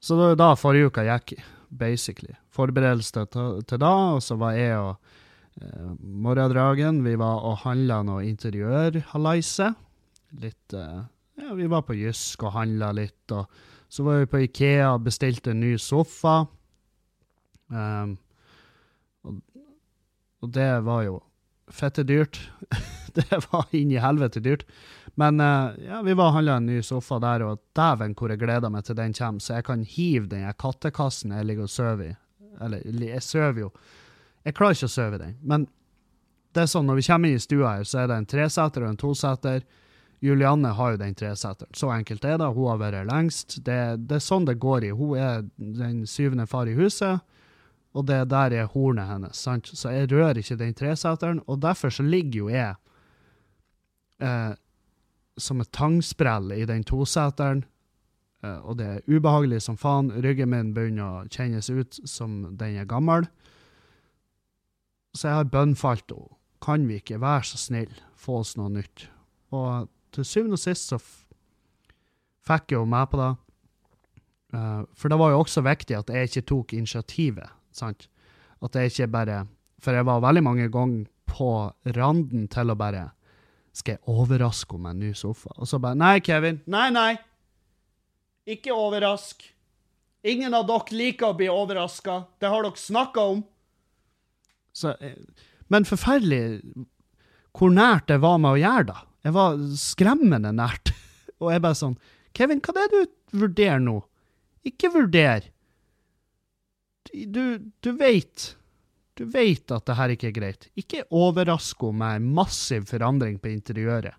så 0.05 0.15
det 0.15 0.25
var 0.25 0.39
da 0.39 0.51
forrige 0.59 0.91
uka 0.91 1.03
gikk, 1.07 1.39
basically. 1.71 2.35
Forberedelse 2.55 3.25
til, 3.33 3.63
til 3.69 3.81
da, 3.83 3.95
og 4.17 4.23
så 4.25 4.37
var 4.41 4.57
jeg 4.57 4.79
og 4.79 4.97
eh, 5.63 5.95
Morgendragen 5.99 7.03
Vi 7.05 7.15
var 7.19 7.45
og 7.47 7.61
handla 7.65 8.03
noe 8.07 8.27
interiørhalaise. 8.29 9.73
Litt 10.43 10.77
eh, 10.77 11.01
Ja, 11.39 11.55
vi 11.55 11.69
var 11.71 11.85
på 11.87 11.95
Jysk 11.95 12.43
og 12.49 12.57
handla 12.57 12.93
litt. 12.97 13.31
og 13.31 13.47
så 13.89 14.05
var 14.05 14.19
vi 14.21 14.29
på 14.29 14.43
Ikea 14.45 14.93
og 14.93 15.05
bestilte 15.07 15.55
en 15.55 15.63
ny 15.63 15.77
sofa. 15.81 16.43
Um, 17.69 18.17
og, 19.25 19.39
og, 20.43 20.51
det 20.53 20.69
var 20.85 21.03
jo 21.07 21.19
fette 21.73 22.05
dyrt. 22.05 22.41
det 23.17 23.41
var 23.49 23.69
inn 23.77 23.93
i 23.93 24.03
helvete 24.03 24.43
dyrt. 24.45 24.67
Men 25.19 25.41
uh, 25.43 25.75
ja, 25.83 25.99
vi 26.07 26.15
var 26.15 26.31
og 26.31 26.37
handla 26.37 26.59
en 26.61 26.69
ny 26.71 26.79
sofa 26.87 27.19
der, 27.23 27.43
og 27.43 27.63
dæven 27.75 28.15
hvor 28.15 28.31
jeg 28.31 28.39
gleder 28.39 28.71
meg 28.71 28.85
til 28.87 28.99
den 28.99 29.17
kommer, 29.17 29.43
så 29.43 29.57
jeg 29.59 29.67
kan 29.67 29.83
hive 29.83 30.29
den 30.31 30.47
kattekassen 30.61 31.35
jeg 31.35 31.49
ligger 31.49 31.67
og 31.67 31.73
sover 31.75 32.13
i. 32.13 32.13
Eller 32.63 33.11
jeg 33.11 33.23
sover 33.23 33.61
jo 33.67 33.73
Jeg 34.47 34.55
klarer 34.55 34.77
ikke 34.77 34.89
å 34.89 34.93
sove 34.93 35.19
i 35.19 35.21
den. 35.21 35.35
Men 35.43 35.67
det 36.55 36.63
er 36.63 36.71
sånn, 36.71 36.87
når 36.89 37.01
vi 37.01 37.05
kommer 37.09 37.29
inn 37.29 37.37
i 37.37 37.43
stua 37.43 37.73
her, 37.77 37.85
så 37.85 37.99
er 38.03 38.09
det 38.09 38.17
en 38.17 38.29
treseter 38.31 38.85
og 38.85 38.93
en 38.93 39.01
toseter. 39.01 39.67
Julianne 40.25 40.71
har 40.75 40.95
jo 40.95 41.01
den 41.03 41.19
treseteren. 41.19 41.75
Så 41.77 41.91
enkelt 41.93 42.25
er 42.25 42.39
det. 42.41 42.49
Hun 42.55 42.71
har 42.71 42.79
vært 42.81 43.11
lengst. 43.11 43.59
Det, 43.67 43.79
det, 44.07 44.21
er 44.21 44.25
sånn 44.25 44.47
det 44.49 44.57
går 44.63 44.87
i. 44.89 44.93
Hun 44.97 45.19
er 45.19 45.43
den 45.59 46.07
syvende 46.09 46.47
far 46.51 46.71
i 46.71 46.79
huset, 46.79 47.21
og 47.93 48.07
det 48.09 48.23
der 48.31 48.55
er 48.55 48.71
hornet 48.73 49.11
hennes. 49.11 49.43
sant? 49.43 49.69
Så 49.69 49.93
jeg 49.93 50.11
rører 50.15 50.41
ikke 50.41 50.59
den 50.63 50.79
treseteren, 50.79 51.43
og 51.47 51.61
derfor 51.67 51.93
så 51.95 52.07
ligger 52.07 52.47
jo 52.47 52.49
jeg 52.55 52.73
eh, 54.23 54.55
som 55.39 55.61
et 55.63 55.71
tangsprell 55.75 56.53
i 56.55 56.65
den 56.69 56.85
toseteren, 56.87 57.65
eh, 58.45 58.59
og 58.59 58.79
det 58.81 58.87
er 58.87 59.07
ubehagelig 59.09 59.63
som 59.67 59.79
faen. 59.81 60.11
Ryggen 60.25 60.53
min 60.53 60.75
begynner 60.77 61.05
å 61.05 61.29
kjennes 61.29 61.71
ut 61.71 62.01
som 62.05 62.57
den 62.59 62.77
er 62.77 62.89
gammel. 62.89 63.29
så 65.15 65.29
jeg 65.29 65.35
har 65.35 65.51
bønnfalt 65.51 66.13
henne. 66.13 66.35
Kan 66.61 66.89
vi 66.89 66.99
ikke 66.99 67.21
være 67.23 67.45
så 67.47 67.57
snill 67.57 67.93
få 68.19 68.41
oss 68.41 68.57
noe 68.59 68.69
nytt? 68.69 69.07
Og 69.55 69.89
til 70.13 70.25
syvende 70.27 70.59
og 70.59 70.63
sist 70.63 70.91
så 70.91 70.99
fikk 72.49 72.73
jeg 72.73 72.81
jo 72.81 72.89
meg 72.89 73.07
på 73.13 73.21
det. 73.21 73.31
Uh, 74.55 74.83
for 74.97 75.13
det 75.13 75.19
var 75.21 75.31
jo 75.31 75.43
også 75.45 75.63
viktig 75.63 75.97
at 75.99 76.11
jeg 76.11 76.29
ikke 76.29 76.47
tok 76.51 76.75
initiativet. 76.75 77.51
sant? 77.73 78.09
At 78.63 78.75
jeg 78.75 78.91
ikke 78.91 79.07
bare 79.07 79.47
For 79.79 79.95
jeg 79.95 80.07
var 80.07 80.21
veldig 80.21 80.43
mange 80.43 80.69
ganger 80.69 81.07
på 81.27 81.71
randen 81.95 82.49
til 82.51 82.71
å 82.71 82.75
bare 82.75 83.13
Skal 83.79 83.99
jeg 83.99 84.11
overraske 84.11 84.75
henne 84.75 84.89
med 84.89 84.97
en 84.97 85.07
ny 85.07 85.15
sofa? 85.17 85.53
Og 85.57 85.69
så 85.71 85.79
bare 85.83 85.99
Nei, 85.99 86.19
Kevin. 86.25 86.61
Nei, 86.67 86.89
nei. 86.95 87.13
Ikke 88.49 88.75
overrask. 88.75 89.45
Ingen 90.27 90.57
av 90.57 90.67
dere 90.67 90.97
liker 90.99 91.31
å 91.31 91.37
bli 91.39 91.49
overraska. 91.53 92.25
Det 92.41 92.51
har 92.51 92.65
dere 92.67 92.81
snakka 92.81 93.27
om. 93.35 93.43
Så, 94.75 94.97
eh, 95.01 95.19
men 95.71 95.87
forferdelig 95.87 96.63
hvor 97.59 97.71
nært 97.75 98.09
det 98.11 98.21
var 98.23 98.39
med 98.43 98.57
å 98.57 98.61
gjøre 98.61 98.89
det. 98.91 98.99
Jeg 99.27 99.37
var 99.37 99.63
skremmende 99.79 100.53
nært. 100.55 100.93
Og 101.43 101.53
jeg 101.53 101.63
bare 101.63 101.79
sånn 101.79 101.99
Kevin, 102.37 102.61
hva 102.63 102.75
er 102.75 102.91
det 102.93 103.05
du 103.05 103.41
vurderer 103.45 103.83
nå? 103.83 104.01
Ikke 104.67 104.91
vurder. 104.95 105.47
Du, 107.09 107.59
du 107.83 107.91
veit. 107.99 108.53
Du 109.19 109.25
vet 109.27 109.73
at 109.75 109.87
det 109.89 109.97
her 109.99 110.15
ikke 110.15 110.29
er 110.31 110.37
greit. 110.37 110.69
Ikke 110.79 111.03
overrask 111.11 111.81
henne 111.83 111.99
med 111.99 112.21
en 112.21 112.29
massiv 112.37 112.87
forandring 112.87 113.41
på 113.43 113.51
interiøret. 113.51 114.15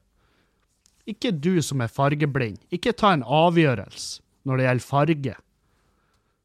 Ikke 1.10 1.32
du 1.32 1.62
som 1.66 1.82
er 1.82 1.92
fargeblind. 1.92 2.60
Ikke 2.76 2.94
ta 2.94 3.14
en 3.16 3.24
avgjørelse 3.24 4.20
når 4.48 4.60
det 4.60 4.66
gjelder 4.68 4.86
farge. 4.90 5.36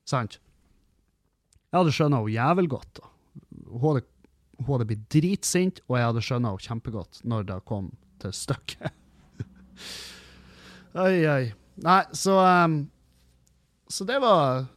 Sant? 0.08 0.38
Jeg 1.72 1.80
hadde 1.80 1.94
skjønna 1.96 2.20
henne 2.22 2.36
jævlig 2.36 2.70
godt. 2.76 3.02
Hun 3.66 3.84
hadde, 3.88 4.04
hun 4.60 4.70
hadde 4.70 4.88
blitt 4.92 5.04
dritsint, 5.10 5.82
og 5.88 5.98
jeg 5.98 6.08
hadde 6.10 6.24
skjønna 6.24 6.52
henne 6.52 6.68
kjempegodt 6.68 7.20
når 7.26 7.48
det 7.50 7.58
kom 7.66 7.90
til 8.22 8.34
stykket. 8.36 8.94
oi, 11.04 11.18
oi. 11.26 11.44
Nei, 11.82 12.02
så 12.14 12.38
um, 12.38 12.76
Så 13.90 14.06
det 14.06 14.20
var 14.22 14.68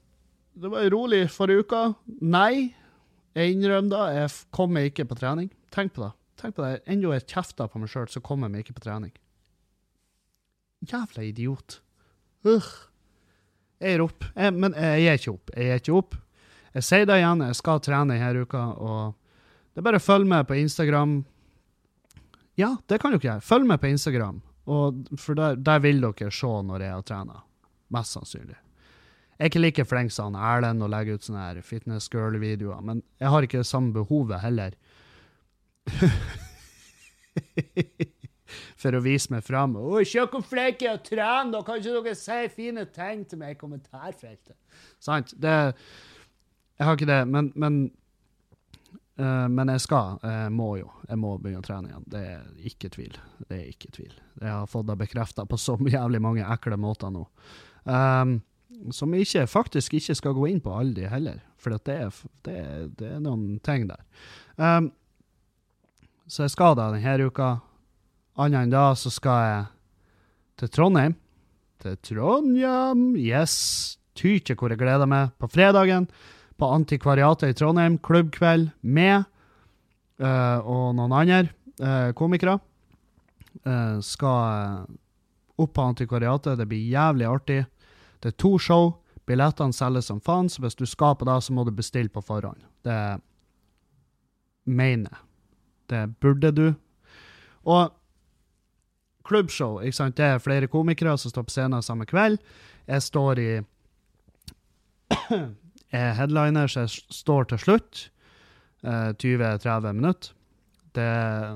Det 0.57 0.71
var 0.73 0.89
rolig 0.89 1.27
forrige 1.29 1.67
uka. 1.67 1.81
Nei, 2.25 2.73
jeg 3.37 3.53
innrømmer 3.53 3.91
da, 3.91 4.03
jeg 4.15 4.33
kommer 4.55 4.87
ikke 4.89 5.05
på 5.07 5.17
trening. 5.19 5.49
Tenk 5.73 5.93
på 5.95 6.03
det. 6.07 6.11
Tenk 6.41 6.57
på 6.57 6.65
det. 6.65 6.81
Enda 6.89 7.15
jeg 7.15 7.27
kjefter 7.29 7.69
på 7.69 7.81
meg 7.81 7.91
sjøl, 7.91 8.07
så 8.09 8.21
kommer 8.25 8.49
jeg 8.53 8.65
ikke 8.65 8.77
på 8.79 8.85
trening. 8.87 9.13
Jævla 10.87 11.25
idiot. 11.25 11.79
Uh. 12.45 12.69
Jeg 13.77 13.93
gir 13.93 14.03
opp. 14.07 14.25
Jeg, 14.33 14.53
men 14.57 14.73
jeg 14.77 15.03
gir 15.03 15.21
ikke 15.21 15.35
opp. 15.35 15.53
Jeg 15.53 15.69
gir 15.69 15.83
ikke 15.83 15.97
opp. 15.99 16.17
Jeg 16.77 16.85
sier 16.85 17.07
det 17.09 17.15
igjen, 17.17 17.41
jeg 17.41 17.57
skal 17.57 17.81
trene 17.81 18.13
denne 18.13 18.45
uka, 18.45 18.63
og 18.77 19.15
det 19.73 19.81
er 19.81 19.85
bare 19.87 20.01
å 20.01 20.03
følge 20.03 20.29
med 20.29 20.45
på 20.49 20.57
Instagram. 20.59 21.15
Ja, 22.57 22.75
det 22.89 22.99
kan 23.01 23.13
dere 23.13 23.23
gjøre. 23.23 23.45
Følg 23.45 23.69
med 23.69 23.81
på 23.81 23.89
Instagram, 23.89 24.41
og, 24.69 24.99
for 25.17 25.37
der, 25.37 25.57
der, 25.57 25.81
vil 25.81 26.03
dere 26.03 26.29
se 26.33 26.51
når 26.69 26.85
jeg 26.85 26.93
har 26.93 27.05
trent. 27.07 27.43
Mest 27.93 28.17
sannsynlig. 28.17 28.57
Jeg 29.37 29.45
er 29.45 29.51
ikke 29.51 29.61
like 29.61 29.85
flink 29.85 30.11
som 30.13 30.35
Erlend 30.35 30.81
å 30.81 30.89
legge 30.89 31.13
ut 31.13 31.25
sånne 31.25 31.43
her 31.43 31.61
fitness 31.61 32.09
girl-videoer, 32.09 32.81
men 32.81 33.03
jeg 33.21 33.29
har 33.29 33.45
ikke 33.45 33.61
det 33.61 33.69
samme 33.69 33.93
behovet 33.93 34.41
heller. 34.41 34.73
for 38.81 38.95
å 38.97 39.03
vise 39.03 39.31
meg 39.33 39.45
fram. 39.45 39.75
'Å, 39.77 40.01
se 40.07 40.23
hvor 40.25 40.43
flink 40.45 40.81
jeg 40.83 40.93
er 40.93 40.99
å 40.99 41.03
trene, 41.03 41.51
da 41.53 41.61
kan 41.65 41.79
ikke 41.79 42.01
dere 42.01 42.17
si 42.17 42.39
fine 42.53 42.87
ting 42.93 43.23
til 43.29 43.41
meg 43.41 43.55
i 43.55 43.59
kommentarfeltet.' 43.59 44.57
Sant? 45.03 45.33
Det 45.37 45.55
Jeg 46.77 46.85
har 46.85 46.93
ikke 46.97 47.09
det, 47.09 47.21
men, 47.25 47.51
men 47.55 47.77
uh, 49.17 49.47
men 49.49 49.71
jeg 49.73 49.81
skal. 49.81 50.19
Jeg 50.21 50.51
må 50.53 50.75
jo. 50.77 50.91
Jeg 51.07 51.17
må 51.17 51.37
begynne 51.41 51.63
å 51.63 51.65
trene 51.65 51.89
igjen. 51.89 52.03
Det 52.05 52.21
er 52.21 52.43
ikke 52.69 52.91
tvil. 52.93 53.17
Det 53.47 53.57
er 53.57 53.71
ikke 53.71 53.89
tvil. 53.95 54.13
Jeg 54.41 54.51
har 54.51 54.69
fått 54.69 54.85
det 54.89 54.97
bekrefta 54.99 55.47
på 55.49 55.57
så 55.57 55.77
jævlig 55.97 56.21
mange 56.21 56.45
ekle 56.45 56.77
måter 56.77 57.09
nå. 57.13 57.23
Um, 57.89 58.37
som 58.91 59.13
jeg 59.15 59.47
faktisk 59.49 59.95
ikke 59.97 60.15
skal 60.17 60.35
gå 60.35 60.47
inn 60.51 60.61
på 60.63 60.73
alle 60.75 60.95
de 60.95 61.07
heller, 61.09 61.39
for 61.57 61.75
det 61.75 61.93
er, 61.93 62.11
det, 62.45 62.57
det 62.99 63.11
er, 63.15 63.21
noen 63.23 63.59
ting 63.63 63.87
der. 63.89 64.03
Um, 64.57 64.91
så 66.27 66.45
jeg 66.45 66.55
skal 66.55 66.75
da 66.77 66.89
denne 66.91 67.29
uka. 67.29 67.57
Annet 68.37 68.67
enn 68.67 68.73
da 68.73 68.91
så 68.99 69.09
skal 69.13 69.43
jeg 69.47 69.63
til 70.61 70.73
Trondheim. 70.73 71.15
Til 71.81 71.95
Trondheim, 72.03 73.13
yes! 73.17 73.97
Tyke 74.17 74.55
hvor 74.57 74.73
jeg 74.73 74.81
gleder 74.81 75.09
meg. 75.09 75.31
På 75.37 75.49
fredagen 75.49 76.07
på 76.57 76.69
Antikvariatet 76.73 77.53
i 77.53 77.57
Trondheim, 77.57 77.99
klubbkveld 78.01 78.71
med 78.81 79.27
uh, 80.21 80.57
og 80.65 80.95
noen 80.97 81.13
andre 81.13 81.43
uh, 81.81 82.11
komikere. 82.17 82.57
Uh, 83.61 84.01
skal 84.05 84.87
opp 85.57 85.73
på 85.73 85.85
Antikvariatet. 85.85 86.57
Det 86.59 86.67
blir 86.69 86.91
jævlig 86.91 87.29
artig. 87.29 87.61
Det 88.23 88.33
er 88.33 88.37
to 88.41 88.57
show. 88.59 88.91
Billettene 89.27 89.75
selges 89.75 90.07
som 90.07 90.21
faen, 90.23 90.49
så 90.49 90.63
hvis 90.63 90.77
du 90.79 90.85
skal 90.87 91.15
på 91.19 91.27
det, 91.27 91.37
så 91.43 91.53
må 91.53 91.65
du 91.67 91.71
bestille 91.75 92.09
på 92.09 92.23
forhånd. 92.23 92.63
Det 92.87 93.19
mener 94.67 95.11
jeg. 95.11 95.23
Det 95.87 96.03
burde 96.19 96.51
du. 96.51 96.67
Og 97.67 97.93
klubbshow. 99.27 99.81
ikke 99.83 99.95
sant? 99.95 100.17
Det 100.17 100.25
er 100.25 100.43
flere 100.43 100.67
komikere 100.71 101.17
som 101.19 101.31
står 101.31 101.47
på 101.47 101.55
scenen 101.55 101.83
samme 101.83 102.07
kveld. 102.07 102.39
Jeg 102.87 103.03
står 103.03 103.39
i 103.43 103.51
er 106.01 106.13
headliner, 106.15 106.67
så 106.71 106.85
jeg 106.85 106.89
står 107.15 107.51
til 107.51 107.63
slutt. 107.63 108.03
Eh, 108.83 109.11
20-30 109.19 109.93
minutter. 109.93 110.33
Det, 110.97 111.07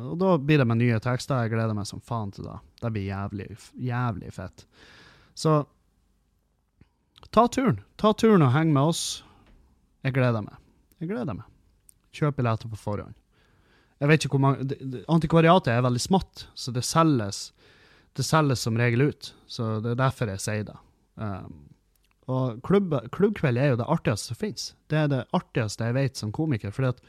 og 0.06 0.17
da 0.21 0.36
blir 0.38 0.62
det 0.62 0.67
med 0.69 0.82
nye 0.82 1.00
tekster. 1.02 1.45
Jeg 1.45 1.56
gleder 1.56 1.76
meg 1.78 1.88
som 1.89 2.04
faen 2.04 2.32
til 2.36 2.45
det. 2.45 2.58
Det 2.84 2.91
blir 2.93 3.08
jævlig, 3.08 3.47
jævlig 3.88 4.34
fett. 4.36 4.65
Så 5.34 5.63
ta 7.32 7.48
turen. 7.48 7.82
Ta 7.98 8.13
turen 8.13 8.46
og 8.46 8.54
heng 8.56 8.74
med 8.76 8.91
oss. 8.94 9.24
Jeg 10.06 10.15
gleder 10.17 10.44
meg. 10.46 10.60
Jeg 11.02 11.12
gleder 11.12 11.38
meg. 11.38 11.48
Kjøp 12.15 12.38
billetter 12.39 12.72
på 12.72 12.80
forhånd. 12.80 13.15
Jeg 14.02 14.10
vet 14.10 14.26
ikke 14.26 14.38
hvor 14.39 14.46
mange, 14.48 14.78
Antikvariatet 15.13 15.76
er 15.76 15.84
veldig 15.86 16.02
smått, 16.02 16.48
så 16.58 16.74
det 16.74 16.82
selges 16.88 17.52
det 18.17 18.26
selges 18.28 18.63
som 18.65 18.78
regel 18.80 19.02
ut. 19.12 19.34
Så 19.48 19.80
det 19.84 19.94
er 19.94 20.00
derfor 20.02 20.32
jeg 20.32 20.44
sier 20.44 20.63
det. 20.67 20.78
Um, 21.15 21.67
og 22.32 22.62
klubb, 22.65 22.96
klubbkveld 23.15 23.60
er 23.60 23.74
jo 23.74 23.82
det 23.82 23.88
artigste 23.91 24.32
som 24.32 24.39
finnes. 24.39 24.72
Det 24.91 25.00
er 25.00 25.12
det 25.12 25.22
artigste 25.36 25.88
jeg 25.88 25.98
vet 25.98 26.20
som 26.20 26.34
komiker. 26.36 26.74
fordi 26.76 26.91
at 26.91 27.00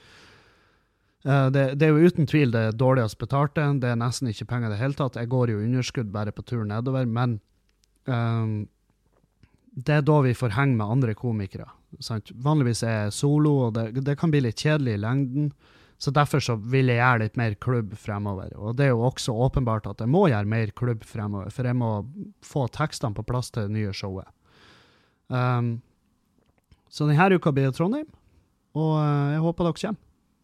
uh, 1.27 1.49
det, 1.55 1.65
det, 1.81 1.89
er 1.89 1.95
jo 1.97 2.07
uten 2.07 2.27
tvil 2.31 2.55
det 2.55 2.79
dårligst 2.79 3.19
betalte. 3.19 3.67
Det 3.83 3.91
er 3.91 3.99
nesten 3.99 4.31
ikke 4.31 4.49
penger 4.53 4.71
i 4.71 4.77
det 4.77 4.83
hele 4.83 4.99
tatt. 4.99 5.19
Jeg 5.19 5.33
går 5.33 5.55
jo 5.55 5.65
underskudd 5.65 6.13
bare 6.15 6.35
på 6.35 6.47
turen 6.47 6.71
nedover. 6.71 7.07
Men 7.07 7.41
um, 8.07 8.69
det 9.73 9.95
er 9.99 10.05
da 10.05 10.19
vi 10.25 10.35
får 10.37 10.53
henge 10.57 10.77
med 10.77 10.91
andre 10.97 11.15
komikere. 11.17 11.69
Sant? 12.05 12.33
Vanligvis 12.45 12.83
er 12.85 13.07
jeg 13.07 13.15
solo, 13.17 13.55
og 13.67 13.77
det, 13.77 14.05
det 14.05 14.19
kan 14.21 14.33
bli 14.33 14.43
litt 14.45 14.61
kjedelig 14.61 14.99
i 14.99 15.01
lengden. 15.01 15.53
Så 16.03 16.11
derfor 16.11 16.43
så 16.43 16.57
vil 16.59 16.91
jeg 16.91 16.99
gjøre 16.99 17.23
litt 17.23 17.39
mer 17.39 17.55
klubb 17.63 17.95
fremover. 17.97 18.51
Og 18.59 18.77
det 18.77 18.89
er 18.89 18.93
jo 18.93 19.05
også 19.07 19.37
åpenbart 19.47 19.87
at 19.87 20.03
jeg 20.03 20.11
må 20.11 20.27
gjøre 20.27 20.51
mer 20.51 20.73
klubb 20.77 21.07
fremover, 21.07 21.53
for 21.55 21.69
jeg 21.69 21.79
må 21.79 21.93
få 22.45 22.67
tekstene 22.75 23.17
på 23.17 23.25
plass 23.29 23.53
til 23.55 23.69
det 23.69 23.77
nye 23.77 23.95
showet. 23.97 24.29
Um, 25.33 25.77
så 26.93 27.07
denne 27.09 27.39
uka 27.39 27.55
blir 27.55 27.71
det 27.71 27.79
Trondheim, 27.79 28.09
og 28.77 28.97
uh, 28.99 29.31
jeg 29.33 29.45
håper 29.47 29.69
dere 29.69 29.79
kommer. 29.79 30.03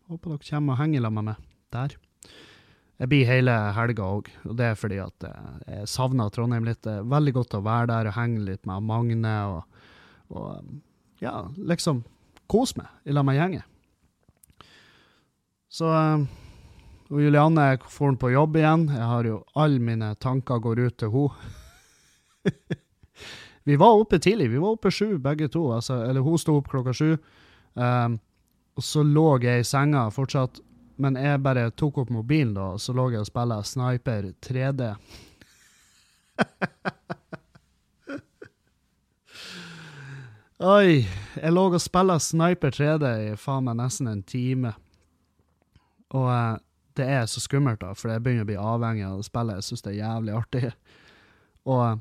Håper 0.08 0.36
dere 0.36 0.46
kommer 0.46 0.76
og 0.76 0.80
henger 0.80 1.04
sammen 1.04 1.18
med 1.18 1.34
meg 1.34 1.48
der. 1.74 1.98
Jeg 2.98 3.11
blir 3.12 3.28
hele 3.28 3.54
helga 3.76 4.06
òg, 4.18 4.28
og 4.48 4.56
det 4.58 4.72
er 4.72 4.78
fordi 4.78 4.98
at 5.02 5.26
uh, 5.28 5.58
jeg 5.68 5.90
savner 5.90 6.32
Trondheim 6.34 6.66
litt. 6.66 6.80
Det 6.82 6.96
er 6.98 7.06
veldig 7.06 7.34
godt 7.37 7.54
å 7.54 7.62
være 7.62 7.90
der 7.92 8.11
og 8.11 8.16
henge 8.18 8.42
litt 8.48 8.64
med 8.66 8.87
Magne 8.88 9.34
og, 9.52 9.84
og 10.34 11.22
ja, 11.22 11.44
liksom 11.56 12.02
kose 12.50 12.80
meg 12.80 12.90
i 13.06 13.14
lag 13.14 13.26
med 13.28 13.38
gjengen. 13.38 13.66
Så 15.70 15.92
uh, 15.92 16.26
og 17.08 17.22
Julianne 17.24 17.78
får 17.88 18.16
på 18.20 18.32
jobb 18.34 18.58
igjen. 18.61 18.88
Jeg 18.92 19.08
har 19.12 19.24
jo 19.28 19.40
Alle 19.56 19.80
mine 19.80 20.12
tanker 20.20 20.61
går 20.61 20.84
ut 20.84 20.98
til 21.00 21.12
henne. 21.14 21.54
vi 23.68 23.76
var 23.80 23.96
oppe 23.96 24.18
tidlig. 24.20 24.50
Vi 24.52 24.61
var 24.61 24.76
oppe 24.76 24.92
sju, 24.92 25.18
begge 25.18 25.48
to. 25.48 25.70
Altså, 25.72 26.02
eller 26.04 26.24
hun 26.24 26.38
sto 26.38 26.58
opp 26.61 26.68
klokka 26.68 26.92
sju. 26.92 27.16
Um, 27.74 28.18
og 28.76 28.84
så 28.84 29.02
lå 29.02 29.38
jeg 29.42 29.62
i 29.62 29.66
senga 29.66 30.08
fortsatt, 30.12 30.61
men 30.98 31.16
jeg 31.18 31.42
bare 31.44 31.70
tok 31.70 31.98
opp 32.02 32.11
mobilen 32.11 32.54
da, 32.56 32.64
og 32.74 32.80
så 32.82 32.92
lå 32.96 33.04
jeg 33.14 33.22
og 33.22 33.30
spilte 33.30 33.58
Sniper 33.70 34.22
3D. 34.44 34.82
Oi. 40.58 41.06
Jeg 41.38 41.54
lå 41.54 41.64
og 41.70 41.78
spilte 41.78 42.18
Sniper 42.22 42.74
3D 42.74 43.04
i 43.28 43.37
faen 43.38 43.64
meg 43.68 43.76
nesten 43.78 44.11
en 44.11 44.24
time. 44.26 44.72
Og 46.18 46.26
eh, 46.32 46.56
det 46.98 47.06
er 47.06 47.26
så 47.30 47.40
skummelt, 47.40 47.80
da, 47.84 47.92
for 47.94 48.11
jeg 48.11 48.22
begynner 48.24 48.42
å 48.42 48.48
bli 48.48 48.58
avhengig 48.58 49.06
av 49.06 49.22
spillet. 49.26 49.61
Jeg 49.61 49.68
syns 49.68 49.84
det 49.84 49.92
er 49.92 50.00
jævlig 50.00 50.34
artig. 50.34 50.64
Og, 51.68 52.00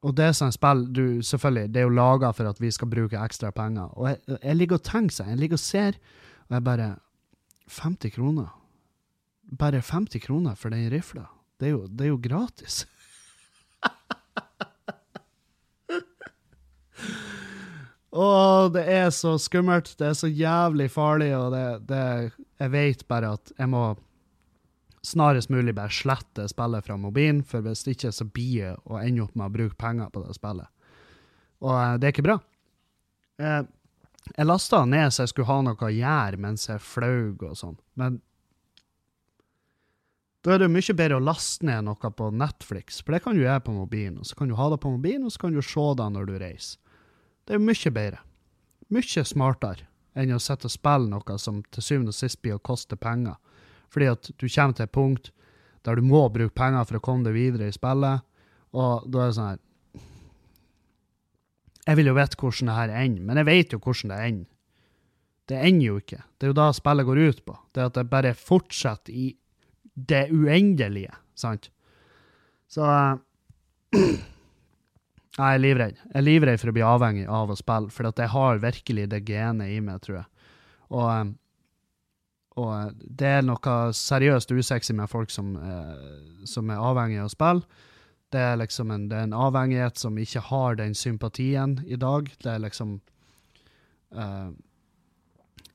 og 0.00 0.16
det 0.16 0.24
er 0.30 0.38
sånn 0.38 0.54
spill 0.54 0.86
du, 0.94 1.04
Selvfølgelig, 1.26 1.72
det 1.74 1.82
er 1.82 1.88
jo 1.90 1.98
laga 1.98 2.32
for 2.36 2.48
at 2.48 2.62
vi 2.62 2.70
skal 2.72 2.88
bruke 2.92 3.20
ekstra 3.20 3.52
penger. 3.52 3.92
Og 3.98 4.08
jeg, 4.08 4.38
jeg 4.38 4.56
ligger 4.56 4.80
og 4.80 4.86
tenker 4.88 5.18
seg, 5.18 5.34
jeg 5.34 5.42
ligger 5.42 5.60
og 5.60 5.64
ser 5.66 6.00
Og 6.48 6.56
jeg 6.56 6.64
bare 6.70 6.88
50 7.68 8.10
kroner? 8.14 8.48
Bare 9.58 9.82
50 9.82 10.20
kroner 10.24 10.54
for 10.58 10.70
den 10.74 10.90
rifla? 10.92 11.26
Det 11.58 11.72
det 11.90 12.04
er 12.06 12.12
jo 12.12 12.20
gratis. 12.22 12.86
Og 18.18 18.72
det 18.72 18.84
er 18.88 19.10
så 19.12 19.38
skummelt, 19.38 19.92
det 19.98 20.06
er 20.08 20.14
så 20.16 20.28
jævlig 20.32 20.90
farlig, 20.90 21.36
og 21.36 21.52
det, 21.52 21.86
det 21.90 22.32
Jeg 22.58 22.70
vet 22.72 23.08
bare 23.08 23.32
at 23.36 23.52
jeg 23.58 23.68
må 23.68 23.96
snarest 25.04 25.50
mulig 25.50 25.74
bare 25.76 25.92
slette 25.94 26.48
spillet 26.50 26.84
fra 26.86 26.96
mobilen, 26.96 27.44
for 27.44 27.60
hvis 27.62 27.86
ikke 27.86 28.12
så 28.12 28.24
blir 28.26 28.54
jeg 28.58 28.76
å 28.84 28.98
ende 28.98 29.22
opp 29.22 29.36
med 29.36 29.46
å 29.46 29.54
bruke 29.54 29.78
penger 29.78 30.10
på 30.12 30.24
det 30.24 30.34
spillet. 30.36 30.66
Og 31.62 31.74
eh, 31.74 31.98
det 31.98 32.08
er 32.08 32.14
ikke 32.16 32.26
bra. 32.26 32.38
Jeg, 33.38 33.68
jeg 34.36 34.46
lasta 34.46 34.84
ned 34.84 35.12
så 35.12 35.24
jeg 35.24 35.32
skulle 35.32 35.50
ha 35.50 35.60
noe 35.64 35.84
å 35.88 35.92
gjøre 35.92 36.40
mens 36.40 36.68
jeg 36.68 36.82
flaug 36.84 37.44
og 37.46 37.56
sånn, 37.58 37.78
men 37.98 38.20
da 40.46 40.54
er 40.54 40.62
det 40.62 40.68
mye 40.70 40.94
bedre 40.94 41.18
å 41.18 41.24
laste 41.24 41.66
ned 41.66 41.84
noe 41.88 42.10
på 42.14 42.28
Netflix, 42.30 43.02
for 43.02 43.12
det 43.12 43.24
kan 43.24 43.34
du 43.34 43.42
gjøre 43.42 43.64
på 43.66 43.74
mobilen. 43.74 44.20
og 44.22 44.26
Så 44.26 44.36
kan 44.38 44.48
du 44.48 44.54
ha 44.54 44.68
det 44.70 44.78
på 44.80 44.92
mobilen, 44.94 45.26
og 45.26 45.34
så 45.34 45.42
kan 45.42 45.52
du 45.52 45.60
se 45.60 45.86
det 45.98 46.06
når 46.14 46.28
du 46.28 46.34
reiser. 46.38 46.78
Det 47.44 47.56
er 47.56 47.64
mye 47.64 47.92
bedre. 47.92 48.20
Mye 48.88 49.24
smartere 49.26 49.88
enn 50.18 50.32
å 50.34 50.40
sitte 50.40 50.70
og 50.70 50.72
spille 50.72 51.10
noe 51.10 51.38
som 51.42 51.60
til 51.74 51.84
syvende 51.84 52.14
og 52.14 52.16
sist 52.16 52.40
blir 52.42 52.56
å 52.56 52.62
koste 52.64 52.96
penger. 52.96 53.36
Fordi 53.92 54.08
at 54.12 54.30
du 54.30 54.46
kommer 54.46 54.76
til 54.76 54.86
et 54.86 54.94
punkt 54.94 55.30
der 55.86 55.98
du 55.98 56.06
må 56.06 56.22
bruke 56.32 56.54
penger 56.54 56.86
for 56.88 56.98
å 56.98 57.04
komme 57.04 57.26
deg 57.26 57.36
videre 57.36 57.68
i 57.68 57.74
spillet, 57.74 58.24
og 58.72 59.06
da 59.08 59.22
er 59.22 59.30
det 59.30 59.36
sånn 59.36 59.50
her 59.50 59.60
Jeg 61.88 61.96
vil 61.96 62.10
jo 62.10 62.16
vite 62.18 62.36
hvordan 62.36 62.68
det 62.68 62.76
her 62.76 62.94
ender, 63.00 63.24
men 63.24 63.40
jeg 63.40 63.48
vet 63.48 63.72
jo 63.72 63.80
hvordan 63.80 64.12
det 64.12 64.20
ender. 64.28 64.48
Det 65.48 65.60
ender 65.64 65.86
jo 65.86 66.00
ikke. 66.02 66.22
Det 66.36 66.44
er 66.44 66.50
jo 66.52 66.58
da 66.58 66.66
spillet 66.76 67.08
går 67.08 67.20
ut 67.24 67.44
på. 67.46 67.54
Det 67.72 67.80
er 67.80 67.88
at 67.88 67.96
det 67.96 68.10
bare 68.12 68.34
fortsetter 68.36 69.14
i 69.16 69.30
det 70.08 70.26
uendelige, 70.30 71.14
sant? 71.34 71.70
Så 72.68 72.84
Jeg 75.38 75.54
er 75.54 75.60
livredd. 75.62 75.98
Jeg 76.02 76.18
er 76.18 76.24
livredd 76.26 76.58
for 76.58 76.70
å 76.70 76.74
bli 76.74 76.82
avhengig 76.82 77.26
av 77.30 77.52
å 77.52 77.56
spille, 77.56 77.92
for 77.94 78.10
jeg 78.10 78.30
har 78.32 78.62
virkelig 78.62 79.04
det 79.12 79.20
genet 79.28 79.70
i 79.70 79.76
meg, 79.84 80.00
tror 80.02 80.16
jeg. 80.18 80.48
Og, 80.98 81.30
og 82.58 83.04
det 83.20 83.30
er 83.36 83.46
noe 83.46 83.76
seriøst 83.94 84.50
usexy 84.50 84.96
med 84.98 85.06
folk 85.12 85.30
som, 85.30 85.52
som 86.42 86.72
er 86.74 86.82
avhengig 86.82 87.20
av 87.22 87.30
å 87.30 87.34
spille. 87.36 87.86
Det 88.32 88.40
er 88.40 88.58
liksom 88.60 88.90
en, 88.92 89.08
det 89.08 89.16
er 89.16 89.28
en 89.28 89.36
avhengighet 89.36 89.98
som 89.98 90.18
ikke 90.18 90.40
har 90.50 90.76
den 90.76 90.94
sympatien 90.94 91.78
i 91.86 91.96
dag. 91.96 92.28
Det 92.42 92.50
er 92.52 92.58
liksom 92.60 93.00
uh, 94.12 94.50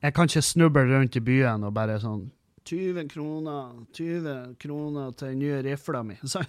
Jeg 0.02 0.14
kan 0.14 0.30
ikke 0.30 0.42
snuble 0.42 0.86
rundt 0.92 1.16
i 1.16 1.24
byen 1.24 1.64
og 1.64 1.74
bare 1.74 1.98
sånn 2.04 2.28
20 2.64 3.10
kroner, 3.12 3.74
20 3.94 4.56
kroner 4.60 5.12
til 5.12 5.34
den 5.34 5.40
nye 5.42 5.62
rifla 5.66 6.04
mi. 6.04 6.16
Så 6.32 6.44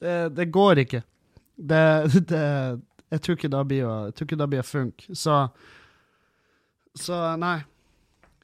Det, 0.00 0.36
det 0.36 0.46
går 0.52 0.78
ikke. 0.78 1.02
Det, 1.56 2.12
det, 2.28 2.44
jeg 3.10 3.20
tror 3.20 3.36
ikke 3.36 3.50
det 3.52 3.64
blir 3.68 4.62
å, 4.62 4.62
funke. 4.64 5.14
Så, 5.14 5.34
så 6.96 7.18
nei. 7.36 7.58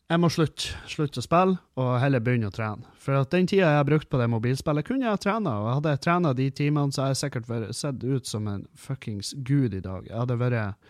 Jeg 0.06 0.22
må 0.22 0.28
slutte, 0.30 0.70
slutte 0.86 1.18
å 1.18 1.24
spille 1.24 1.56
og 1.82 1.96
heller 1.98 2.22
begynne 2.22 2.46
å 2.46 2.54
trene. 2.54 2.86
For 3.02 3.18
at 3.18 3.32
den 3.34 3.48
tida 3.50 3.72
jeg 3.72 3.80
har 3.80 3.88
brukt 3.88 4.06
på 4.10 4.20
det 4.20 4.28
mobilspillet, 4.30 4.86
kunne 4.86 5.08
jeg 5.08 5.22
trena. 5.24 5.56
Og 5.64 5.72
hadde 5.80 5.96
jeg 5.96 6.02
trena 6.04 6.30
de 6.38 6.46
timene, 6.54 6.94
så 6.94 7.02
hadde 7.02 7.16
jeg 7.16 7.22
sikkert 7.24 7.48
vært, 7.50 7.74
sett 7.74 8.04
ut 8.06 8.30
som 8.30 8.46
en 8.50 8.62
fuckings 8.78 9.32
gud 9.46 9.74
i 9.74 9.82
dag. 9.82 10.06
Jeg 10.06 10.14
hadde 10.20 10.38
vært, 10.38 10.86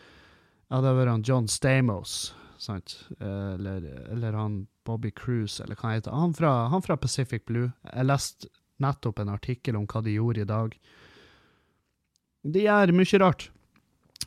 jeg 0.68 0.76
hadde 0.76 0.92
vært 0.98 1.12
han 1.14 1.24
John 1.24 1.48
Stamos, 1.48 2.18
sant? 2.60 2.98
Eller, 3.16 3.88
eller 4.12 4.36
han 4.36 4.60
Bobby 4.84 5.14
Cruise, 5.16 5.64
eller 5.64 5.80
hva 5.80 5.88
han 5.88 5.98
heter. 6.02 6.12
Han 6.12 6.36
fra, 6.36 6.52
han 6.74 6.84
fra 6.84 7.00
Pacific 7.00 7.48
Blue. 7.48 7.72
Jeg 7.88 8.10
leste 8.10 8.52
nettopp 8.84 9.24
en 9.24 9.32
artikkel 9.32 9.80
om 9.80 9.88
hva 9.88 10.04
de 10.04 10.18
gjorde 10.18 10.44
i 10.44 10.52
dag. 10.52 10.78
De 12.44 12.68
gjør 12.68 12.92
mye 13.00 13.24
rart. 13.24 13.48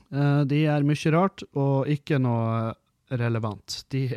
Uh, 0.10 0.41
de 0.49 0.65
gjør 0.65 0.86
mye 0.89 1.13
rart, 1.13 1.45
og 1.54 1.89
ikke 1.93 2.17
noe 2.21 2.71
relevant. 3.21 3.84
De 3.93 4.08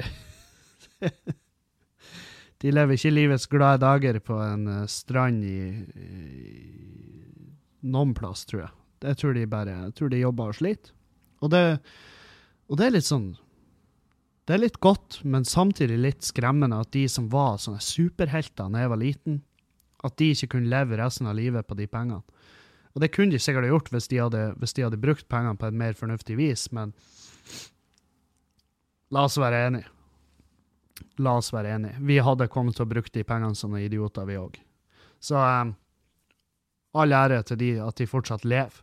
De 2.63 2.71
lever 2.71 2.95
ikke 2.95 3.11
livets 3.11 3.49
glade 3.51 3.81
dager 3.83 4.21
på 4.23 4.37
en 4.39 4.69
uh, 4.71 4.83
strand 4.87 5.43
i, 5.43 5.59
i 5.99 6.13
noen 7.91 8.13
plass, 8.15 8.45
tror 8.47 8.65
jeg. 8.67 8.73
Jeg 9.03 9.19
tror 9.19 9.35
de 9.35 9.47
bare 9.51 9.79
jeg 9.89 9.95
tror 9.99 10.13
de 10.13 10.21
jobber 10.21 10.53
og 10.53 10.59
sliter. 10.59 10.93
Og 11.43 11.51
det, 11.51 11.63
og 12.71 12.79
det 12.79 12.87
er 12.87 12.95
litt 12.95 13.09
sånn 13.09 13.33
Det 14.47 14.55
er 14.55 14.63
litt 14.63 14.79
godt, 14.83 15.19
men 15.27 15.47
samtidig 15.47 15.99
litt 15.99 16.27
skremmende 16.27 16.79
at 16.85 16.93
de 16.95 17.09
som 17.11 17.27
var 17.33 17.59
sånne 17.63 17.83
superhelter 17.83 18.71
da 18.71 18.85
jeg 18.85 18.93
var 18.93 19.01
liten, 19.01 19.43
at 20.07 20.17
de 20.19 20.31
ikke 20.35 20.55
kunne 20.55 20.71
leve 20.71 20.99
resten 20.99 21.29
av 21.31 21.39
livet 21.39 21.67
på 21.67 21.79
de 21.79 21.87
pengene. 21.91 22.23
Og 22.93 23.01
det 23.01 23.13
kunne 23.15 23.33
de 23.33 23.41
sikkert 23.41 23.71
gjort 23.71 23.91
hvis 23.95 24.11
de 24.11 24.19
hadde, 24.21 24.43
hvis 24.61 24.75
de 24.77 24.85
hadde 24.85 25.01
brukt 25.01 25.29
pengene 25.31 25.59
på 25.59 25.71
et 25.71 25.79
mer 25.79 25.95
fornuftig 25.99 26.37
vis, 26.39 26.67
men 26.75 26.93
la 29.15 29.27
oss 29.29 29.39
være 29.41 29.67
enige. 29.69 29.89
La 31.23 31.37
oss 31.41 31.53
være 31.55 31.77
enige. 31.77 32.01
Vi 32.09 32.19
hadde 32.23 32.51
kommet 32.53 32.77
til 32.79 32.87
å 32.87 32.91
bruke 32.91 33.13
de 33.13 33.25
pengene 33.27 33.57
som 33.59 33.73
noen 33.73 33.87
idioter, 33.87 34.27
vi 34.29 34.39
òg. 34.41 34.59
Så 35.23 35.39
um, 35.39 35.75
all 36.99 37.15
ære 37.17 37.43
til 37.49 37.61
de 37.61 37.73
at 37.83 37.99
de 38.01 38.09
fortsatt 38.09 38.45
lever. 38.45 38.83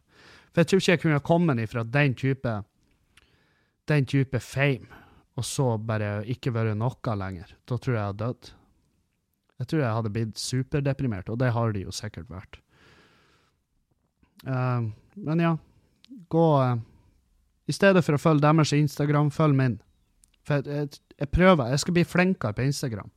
For 0.50 0.62
jeg 0.62 0.70
tror 0.70 0.82
ikke 0.82 0.94
jeg 0.96 1.04
kunne 1.04 1.26
kommet 1.26 1.62
ifra 1.62 1.84
den 1.86 2.16
type 2.18 2.56
den 3.90 4.06
type 4.06 4.40
fame, 4.40 4.86
og 5.38 5.46
så 5.46 5.74
bare 5.82 6.20
ikke 6.30 6.54
vært 6.54 6.78
noe 6.78 7.16
lenger. 7.18 7.56
Da 7.66 7.78
tror 7.78 7.96
jeg 7.96 8.00
jeg 8.00 8.12
hadde 8.12 8.26
dødd. 8.26 8.52
Jeg 9.60 9.70
tror 9.72 9.82
jeg 9.82 9.96
hadde 9.98 10.12
blitt 10.16 10.40
superdeprimert, 10.40 11.30
og 11.30 11.40
det 11.42 11.52
har 11.56 11.74
de 11.76 11.84
jo 11.84 11.96
sikkert 11.96 12.30
vært. 12.32 12.60
Uh, 14.46 14.88
men 15.20 15.42
ja, 15.44 15.56
gå 16.32 16.46
uh, 16.64 16.78
I 17.68 17.76
stedet 17.76 18.06
for 18.06 18.16
å 18.16 18.22
følge 18.22 18.46
deres 18.46 18.72
Instagram, 18.78 19.34
følg 19.36 19.58
min. 19.58 19.80
For 20.50 20.66
jeg, 20.66 20.90
jeg, 21.14 21.30
prøver. 21.30 21.70
Jeg 21.70 21.84
skal 21.84 21.96
bli 21.96 22.06
flinkere 22.08 22.58
på 22.58 22.66
Instagram. 22.66 23.12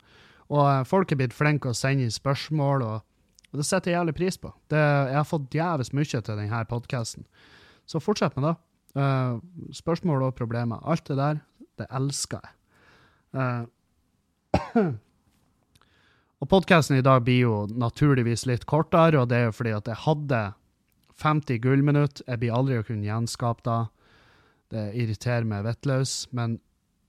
Og 0.52 0.62
uh, 0.62 0.82
folk 0.88 1.12
er 1.12 1.20
blitt 1.22 1.36
flinke 1.36 1.72
å 1.72 1.76
sende 1.76 2.04
inn 2.04 2.12
spørsmål, 2.12 2.84
og, 2.84 2.98
og, 3.48 3.54
det 3.60 3.66
setter 3.68 3.92
jeg 3.92 3.98
jævlig 3.98 4.16
pris 4.18 4.36
på. 4.40 4.52
Det, 4.70 4.80
jeg 4.82 5.18
har 5.18 5.28
fått 5.28 5.56
jævlig 5.56 5.88
mye 5.96 6.10
til 6.12 6.42
denne 6.42 6.64
podkasten. 6.68 7.28
Så 7.88 8.00
fortsett 8.00 8.36
med 8.36 8.50
det. 8.50 8.56
spørsmål 9.74 10.28
og 10.28 10.34
problemer. 10.36 10.78
Alt 10.84 11.08
det 11.08 11.16
der, 11.16 11.40
det 11.80 11.86
elsker 11.90 12.44
jeg. 12.44 12.52
Og 16.42 16.48
podkasten 16.50 16.98
i 16.98 17.04
dag 17.06 17.22
blir 17.22 17.44
jo 17.44 17.56
naturligvis 17.78 18.48
litt 18.50 18.64
kortere, 18.66 19.20
og 19.20 19.28
det 19.30 19.36
er 19.38 19.44
jo 19.46 19.54
fordi 19.54 19.74
at 19.76 19.86
jeg 19.86 20.02
hadde 20.02 20.40
50 21.22 21.60
gullminutt. 21.62 22.22
Jeg 22.26 22.40
blir 22.42 22.56
aldri 22.56 22.80
å 22.80 22.86
kunne 22.86 23.06
gjenskape 23.06 23.62
det. 23.68 23.82
Det 24.74 24.84
irriterer 24.98 25.46
meg 25.46 25.62
vettløs. 25.68 26.16
Men 26.34 26.58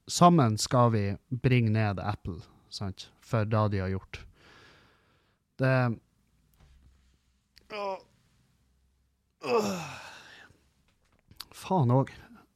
sammen 0.07 0.57
skal 0.57 0.91
vi 0.93 1.03
bringe 1.43 1.73
ned 1.73 1.99
Apple 1.99 2.41
sant? 2.73 3.09
for 3.23 3.45
det 3.45 3.67
de 3.71 3.79
har 3.79 3.93
gjort. 3.93 4.19
Det 5.57 5.73
Faen 11.53 11.91
òg. 11.91 12.11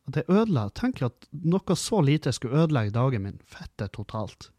Det 0.08 0.24
ødela 0.32 0.70
Tenk 0.76 1.02
at 1.04 1.28
noe 1.32 1.76
så 1.76 2.00
lite 2.02 2.32
skulle 2.36 2.64
ødelegge 2.64 2.96
dagen 2.96 3.26
min. 3.26 3.42
Fette 3.44 3.90
totalt. 3.92 4.52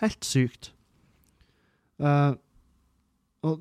Helt 0.00 0.24
sykt. 0.24 0.72
Uh, 2.00 2.34
og 3.44 3.60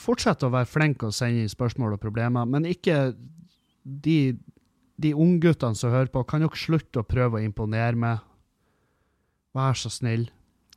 fortsett 0.00 0.42
å 0.42 0.52
være 0.52 0.68
flink 0.68 1.04
og 1.04 1.14
sende 1.14 1.44
inn 1.44 1.52
spørsmål 1.52 1.94
og 1.96 2.02
problemer, 2.02 2.48
men 2.48 2.66
ikke 2.68 3.12
de, 3.84 4.38
de 5.00 5.14
ungguttene 5.16 5.78
som 5.78 5.92
hører 5.94 6.10
på, 6.12 6.24
kan 6.28 6.44
dere 6.44 6.58
slutte 6.58 7.02
å 7.02 7.08
prøve 7.08 7.38
å 7.38 7.44
imponere 7.44 7.98
meg? 7.98 8.26
Vær 9.56 9.78
så 9.78 9.90
snill. 9.90 10.28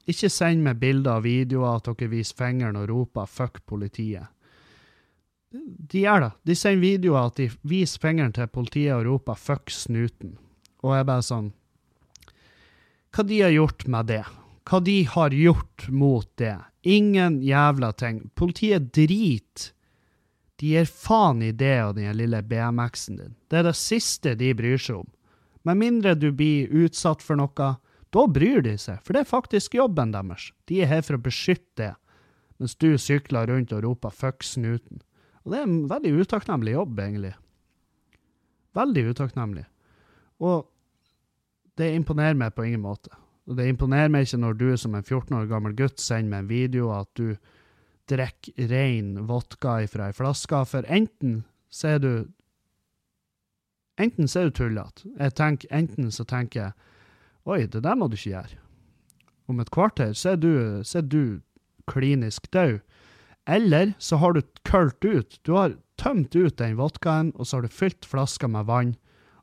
Ikke 0.09 0.29
send 0.31 0.63
meg 0.65 0.79
bilder 0.81 1.19
og 1.19 1.25
videoer 1.27 1.77
at 1.77 1.89
dere 1.89 2.11
viser 2.11 2.39
fingeren 2.39 2.79
og 2.79 2.89
roper 2.89 3.25
'fuck 3.25 3.61
politiet'. 3.65 4.27
De 5.53 5.99
gjør 6.01 6.19
det. 6.19 6.31
De 6.45 6.55
sender 6.55 6.81
videoer 6.81 7.27
at 7.27 7.35
de 7.35 7.49
viser 7.61 7.99
fingeren 7.99 8.33
til 8.33 8.47
politiet 8.47 8.95
og 8.95 9.05
roper 9.05 9.35
'fuck 9.35 9.69
snuten'. 9.69 10.37
Og 10.83 10.95
jeg 10.95 11.05
bare 11.05 11.21
sånn 11.21 11.53
Hva 13.13 13.23
de 13.23 13.41
har 13.41 13.51
gjort 13.51 13.87
med 13.87 14.07
det? 14.07 14.25
hva 14.63 14.79
de 14.83 15.03
har 15.07 15.33
gjort 15.35 15.87
mot 15.89 16.27
det. 16.39 16.57
Ingen 16.83 17.41
jævla 17.43 17.91
ting. 17.99 18.29
Politiet 18.35 18.91
driter. 18.95 19.72
De 20.61 20.73
gir 20.73 20.85
faen 20.85 21.41
i 21.41 21.51
det 21.51 21.75
og 21.83 21.95
den 21.97 22.13
lille 22.17 22.41
BMX-en 22.45 23.19
din. 23.19 23.35
Det 23.49 23.61
er 23.61 23.67
det 23.69 23.77
siste 23.79 24.35
de 24.39 24.53
bryr 24.57 24.81
seg 24.81 25.01
om. 25.01 25.09
Med 25.63 25.79
mindre 25.79 26.13
du 26.19 26.29
blir 26.35 26.71
utsatt 26.83 27.23
for 27.23 27.39
noe, 27.39 27.69
da 28.13 28.25
bryr 28.29 28.61
de 28.61 28.75
seg, 28.77 28.99
for 29.01 29.15
det 29.15 29.23
er 29.23 29.31
faktisk 29.31 29.77
jobben 29.79 30.11
deres. 30.13 30.51
De 30.69 30.83
er 30.83 30.91
her 30.91 31.01
for 31.05 31.17
å 31.17 31.23
beskytte 31.23 31.79
det, 31.79 31.93
mens 32.61 32.75
du 32.77 32.93
sykler 33.01 33.49
rundt 33.49 33.73
og 33.73 33.83
roper 33.83 34.11
'fuck 34.13 34.43
snuten'. 34.43 35.01
Og 35.43 35.51
det 35.51 35.59
er 35.59 35.63
en 35.63 35.89
veldig 35.89 36.11
utakknemlig 36.21 36.75
jobb, 36.75 36.99
egentlig. 36.99 37.33
Veldig 38.75 39.03
utakknemlig. 39.11 39.65
Og 40.39 40.69
det 41.77 41.95
imponerer 41.95 42.37
meg 42.37 42.53
på 42.55 42.65
ingen 42.67 42.81
måte. 42.81 43.09
Og 43.47 43.57
det 43.57 43.67
imponerer 43.67 44.11
meg 44.13 44.27
ikke 44.27 44.39
når 44.39 44.53
du 44.59 44.77
som 44.77 44.95
en 44.95 45.03
14 45.03 45.35
år 45.37 45.49
gammel 45.51 45.75
gutt 45.75 45.99
sender 45.99 46.29
meg 46.29 46.39
en 46.39 46.51
video 46.51 46.91
at 46.95 47.09
du 47.19 47.35
drikker 48.11 48.69
ren 48.69 49.15
vodka 49.27 49.79
fra 49.87 50.09
ei 50.09 50.15
flaske, 50.15 50.63
for 50.69 50.87
enten 50.91 51.43
så 51.73 51.95
er 51.95 52.03
du 52.03 52.13
Enten 54.01 54.25
så 54.25 54.39
er 54.39 54.49
du 54.49 54.55
tullete. 54.57 55.05
Enten 55.69 56.09
så 56.09 56.23
tenker 56.25 56.59
jeg 56.59 56.71
Oi, 57.45 57.67
det 57.67 57.83
der 57.83 57.97
må 57.99 58.07
du 58.07 58.15
ikke 58.15 58.31
gjøre. 58.31 58.57
Om 59.51 59.59
et 59.59 59.71
kvarter 59.75 60.13
så 60.17 60.33
er 60.33 60.39
du, 60.39 60.53
så 60.81 61.01
er 61.01 61.07
du 61.11 61.41
klinisk 61.91 62.47
død. 62.55 62.79
Eller 63.45 63.91
så 63.99 64.17
har 64.17 64.33
du 64.33 64.41
kølt 64.63 65.03
ut. 65.03 65.39
Du 65.43 65.53
har 65.59 65.75
tømt 65.99 66.35
ut 66.35 66.57
den 66.57 66.77
vodkaen, 66.79 67.33
og 67.35 67.45
så 67.45 67.57
har 67.57 67.67
du 67.67 67.75
fylt 67.75 68.07
flaska 68.07 68.47
med 68.47 68.65
vann, 68.71 68.95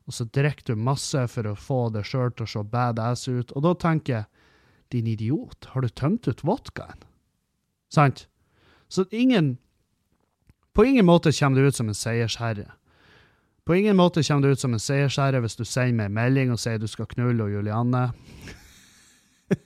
og 0.09 0.17
så 0.17 0.25
drikker 0.25 0.73
du 0.73 0.81
masse 0.81 1.27
for 1.29 1.47
å 1.47 1.55
få 1.55 1.81
det 1.93 2.03
sjøl 2.09 2.33
til 2.33 2.47
å 2.47 2.51
se 2.55 2.65
badass 2.73 3.27
ut. 3.29 3.53
Og 3.53 3.63
da 3.67 3.75
tenker 3.77 4.15
jeg, 4.15 4.29
din 4.91 5.07
idiot, 5.07 5.69
har 5.71 5.85
du 5.85 5.93
tømt 5.93 6.27
ut 6.27 6.41
vodkaen? 6.43 7.05
Sant? 7.93 8.25
Så 8.91 9.05
ingen 9.11 9.57
På 10.73 10.85
ingen 10.85 11.05
måte 11.05 11.31
kommer 11.31 11.59
du 11.61 11.67
ut 11.67 11.75
som 11.75 11.87
en 11.87 11.95
seiersherre. 11.95 12.71
På 13.65 13.75
ingen 13.75 13.95
måte 13.95 14.23
kommer 14.23 14.41
du 14.47 14.51
ut 14.51 14.59
som 14.59 14.73
en 14.73 14.79
seiersherre 14.79 15.39
hvis 15.39 15.55
du 15.55 15.65
sender 15.65 15.93
meg 15.95 16.05
en 16.09 16.13
melding 16.17 16.51
og 16.51 16.59
sier 16.59 16.77
du 16.79 16.87
skal 16.91 17.05
knulle 17.11 17.43
og 17.43 17.51
Julianne. 17.51 18.11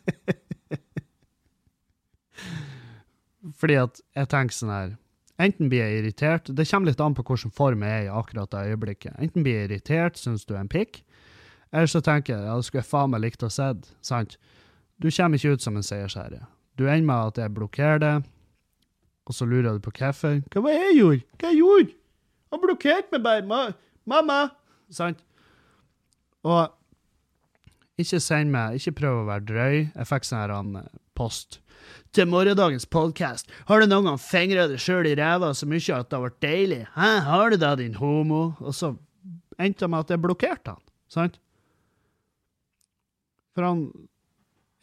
Fordi 3.62 3.76
at 3.82 4.02
jeg 4.18 4.28
tenker 4.30 4.56
sånn 4.58 4.74
her 4.74 4.96
Enten 5.42 5.70
blir 5.70 5.84
jeg 5.84 6.00
irritert 6.00 6.50
Det 6.58 6.70
kommer 6.70 6.88
litt 6.90 7.02
an 7.04 7.16
på 7.18 7.26
hvilken 7.26 7.54
form 7.54 7.82
jeg 7.86 7.92
er 7.92 8.06
i 8.06 8.14
akkurat 8.22 8.52
det 8.54 8.68
øyeblikket. 8.70 9.14
Enten 9.18 9.44
blir 9.46 9.56
jeg 9.60 9.66
irritert, 9.70 10.18
syns 10.22 10.46
du 10.46 10.54
er 10.54 10.62
en 10.64 10.72
pikk, 10.72 11.02
eller 11.74 11.90
så 11.92 12.00
tenker 12.02 12.34
jeg 12.36 12.46
ja, 12.46 12.56
det 12.56 12.66
skulle 12.66 12.84
jeg 12.84 12.94
faen 12.94 13.12
meg 13.12 13.22
likt 13.26 13.44
å 13.44 13.50
sett. 13.52 13.90
Sant? 14.06 14.38
Du 15.02 15.10
kommer 15.10 15.38
ikke 15.38 15.54
ut 15.58 15.66
som 15.66 15.76
en 15.76 15.84
seiersherre. 15.86 16.46
Du 16.78 16.86
ender 16.88 17.10
med 17.10 17.34
at 17.34 17.38
jeg 17.42 17.56
blokkerer 17.58 18.00
det, 18.00 18.16
og 19.26 19.34
så 19.34 19.48
lurer 19.50 19.76
du 19.76 19.84
på 19.84 19.94
hvorfor. 19.96 20.42
Hva 20.54 20.62
var 20.64 20.76
det 20.76 20.88
jeg 20.90 20.98
gjorde? 21.00 21.22
Hva 21.42 21.52
jeg 21.52 21.62
gjorde? 21.62 21.96
Han 22.54 22.62
blokkerte 22.62 23.18
meg 23.18 23.26
bare. 23.26 23.76
Mamma! 24.06 24.40
Sant? 24.94 25.24
Og 26.46 26.70
ikke 28.02 28.20
send 28.22 28.52
meg, 28.54 28.78
ikke 28.78 29.00
prøv 29.00 29.22
å 29.24 29.28
være 29.30 29.48
drøy. 29.50 29.78
Jeg 29.88 30.10
fikk 30.10 30.28
sånn 30.28 30.44
her 30.44 30.54
eh, 30.56 30.90
post 31.18 31.60
til 32.16 32.30
morgendagens 32.32 32.86
podkast. 32.92 33.50
Har 33.70 33.82
du 33.82 33.90
noen 33.90 34.10
gang 34.10 34.20
fingra 34.22 34.68
deg 34.72 34.82
sjøl 34.82 35.08
i 35.10 35.16
ræva 35.18 35.52
så 35.56 35.68
mye 35.70 35.98
at 35.98 36.10
det 36.10 36.18
har 36.18 36.26
vært 36.26 36.44
deilig? 36.44 36.82
Hæ, 36.96 37.10
har 37.28 37.52
du 37.52 37.58
det, 37.60 37.72
din 37.82 37.98
homo? 38.00 38.44
Og 38.62 38.76
så 38.76 38.94
endte 39.60 39.86
det 39.86 39.92
med 39.92 40.06
at 40.06 40.14
jeg 40.14 40.24
blokkerte 40.24 40.76
han, 40.76 40.84
sant? 41.12 41.40
For 43.56 43.68
han 43.68 43.88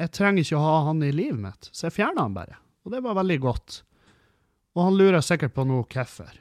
Jeg 0.01 0.11
trenger 0.17 0.43
ikke 0.43 0.59
å 0.59 0.63
ha 0.65 0.77
han 0.89 1.03
i 1.05 1.13
livet 1.15 1.39
mitt, 1.39 1.69
så 1.71 1.87
jeg 1.87 1.95
fjerna 2.01 2.25
han 2.25 2.35
bare. 2.35 2.57
Og 2.83 2.91
det 2.91 3.03
var 3.05 3.15
veldig 3.21 3.37
godt. 3.45 3.83
Og 4.73 4.87
han 4.87 4.97
lurer 4.97 5.25
sikkert 5.25 5.55
på 5.57 5.65
noe 5.69 5.85
hvorfor, 5.85 6.33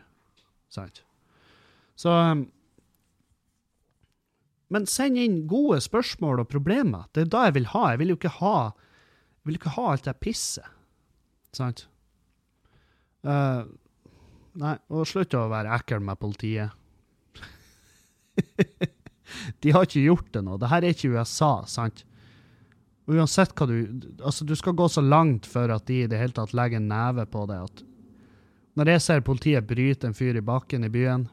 sant? 0.71 1.03
Så 1.99 2.09
um, 2.09 2.45
Men 4.71 4.87
send 4.87 5.19
inn 5.19 5.41
gode 5.51 5.81
spørsmål 5.83 6.45
og 6.45 6.51
problemer. 6.51 7.09
Det 7.11 7.25
er 7.25 7.33
da 7.33 7.43
jeg 7.49 7.57
vil 7.59 7.67
ha. 7.73 7.89
Jeg 7.91 7.99
vil 7.99 8.13
jo 8.13 8.19
ikke 8.19 8.37
ha, 8.39 8.57
jeg 9.41 9.49
vil 9.49 9.59
ikke 9.59 9.75
ha 9.75 9.87
alt 9.91 10.07
det 10.07 10.15
pisset. 10.23 10.69
Sant? 11.51 11.83
Uh, 13.27 13.67
nei, 14.57 14.77
og 14.87 15.03
slutt 15.09 15.35
å 15.35 15.49
være 15.51 15.75
ekkel 15.75 15.99
med 16.07 16.21
politiet. 16.21 16.71
De 19.61 19.75
har 19.75 19.85
ikke 19.85 20.05
gjort 20.05 20.31
det 20.33 20.41
nå. 20.45 20.57
Det 20.59 20.71
her 20.71 20.85
er 20.85 20.95
ikke 20.95 21.11
USA, 21.17 21.51
sant? 21.69 22.05
Uansett 23.11 23.53
hva 23.57 23.67
du 23.67 23.75
Altså, 24.23 24.45
du 24.47 24.55
skal 24.55 24.75
gå 24.77 24.87
så 24.91 25.01
langt 25.03 25.47
for 25.49 25.71
at 25.73 25.87
de 25.89 26.03
i 26.03 26.09
det 26.09 26.19
hele 26.19 26.35
tatt 26.37 26.53
legger 26.55 26.79
en 26.79 26.91
neve 26.91 27.25
på 27.27 27.45
det 27.49 27.59
at 27.65 27.81
Når 28.79 28.93
jeg 28.93 29.03
ser 29.03 29.25
politiet 29.27 29.67
bryte 29.67 30.07
en 30.07 30.15
fyr 30.15 30.37
i 30.39 30.45
bakken 30.45 30.87
i 30.87 30.91
byen, 30.91 31.27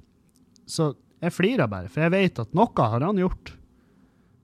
så 0.66 0.92
jeg 1.22 1.34
flirer 1.34 1.70
bare, 1.70 1.90
for 1.90 2.04
jeg 2.04 2.14
vet 2.14 2.42
at 2.42 2.52
noe 2.56 2.90
har 2.90 3.04
han 3.04 3.18
gjort. 3.18 3.54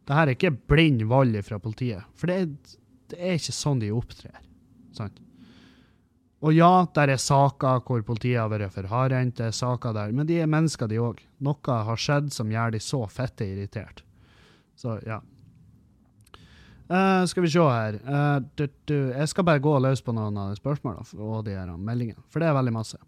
Det 0.04 0.16
her 0.16 0.28
er 0.28 0.36
ikke 0.36 0.56
blind 0.70 1.04
vold 1.10 1.36
fra 1.46 1.58
politiet, 1.62 2.06
for 2.18 2.30
det 2.30 2.38
er, 2.40 2.80
det 3.12 3.20
er 3.20 3.38
ikke 3.38 3.56
sånn 3.56 3.82
de 3.82 3.92
opptrer. 3.94 4.40
Sant? 4.94 5.20
Og 6.44 6.52
ja, 6.52 6.84
der 6.92 7.14
er 7.14 7.20
saker 7.20 7.80
hvor 7.86 8.02
politiet 8.04 8.36
har 8.36 8.50
vært 8.52 8.74
for 8.74 8.88
hardhendt, 8.90 9.38
det 9.38 9.48
er 9.48 9.56
saker 9.56 9.94
der, 9.96 10.12
men 10.12 10.28
de 10.28 10.42
er 10.44 10.50
mennesker, 10.50 10.90
de 10.90 11.00
òg. 11.00 11.22
Noe 11.44 11.78
har 11.88 12.00
skjedd 12.00 12.34
som 12.34 12.52
gjør 12.52 12.74
de 12.74 12.82
så 12.84 13.00
fette 13.08 13.46
irritert. 13.48 14.02
Så 14.76 14.98
ja. 15.08 15.22
Uh, 16.84 17.24
skal 17.24 17.46
vi 17.46 17.48
se 17.48 17.64
her 17.64 17.94
uh, 18.04 18.42
du, 18.60 18.66
du, 18.84 18.96
Jeg 19.08 19.28
skal 19.30 19.46
bare 19.48 19.62
gå 19.64 19.72
løs 19.80 20.02
på 20.04 20.12
noen 20.12 20.36
av 20.36 20.50
de 20.52 20.58
spørsmålene 20.58 21.16
og 21.16 21.46
de 21.46 21.54
her 21.56 21.70
meldingene, 21.80 22.20
for 22.28 22.44
det 22.44 22.50
er 22.50 22.56
veldig 22.58 22.74
masse. 22.76 22.98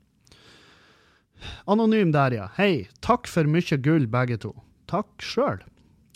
Anonym 1.68 2.14
der, 2.14 2.38
ja. 2.38 2.46
Hei, 2.56 2.86
takk 3.04 3.28
for 3.28 3.44
mye 3.44 3.76
gull, 3.84 4.06
begge 4.08 4.38
to. 4.46 4.54
Takk 4.88 5.10
sjøl. 5.20 5.60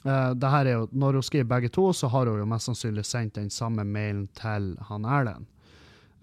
Uh, 0.07 0.33
når 0.33 1.19
hun 1.19 1.23
skriver 1.23 1.51
begge 1.51 1.69
to, 1.69 1.91
så 1.93 2.09
har 2.09 2.27
hun 2.27 2.41
jo 2.41 2.49
mest 2.49 2.71
sannsynlig 2.71 3.05
sendt 3.05 3.37
den 3.37 3.51
samme 3.53 3.85
mailen 3.85 4.29
til 4.39 4.73
han 4.89 5.05
Erlend. 5.05 5.45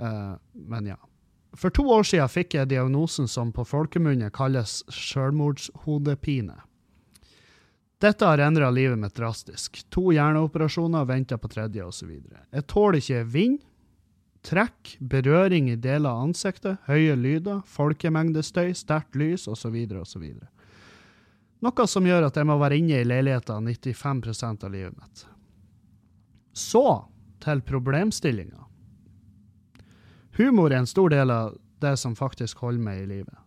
Uh, 0.01 0.37
men 0.53 0.89
ja. 0.89 0.97
For 1.57 1.69
to 1.69 1.85
år 1.89 2.03
siden 2.05 2.29
fikk 2.29 2.57
jeg 2.57 2.69
diagnosen 2.69 3.29
som 3.29 3.53
på 3.53 3.65
folkemunne 3.65 4.29
kalles 4.33 4.81
selvmordshodepine. 4.93 6.57
Dette 7.97 8.25
har 8.25 8.37
endra 8.37 8.69
livet 8.69 8.99
mitt 8.99 9.15
drastisk. 9.15 9.79
To 9.89 10.11
hjerneoperasjoner, 10.13 11.05
venter 11.05 11.39
på 11.41 11.49
tredje 11.49 11.85
osv. 11.85 12.11
Jeg 12.53 12.65
tåler 12.69 12.99
ikke 13.01 13.23
vind, 13.33 13.57
trekk, 14.45 14.97
berøring 14.99 15.71
i 15.71 15.79
deler 15.81 16.11
av 16.11 16.27
ansiktet, 16.27 16.77
høye 16.85 17.15
lyder, 17.17 17.63
folkemengdestøy, 17.65 18.69
sterkt 18.77 19.17
lys 19.17 19.47
osv. 19.49 19.73
osv. 19.97 20.27
Noe 21.65 21.87
som 21.89 22.05
gjør 22.05 22.27
at 22.27 22.37
jeg 22.37 22.45
må 22.45 22.59
være 22.61 22.77
inne 22.77 23.01
i 23.01 23.07
leiligheten 23.07 23.65
95% 23.65 24.67
av 24.67 24.73
livet 24.75 24.93
mitt. 24.93 25.25
Så 26.53 26.85
til 27.41 27.65
problemstillinga. 27.65 28.61
Humor 30.37 30.69
er 30.69 30.83
en 30.83 30.89
stor 30.89 31.09
del 31.09 31.33
av 31.33 31.57
det 31.81 31.95
som 31.97 32.13
faktisk 32.17 32.61
holder 32.61 32.83
meg 32.83 33.01
i 33.01 33.09
livet. 33.09 33.46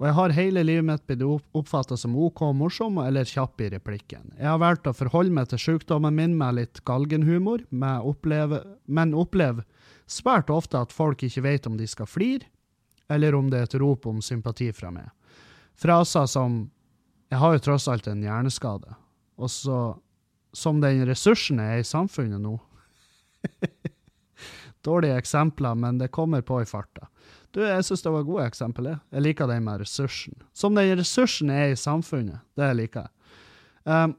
Og 0.00 0.08
jeg 0.08 0.16
har 0.16 0.34
hele 0.34 0.62
livet 0.66 0.86
mitt 0.88 1.04
blitt 1.06 1.22
oppfatta 1.54 1.96
som 1.96 2.16
OK 2.18 2.40
morsom 2.58 2.98
eller 2.98 3.28
kjapp 3.28 3.62
i 3.62 3.68
replikken. 3.76 4.32
Jeg 4.40 4.48
har 4.50 4.58
valgt 4.58 4.88
å 4.90 4.94
forholde 4.96 5.34
meg 5.36 5.52
til 5.52 5.62
sykdommen 5.62 6.16
min 6.16 6.34
med 6.38 6.58
litt 6.58 6.82
galgenhumor, 6.88 7.62
oppleve, 8.02 8.64
men 8.86 9.14
opplever 9.14 9.62
svært 10.10 10.50
ofte 10.50 10.82
at 10.82 10.92
folk 10.92 11.22
ikke 11.22 11.44
vet 11.46 11.68
om 11.70 11.78
de 11.78 11.86
skal 11.86 12.10
flire, 12.10 12.50
eller 13.08 13.36
om 13.38 13.50
det 13.52 13.60
er 13.60 13.68
et 13.68 13.78
rop 13.80 14.08
om 14.10 14.20
sympati 14.24 14.72
fra 14.74 14.90
meg. 14.90 15.10
Fraser 15.74 16.26
som 16.26 16.70
'Jeg 17.30 17.38
har 17.38 17.52
jo 17.52 17.58
tross 17.58 17.88
alt 17.88 18.06
en 18.06 18.22
hjerneskade', 18.22 18.94
og 19.38 19.50
så 19.50 19.98
'Som 20.54 20.80
den 20.80 21.06
ressursen 21.06 21.58
jeg 21.58 21.66
er 21.66 21.78
i 21.78 21.82
samfunnet 21.82 22.40
nå'. 22.40 22.60
Dårlige 24.84 25.18
eksempler, 25.18 25.74
men 25.74 25.98
det 25.98 26.12
kommer 26.12 26.42
på 26.42 26.62
i 26.62 26.64
farta. 26.64 27.08
Du, 27.54 27.60
jeg 27.62 27.86
syns 27.86 28.02
det 28.02 28.10
var 28.10 28.26
gode 28.26 28.48
eksempler. 28.48 28.98
Jeg 29.14 29.22
liker 29.22 29.46
den 29.46 29.62
med 29.66 29.84
ressursen. 29.84 30.34
Som 30.56 30.74
den 30.74 30.90
ressursen 30.98 31.52
er 31.54 31.70
i 31.70 31.78
samfunnet. 31.78 32.42
Det 32.58 32.70
liker 32.74 33.06
jeg. 33.06 33.12
Um, 33.84 34.16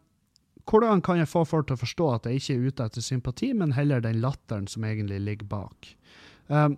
hvordan 0.65 1.01
kan 1.03 1.19
jeg 1.19 1.29
få 1.29 1.43
folk 1.45 1.67
til 1.67 1.75
å 1.75 1.81
forstå 1.81 2.07
at 2.13 2.29
jeg 2.29 2.39
ikke 2.39 2.55
er 2.55 2.69
ute 2.69 2.85
etter 2.87 3.03
sympati, 3.05 3.51
men 3.57 3.75
heller 3.75 4.01
den 4.01 4.21
latteren 4.23 4.69
som 4.71 4.85
egentlig 4.87 5.19
ligger 5.21 5.49
bak? 5.51 5.89
Um, 6.47 6.77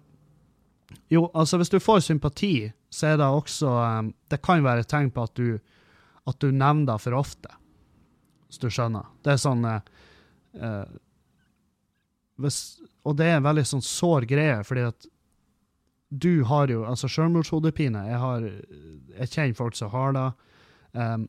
jo, 1.11 1.27
altså 1.35 1.59
hvis 1.61 1.71
du 1.71 1.77
får 1.83 2.01
sympati, 2.07 2.71
så 2.89 3.11
er 3.11 3.19
det 3.19 3.27
også 3.27 3.69
um, 3.69 4.11
Det 4.31 4.39
kan 4.41 4.63
være 4.63 4.85
et 4.85 4.89
tegn 4.91 5.11
på 5.13 5.27
at 5.27 5.35
du, 5.37 5.59
at 6.27 6.39
du 6.41 6.49
nevner 6.49 6.87
det 6.89 7.01
for 7.03 7.15
ofte, 7.19 7.51
hvis 8.47 8.63
du 8.63 8.69
skjønner. 8.71 9.05
Det 9.21 9.35
er 9.35 9.43
sånn 9.43 9.67
uh, 9.67 10.87
hvis, 12.41 12.57
og 13.05 13.17
det 13.19 13.29
er 13.29 13.37
en 13.37 13.45
veldig 13.45 13.65
sånn 13.67 13.85
sår 13.85 14.25
greie, 14.29 14.57
fordi 14.65 14.87
at 14.89 15.07
du 16.09 16.43
har 16.43 16.71
jo 16.71 16.85
altså 16.87 17.09
selvmordshodepine. 17.11 18.05
Jeg, 18.07 18.19
har, 18.19 18.45
jeg 19.19 19.29
kjenner 19.29 19.57
folk 19.57 19.75
som 19.75 19.91
har 19.91 20.15
det. 20.15 20.27
Um, 20.93 21.27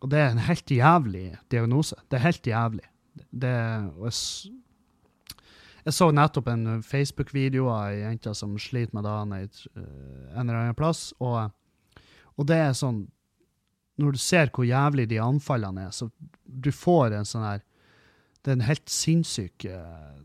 og 0.00 0.10
det 0.10 0.20
er 0.20 0.30
en 0.30 0.44
helt 0.46 0.70
jævlig 0.70 1.24
diagnose. 1.50 1.96
Det 2.10 2.18
er 2.18 2.26
helt 2.28 2.46
jævlig. 2.46 2.86
Det, 3.30 3.50
jeg, 3.50 4.12
jeg, 5.84 5.94
så 5.94 6.10
nettopp 6.14 6.48
en 6.48 6.82
Facebook-video 6.82 7.68
av 7.68 7.90
ei 7.90 8.04
jente 8.04 8.32
som 8.38 8.54
sliter 8.58 8.94
med 8.96 9.04
det 9.04 9.40
eh, 9.74 10.38
en 10.38 10.46
eller 10.46 10.60
annen 10.60 10.78
plass, 10.78 11.10
og, 11.18 11.50
og 12.38 12.46
det 12.46 12.56
er 12.68 12.76
sånn 12.78 13.08
Når 14.00 14.14
du 14.16 14.18
ser 14.22 14.48
hvor 14.54 14.64
jævlig 14.64 15.08
de 15.10 15.18
anfallene 15.20 15.88
er, 15.88 15.90
så 15.90 16.08
du 16.46 16.70
får 16.72 17.18
en 17.18 17.26
sånn 17.28 17.44
her 17.44 17.60
Det 18.40 18.52
er 18.52 18.56
en 18.56 18.68
helt 18.70 18.88
sinnssyk 18.88 19.66
uh, 19.68 20.22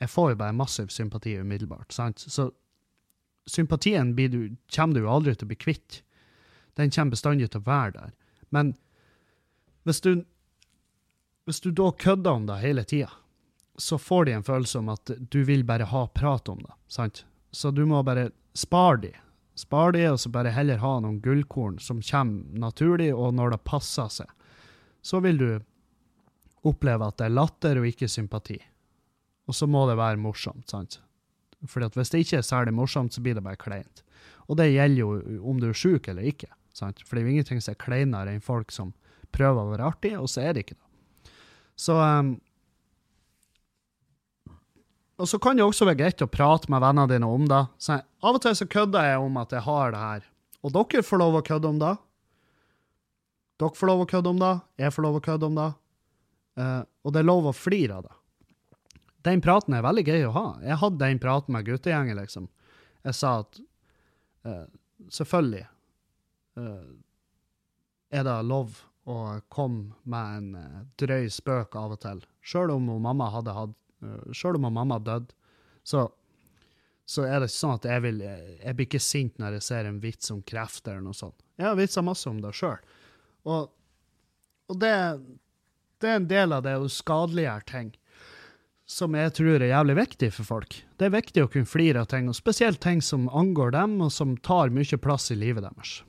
jeg 0.00 0.08
får 0.08 0.30
jo 0.30 0.36
bare 0.40 0.56
massiv 0.56 0.88
sympati 0.88 1.34
umiddelbart. 1.36 1.92
sant? 1.92 2.20
Så 2.20 2.50
sympatien 3.46 4.14
du, 4.16 4.56
kommer 4.74 5.00
du 5.00 5.08
aldri 5.08 5.34
til 5.34 5.46
å 5.46 5.52
bli 5.52 5.56
kvitt. 5.56 6.02
Den 6.76 6.90
kommer 6.90 7.16
bestandig 7.16 7.50
til 7.50 7.60
å 7.60 7.68
være 7.68 7.92
der. 7.96 8.12
Men 8.50 8.74
Hvis 9.84 10.00
du, 10.00 10.24
hvis 11.48 11.60
du 11.60 11.70
da 11.72 11.90
kødder 11.92 12.30
om 12.30 12.46
det 12.46 12.60
hele 12.60 12.84
tida, 12.84 13.10
så 13.80 13.98
får 13.98 14.24
de 14.24 14.32
en 14.32 14.44
følelse 14.44 14.78
om 14.78 14.90
at 14.92 15.10
du 15.32 15.40
vil 15.44 15.64
bare 15.64 15.88
ha 15.88 16.06
prat 16.06 16.48
om 16.48 16.58
det. 16.58 16.72
sant? 16.86 17.24
Så 17.50 17.70
du 17.70 17.86
må 17.86 18.02
bare 18.02 18.30
spare 18.52 19.00
de. 19.00 19.12
Spare 19.56 19.92
de, 19.96 20.04
og 20.10 20.20
så 20.20 20.28
bare 20.28 20.52
heller 20.52 20.78
ha 20.80 20.92
noen 21.00 21.20
gullkorn 21.20 21.78
som 21.80 22.02
kommer 22.04 22.58
naturlig, 22.60 23.14
og 23.14 23.34
når 23.34 23.56
det 23.56 23.64
passer 23.64 24.08
seg. 24.08 24.28
Så 25.02 25.20
vil 25.24 25.38
du 25.40 25.50
oppleve 26.68 27.08
at 27.08 27.16
det 27.18 27.30
er 27.30 27.36
latter 27.36 27.80
og 27.80 27.88
ikke 27.88 28.08
sympati. 28.08 28.58
Og 29.48 29.56
så 29.56 29.66
må 29.66 29.86
det 29.88 29.96
være 29.98 30.20
morsomt, 30.20 30.68
sant? 30.70 31.00
Fordi 31.68 31.90
at 31.90 31.98
hvis 31.98 32.12
det 32.12 32.22
ikke 32.24 32.38
er 32.40 32.46
særlig 32.46 32.74
morsomt, 32.76 33.14
så 33.14 33.22
blir 33.24 33.36
det 33.36 33.44
bare 33.44 33.60
kleint. 33.60 34.04
Og 34.48 34.56
det 34.58 34.70
gjelder 34.72 35.00
jo 35.02 35.40
om 35.46 35.60
du 35.60 35.68
er 35.68 35.76
sjuk 35.76 36.08
eller 36.08 36.26
ikke. 36.26 36.48
sant? 36.74 37.02
For 37.04 37.16
det 37.16 37.22
er 37.22 37.28
jo 37.28 37.34
ingenting 37.36 37.60
som 37.62 37.74
er 37.74 37.82
kleinere 37.82 38.32
enn 38.32 38.44
folk 38.44 38.72
som 38.72 38.94
prøver 39.34 39.62
å 39.62 39.72
være 39.74 39.90
artige, 39.92 40.18
og 40.18 40.30
så 40.30 40.42
er 40.42 40.54
det 40.54 40.64
ikke 40.64 40.78
det. 40.78 41.34
Så 41.80 41.96
um, 41.96 42.34
Og 45.20 45.28
så 45.28 45.36
kan 45.38 45.58
det 45.58 45.64
også 45.66 45.84
være 45.84 46.00
greit 46.00 46.22
å 46.24 46.30
prate 46.32 46.70
med 46.72 46.80
vennene 46.80 47.10
dine 47.10 47.28
om 47.28 47.44
det. 47.48 47.60
Så 47.76 47.98
av 48.00 48.36
og 48.38 48.40
til 48.40 48.54
så 48.56 48.66
kødder 48.72 49.04
jeg 49.04 49.18
om 49.20 49.34
at 49.36 49.52
jeg 49.52 49.66
har 49.66 49.92
det 49.92 50.00
her. 50.00 50.22
Og 50.64 50.72
dere 50.72 51.04
får 51.04 51.20
lov 51.20 51.36
å 51.36 51.42
kødde 51.44 51.68
om 51.68 51.80
det. 51.80 51.90
Dere 53.60 53.76
får 53.76 53.90
lov 53.90 54.04
å 54.04 54.08
kødde 54.08 54.32
om 54.32 54.40
det. 54.40 54.54
Jeg 54.80 54.94
får 54.96 55.04
lov 55.04 55.18
å 55.18 55.22
kødde 55.26 55.50
om 55.50 55.58
det. 55.60 55.68
Uh, 56.60 56.80
og 57.04 57.12
det 57.12 57.20
er 57.20 57.28
lov 57.28 57.50
å 57.50 57.56
flire 57.56 58.00
av 58.00 58.08
det. 58.08 58.16
Den 59.26 59.42
praten 59.44 59.76
er 59.76 59.84
veldig 59.84 60.04
gøy 60.06 60.26
å 60.28 60.34
ha. 60.36 60.46
Jeg 60.64 60.80
hadde 60.80 61.02
den 61.02 61.20
praten 61.22 61.56
med 61.56 61.66
guttegjengen, 61.66 62.16
liksom. 62.16 62.48
Jeg 63.04 63.16
sa 63.16 63.32
at 63.42 63.60
uh, 64.48 64.64
selvfølgelig 65.12 65.66
uh, 66.60 66.86
er 68.10 68.24
det 68.26 68.38
lov 68.48 68.80
å 69.10 69.18
komme 69.52 69.96
med 70.08 70.38
en 70.38 70.80
drøy 71.00 71.28
spøk 71.32 71.76
av 71.76 71.96
og 71.96 72.02
til. 72.04 72.24
Sjøl 72.44 72.72
om 72.74 72.88
mamma 73.02 73.30
hadde 73.32 73.56
hatt 73.56 73.76
Sjøl 74.32 74.56
om 74.56 74.64
mamma 74.72 74.96
døde, 74.98 75.34
så, 75.84 76.06
så 77.04 77.26
er 77.28 77.40
det 77.40 77.50
ikke 77.50 77.58
sånn 77.58 77.76
at 77.76 77.88
jeg 77.88 78.04
vil 78.06 78.22
Jeg 78.22 78.74
blir 78.76 78.88
ikke 78.88 79.02
sint 79.02 79.38
når 79.40 79.58
jeg 79.58 79.66
ser 79.66 79.88
en 79.88 80.00
vits 80.00 80.32
om 80.32 80.40
kreft 80.46 80.88
eller 80.88 81.04
noe 81.04 81.16
sånt. 81.16 81.36
Jeg 81.60 81.68
har 81.68 81.76
vitsa 81.76 82.02
masse 82.04 82.28
om 82.30 82.40
det 82.40 82.54
sjøl. 82.56 82.78
Og, 83.50 83.68
og 84.70 84.78
det, 84.80 84.92
det, 86.00 86.08
er 86.08 86.16
en 86.16 86.28
del 86.30 86.56
av 86.56 86.64
det 86.64 86.76
å 86.80 86.88
skadeliggjøre 86.88 87.68
ting 87.68 87.90
som 88.90 89.14
jeg 89.14 89.32
tror 89.38 89.62
er 89.62 89.70
jævlig 89.70 89.94
viktig 90.00 90.32
for 90.34 90.48
folk. 90.48 90.74
Det 90.98 91.06
er 91.06 91.14
viktig 91.14 91.44
å 91.44 91.50
kunne 91.52 91.68
flire 91.68 92.02
av 92.02 92.10
ting, 92.10 92.26
og 92.28 92.34
spesielt 92.34 92.80
ting 92.82 92.98
som 93.04 93.28
angår 93.28 93.76
dem, 93.76 94.00
og 94.02 94.10
som 94.14 94.34
tar 94.42 94.72
mye 94.74 94.98
plass 94.98 95.30
i 95.30 95.38
livet 95.38 95.62
deres. 95.62 96.00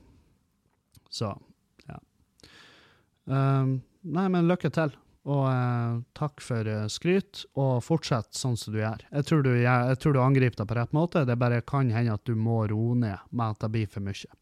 Så, 1.14 1.30
ja. 1.86 2.00
Uh, 3.30 3.78
nei, 4.02 4.26
men 4.34 4.50
lykke 4.50 4.74
til. 4.74 4.96
Og 5.30 5.44
uh, 5.46 6.02
takk 6.18 6.42
for 6.42 6.66
uh, 6.66 6.88
skryt, 6.90 7.44
og 7.54 7.84
fortsett 7.86 8.34
sånn 8.34 8.58
som 8.58 8.74
du 8.74 8.80
gjør. 8.82 9.06
Jeg 9.12 9.30
tror 9.30 9.46
du, 9.46 9.52
jeg, 9.60 9.90
jeg 9.92 10.02
tror 10.02 10.18
du 10.18 10.24
angriper 10.24 10.64
det 10.64 10.70
på 10.72 10.80
rett 10.80 10.98
måte, 10.98 11.26
det 11.30 11.38
bare 11.38 11.62
kan 11.62 11.94
hende 11.94 12.18
at 12.18 12.26
du 12.26 12.34
må 12.34 12.64
roe 12.72 12.98
ned 12.98 13.30
med 13.30 13.54
at 13.54 13.62
det 13.62 13.74
blir 13.76 13.92
for 13.92 14.02
mye. 14.08 14.41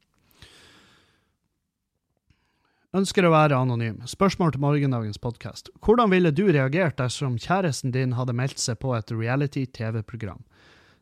Ønsker 2.89 3.21
å 3.21 3.29
være 3.29 3.53
anonym. 3.53 3.99
Spørsmål 4.09 4.55
til 4.55 4.63
morgendagens 4.63 5.19
podkast. 5.21 5.67
Hvordan 5.85 6.09
ville 6.09 6.31
du 6.33 6.47
reagert 6.47 6.95
dersom 6.97 7.35
kjæresten 7.37 7.91
din 7.93 8.15
hadde 8.17 8.33
meldt 8.33 8.57
seg 8.57 8.79
på 8.81 8.95
et 8.97 9.11
reality-TV-program? 9.13 10.39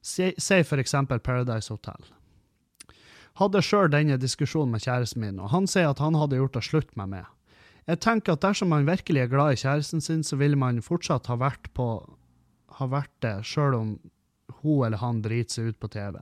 Si, 0.03 0.33
for 0.67 0.83
eksempel 0.83 1.21
Paradise 1.23 1.71
Hotel. 1.71 2.09
Hadde 3.39 3.61
sjøl 3.63 3.87
denne 3.93 4.17
diskusjonen 4.19 4.75
med 4.75 4.83
kjæresten 4.83 5.23
min, 5.23 5.39
og 5.39 5.53
han 5.53 5.69
sier 5.71 5.87
at 5.93 6.03
han 6.03 6.19
hadde 6.19 6.41
gjort 6.41 6.57
det 6.59 6.65
slutt 6.67 6.91
med 6.99 7.13
meg. 7.13 7.31
Jeg 7.87 8.03
tenker 8.03 8.35
at 8.35 8.43
dersom 8.43 8.73
man 8.75 8.89
virkelig 8.89 9.23
er 9.23 9.31
glad 9.31 9.55
i 9.55 9.63
kjæresten 9.63 10.03
sin, 10.03 10.27
så 10.27 10.35
ville 10.43 10.59
man 10.59 10.83
fortsatt 10.83 11.31
ha 11.31 11.39
vært, 11.39 11.71
på, 11.71 11.87
ha 12.81 12.89
vært 12.91 13.15
det, 13.23 13.37
sjøl 13.47 13.79
om 13.79 13.95
hun 14.59 14.83
eller 14.89 14.99
han 14.99 15.23
driter 15.23 15.61
seg 15.61 15.71
ut 15.71 15.79
på 15.79 15.93
TV. 15.95 16.19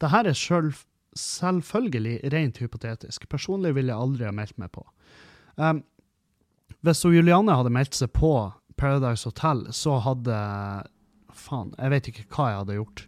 Dette 0.00 0.24
er 0.24 0.32
selv, 0.32 0.80
selvfølgelig 1.12 2.22
rent 2.32 2.64
hypotetisk. 2.64 3.28
Personlig 3.28 3.76
ville 3.76 3.92
jeg 3.92 4.00
aldri 4.08 4.30
ha 4.32 4.32
meldt 4.32 4.56
meg 4.56 4.72
på. 4.72 4.88
Um, 5.56 5.82
hvis 6.84 7.02
hun 7.06 7.14
Julianne 7.14 7.56
hadde 7.56 7.72
meldt 7.72 7.94
seg 7.96 8.10
på 8.16 8.52
Paradise 8.80 9.28
Hotel, 9.28 9.66
så 9.72 9.98
hadde 10.04 10.36
Faen, 11.34 11.72
jeg 11.80 11.90
vet 11.90 12.08
ikke 12.10 12.26
hva 12.30 12.44
jeg 12.50 12.58
hadde 12.60 12.76
gjort. 12.78 13.00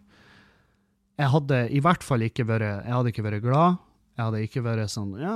Jeg 1.17 1.29
hadde 1.33 1.57
i 1.73 1.79
hvert 1.81 2.03
fall 2.05 2.21
ikke 2.25 2.45
vært 2.45 2.85
Jeg 2.85 2.93
hadde 2.93 3.09
ikke 3.13 3.25
vært 3.25 3.45
glad. 3.45 3.77
Jeg 4.17 4.23
hadde 4.25 4.41
ikke 4.45 4.65
vært 4.65 4.91
sånn 4.93 5.11
Ja, 5.21 5.35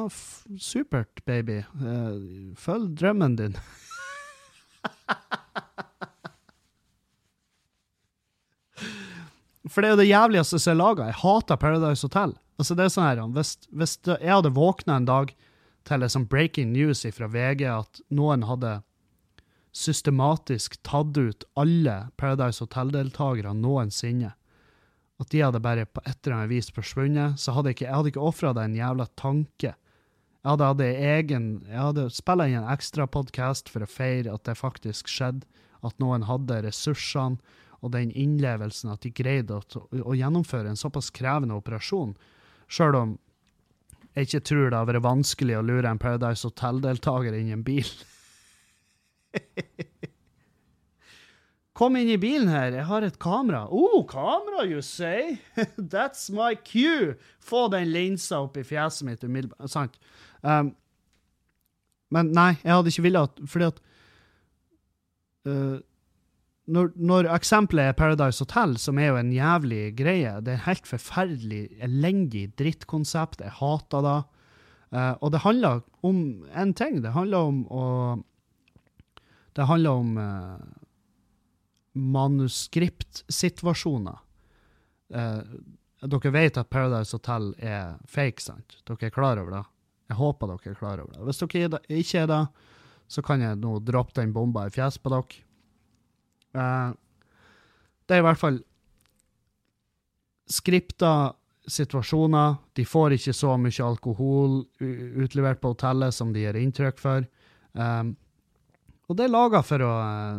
supert, 0.62 1.22
baby. 1.30 1.57
Uh, 1.78 2.53
følg 2.59 2.95
drømmen 2.99 3.38
din. 3.39 3.55
For 9.70 9.82
det 9.82 9.88
er 9.88 9.93
jo 9.93 10.01
det 10.01 10.09
jævligste 10.09 10.57
som 10.59 10.72
er 10.74 10.80
laga. 10.80 11.05
Jeg 11.12 11.22
hater 11.22 11.55
Paradise 11.62 12.05
Hotel. 12.07 12.32
Altså 12.59 12.74
det 12.78 12.84
er 12.86 12.93
sånn 12.93 13.07
her, 13.07 13.22
Hvis, 13.38 13.51
hvis 13.70 13.93
jeg 14.09 14.30
hadde 14.34 14.57
våkna 14.57 14.93
en 14.99 15.09
dag 15.09 15.28
til 15.88 16.04
liksom 16.04 16.28
breaking 16.30 16.72
news 16.74 17.06
fra 17.16 17.30
VG 17.32 17.66
at 17.70 18.02
noen 18.14 18.46
hadde 18.48 18.80
systematisk 19.72 20.76
tatt 20.84 21.18
ut 21.18 21.46
alle 21.60 21.96
Paradise 22.20 22.64
Hotel-deltakere 22.64 23.54
noensinne, 23.56 24.34
at 25.22 25.30
de 25.32 25.44
hadde 25.44 25.62
bare 25.64 25.86
på 25.86 26.02
et 26.04 26.18
eller 26.26 26.38
annet 26.38 26.52
vis 26.52 26.72
forsvunnet, 26.74 27.40
så 27.40 27.54
hadde 27.56 27.76
jeg 27.76 27.94
hadde 27.94 28.12
ikke 28.12 28.26
ofra 28.26 28.56
det 28.58 28.66
en 28.66 28.78
jævla 28.78 29.08
tanke. 29.20 29.76
Jeg 30.42 30.50
hadde 30.50 30.70
hatt 30.72 30.82
egen 30.82 31.48
Jeg 31.70 31.78
hadde 31.78 32.08
spilla 32.10 32.48
inn 32.50 32.64
en 32.64 32.72
ekstra 32.74 33.06
podkast 33.06 33.70
for 33.70 33.86
å 33.86 33.90
feire 33.90 34.34
at 34.34 34.44
det 34.50 34.58
faktisk 34.58 35.12
skjedde, 35.12 35.46
at 35.82 35.98
noen 36.02 36.26
hadde 36.30 36.60
ressursene 36.66 37.40
og 37.82 37.94
den 37.96 38.12
innlevelsen 38.14 38.92
at 38.94 39.02
de 39.02 39.10
greide 39.14 39.58
å, 39.58 39.62
å 39.82 40.14
gjennomføre 40.14 40.70
en 40.70 40.78
såpass 40.78 41.10
krevende 41.14 41.58
operasjon, 41.58 42.14
sjøl 42.70 42.98
om 42.98 43.16
jeg 44.16 44.28
ikke 44.28 44.43
tror 44.49 44.70
det 44.70 44.80
har 44.80 44.88
vært 44.89 45.05
vanskelig 45.05 45.55
å 45.57 45.66
lure 45.66 45.88
en 45.89 46.01
Paradise 46.01 46.47
Hotel-deltaker 46.47 47.38
inn 47.38 47.51
i 47.51 47.55
en 47.55 47.64
bil. 47.64 47.88
Kom 51.82 51.95
inn 51.97 52.12
i 52.12 52.20
bilen 52.20 52.49
her, 52.51 52.76
jeg 52.76 52.86
har 52.89 53.05
et 53.07 53.20
kamera. 53.24 53.64
Oh, 53.72 54.03
kamera, 54.05 54.66
you 54.68 54.82
say? 54.86 55.39
That's 55.78 56.30
my 56.30 56.55
cue! 56.55 57.16
Få 57.39 57.70
den 57.72 57.91
linsa 57.93 58.43
opp 58.43 58.59
i 58.59 58.66
fjeset 58.68 59.07
mitt 59.07 59.24
umiddelbart. 59.24 59.72
Sant. 59.72 59.95
Um, 60.43 60.76
men 62.12 62.34
nei, 62.36 62.51
jeg 62.59 62.74
hadde 62.76 62.91
ikke 62.91 63.05
villet 63.05 63.30
at 63.30 63.41
Fordi 63.47 63.66
at 63.70 63.78
uh, 65.47 65.78
når, 66.70 66.91
når 66.95 67.26
eksempelet 67.34 67.89
er 67.89 67.93
Paradise 67.97 68.43
Hotel, 68.43 68.78
som 68.80 68.97
er 69.01 69.07
jo 69.09 69.16
en 69.20 69.32
jævlig 69.34 69.95
greie, 69.97 70.41
det 70.45 70.51
er 70.53 70.59
et 70.59 70.68
helt 70.68 70.88
forferdelig, 70.88 71.64
elendig 71.82 72.53
drittkonsept, 72.59 73.41
jeg 73.41 73.51
hater 73.57 74.01
det. 74.05 74.22
Uh, 74.91 75.16
og 75.24 75.32
det 75.34 75.45
handler 75.45 75.82
om 76.05 76.18
én 76.51 76.74
ting. 76.76 77.01
Det 77.01 77.12
handler 77.16 77.39
om 77.47 77.68
å 77.72 77.84
Det 79.55 79.66
handler 79.68 79.91
om 79.91 80.16
uh, 80.16 80.57
manuskriptsituasjoner. 81.93 84.18
Uh, 85.12 85.41
dere 86.07 86.32
vet 86.32 86.57
at 86.57 86.70
Paradise 86.70 87.12
Hotel 87.18 87.55
er 87.59 87.97
fake, 88.07 88.41
sant? 88.41 88.78
Dere 88.88 89.05
er 89.09 89.12
klar 89.12 89.38
over 89.41 89.51
det? 89.51 89.64
Jeg 90.07 90.18
håper 90.20 90.47
dere 90.47 90.72
er 90.72 90.76
klar 90.80 90.99
over 91.03 91.14
det. 91.14 91.24
Hvis 91.28 91.39
dere 91.43 91.82
ikke 91.99 92.20
er 92.24 92.28
det, 92.32 92.47
så 93.12 93.22
kan 93.22 93.41
jeg 93.43 93.59
nå 93.59 93.80
droppe 93.84 94.22
den 94.22 94.34
bomba 94.34 94.68
i 94.68 94.72
fjeset 94.72 95.01
på 95.03 95.09
dere. 95.12 95.43
Uh, 96.56 96.91
det 98.08 98.18
er 98.18 98.24
i 98.24 98.26
hvert 98.28 98.41
fall 98.41 98.60
skripta 100.52 101.32
situasjoner. 101.68 102.58
De 102.76 102.86
får 102.86 103.16
ikke 103.16 103.36
så 103.36 103.56
mye 103.62 103.86
alkohol 103.86 104.62
utlevert 104.82 105.62
på 105.62 105.72
hotellet 105.76 106.16
som 106.16 106.34
de 106.34 106.43
gir 106.43 106.60
inntrykk 106.60 106.99
for. 106.99 107.28
Um, 107.72 108.16
og 109.08 109.18
det 109.20 109.28
er 109.28 109.34
laga 109.34 109.62
for 109.64 109.84
å, 109.84 109.91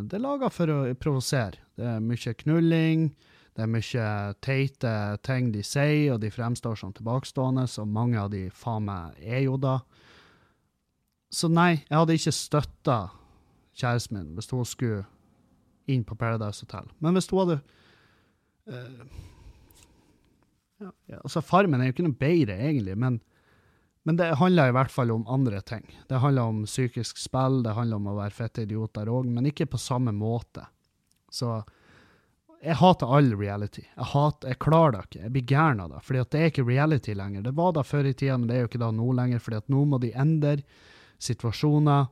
det 0.09 0.17
er 0.17 0.25
laget 0.25 0.55
for 0.57 0.73
å 0.73 0.79
provosere. 1.01 1.61
Det 1.77 1.87
er 1.95 2.05
mye 2.05 2.35
knulling, 2.43 3.09
det 3.53 3.65
er 3.65 3.69
mye 3.69 4.07
teite 4.45 4.93
ting 5.27 5.51
de 5.53 5.65
sier, 5.65 6.15
og 6.15 6.23
de 6.23 6.31
fremstår 6.33 6.79
som 6.81 6.93
tilbakestående, 6.97 7.67
og 7.69 7.91
mange 7.93 8.21
av 8.21 8.31
de 8.33 8.47
faen 8.57 8.87
meg 8.89 9.19
er 9.21 9.45
jo 9.45 9.59
da. 9.61 9.79
Så 11.33 11.49
nei, 11.53 11.83
jeg 11.85 11.97
hadde 11.97 12.17
ikke 12.17 12.37
støtta 12.37 12.99
kjæresten 13.77 14.19
min 14.19 14.33
hvis 14.37 14.51
hun 14.53 14.69
skulle 14.69 15.05
inn 15.91 16.05
på 16.05 16.17
Paradise 16.19 16.65
Hotel. 16.65 16.89
Men 17.03 17.17
hvis 17.17 17.31
hun 17.33 17.43
hadde 17.43 17.59
uh, 18.71 19.05
ja, 20.83 20.93
ja, 21.07 21.21
altså 21.21 21.43
Farmen 21.45 21.81
er 21.81 21.91
jo 21.91 21.97
ikke 21.97 22.07
noe 22.07 22.19
bedre, 22.19 22.57
egentlig, 22.59 22.97
men, 22.99 23.21
men, 24.03 24.19
det 24.19 24.33
handler 24.41 24.71
i 24.71 24.77
hvert 24.77 24.95
fall 24.95 25.13
om 25.15 25.27
andre 25.31 25.61
ting. 25.67 25.85
Det 26.11 26.23
handler 26.23 26.51
om 26.51 26.65
psykisk 26.67 27.21
spill, 27.23 27.63
det 27.67 27.77
handler 27.77 28.01
om 28.01 28.11
å 28.13 28.19
være 28.19 28.35
fette 28.35 28.67
idiot 28.67 28.95
der 28.99 29.11
òg, 29.13 29.29
men 29.31 29.47
ikke 29.51 29.71
på 29.71 29.81
samme 29.81 30.15
måte. 30.17 30.67
Så 31.33 31.61
jeg 32.63 32.79
hater 32.79 33.11
all 33.11 33.33
reality. 33.35 33.83
Jeg, 33.83 34.09
hater, 34.13 34.53
jeg 34.53 34.61
klarer 34.63 34.97
det 34.97 35.05
ikke. 35.07 35.23
Jeg 35.25 35.35
blir 35.35 35.47
gæren 35.51 35.81
av 35.83 35.95
det. 35.95 36.03
fordi 36.07 36.25
det 36.31 36.41
er 36.41 36.51
ikke 36.53 36.67
reality 36.69 37.15
lenger. 37.19 37.47
Det 37.47 37.55
var 37.59 37.73
da 37.75 37.83
før 37.87 38.07
i 38.07 38.15
tida, 38.15 38.37
men 38.39 38.51
det 38.51 38.57
er 38.57 38.65
jo 38.65 38.71
ikke 38.71 38.83
da 38.83 38.91
nå 38.95 39.13
lenger, 39.19 39.43
fordi 39.43 39.59
at 39.59 39.73
nå 39.73 39.85
må 39.91 39.99
de 40.03 40.13
endre 40.15 40.59
situasjoner 41.23 42.07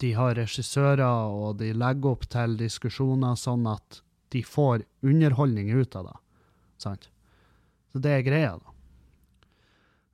de 0.00 0.12
har 0.16 0.34
regissører, 0.38 1.04
og 1.06 1.58
de 1.60 1.72
legger 1.76 2.16
opp 2.16 2.26
til 2.32 2.56
diskusjoner 2.58 3.38
sånn 3.38 3.66
at 3.70 4.00
de 4.34 4.42
får 4.42 4.82
underholdning 5.06 5.70
ut 5.74 5.94
av 5.96 6.08
det. 6.08 6.16
Sant? 6.82 7.10
Så 7.92 8.00
det 8.02 8.16
er 8.16 8.24
greia, 8.26 8.54
da. 8.58 8.74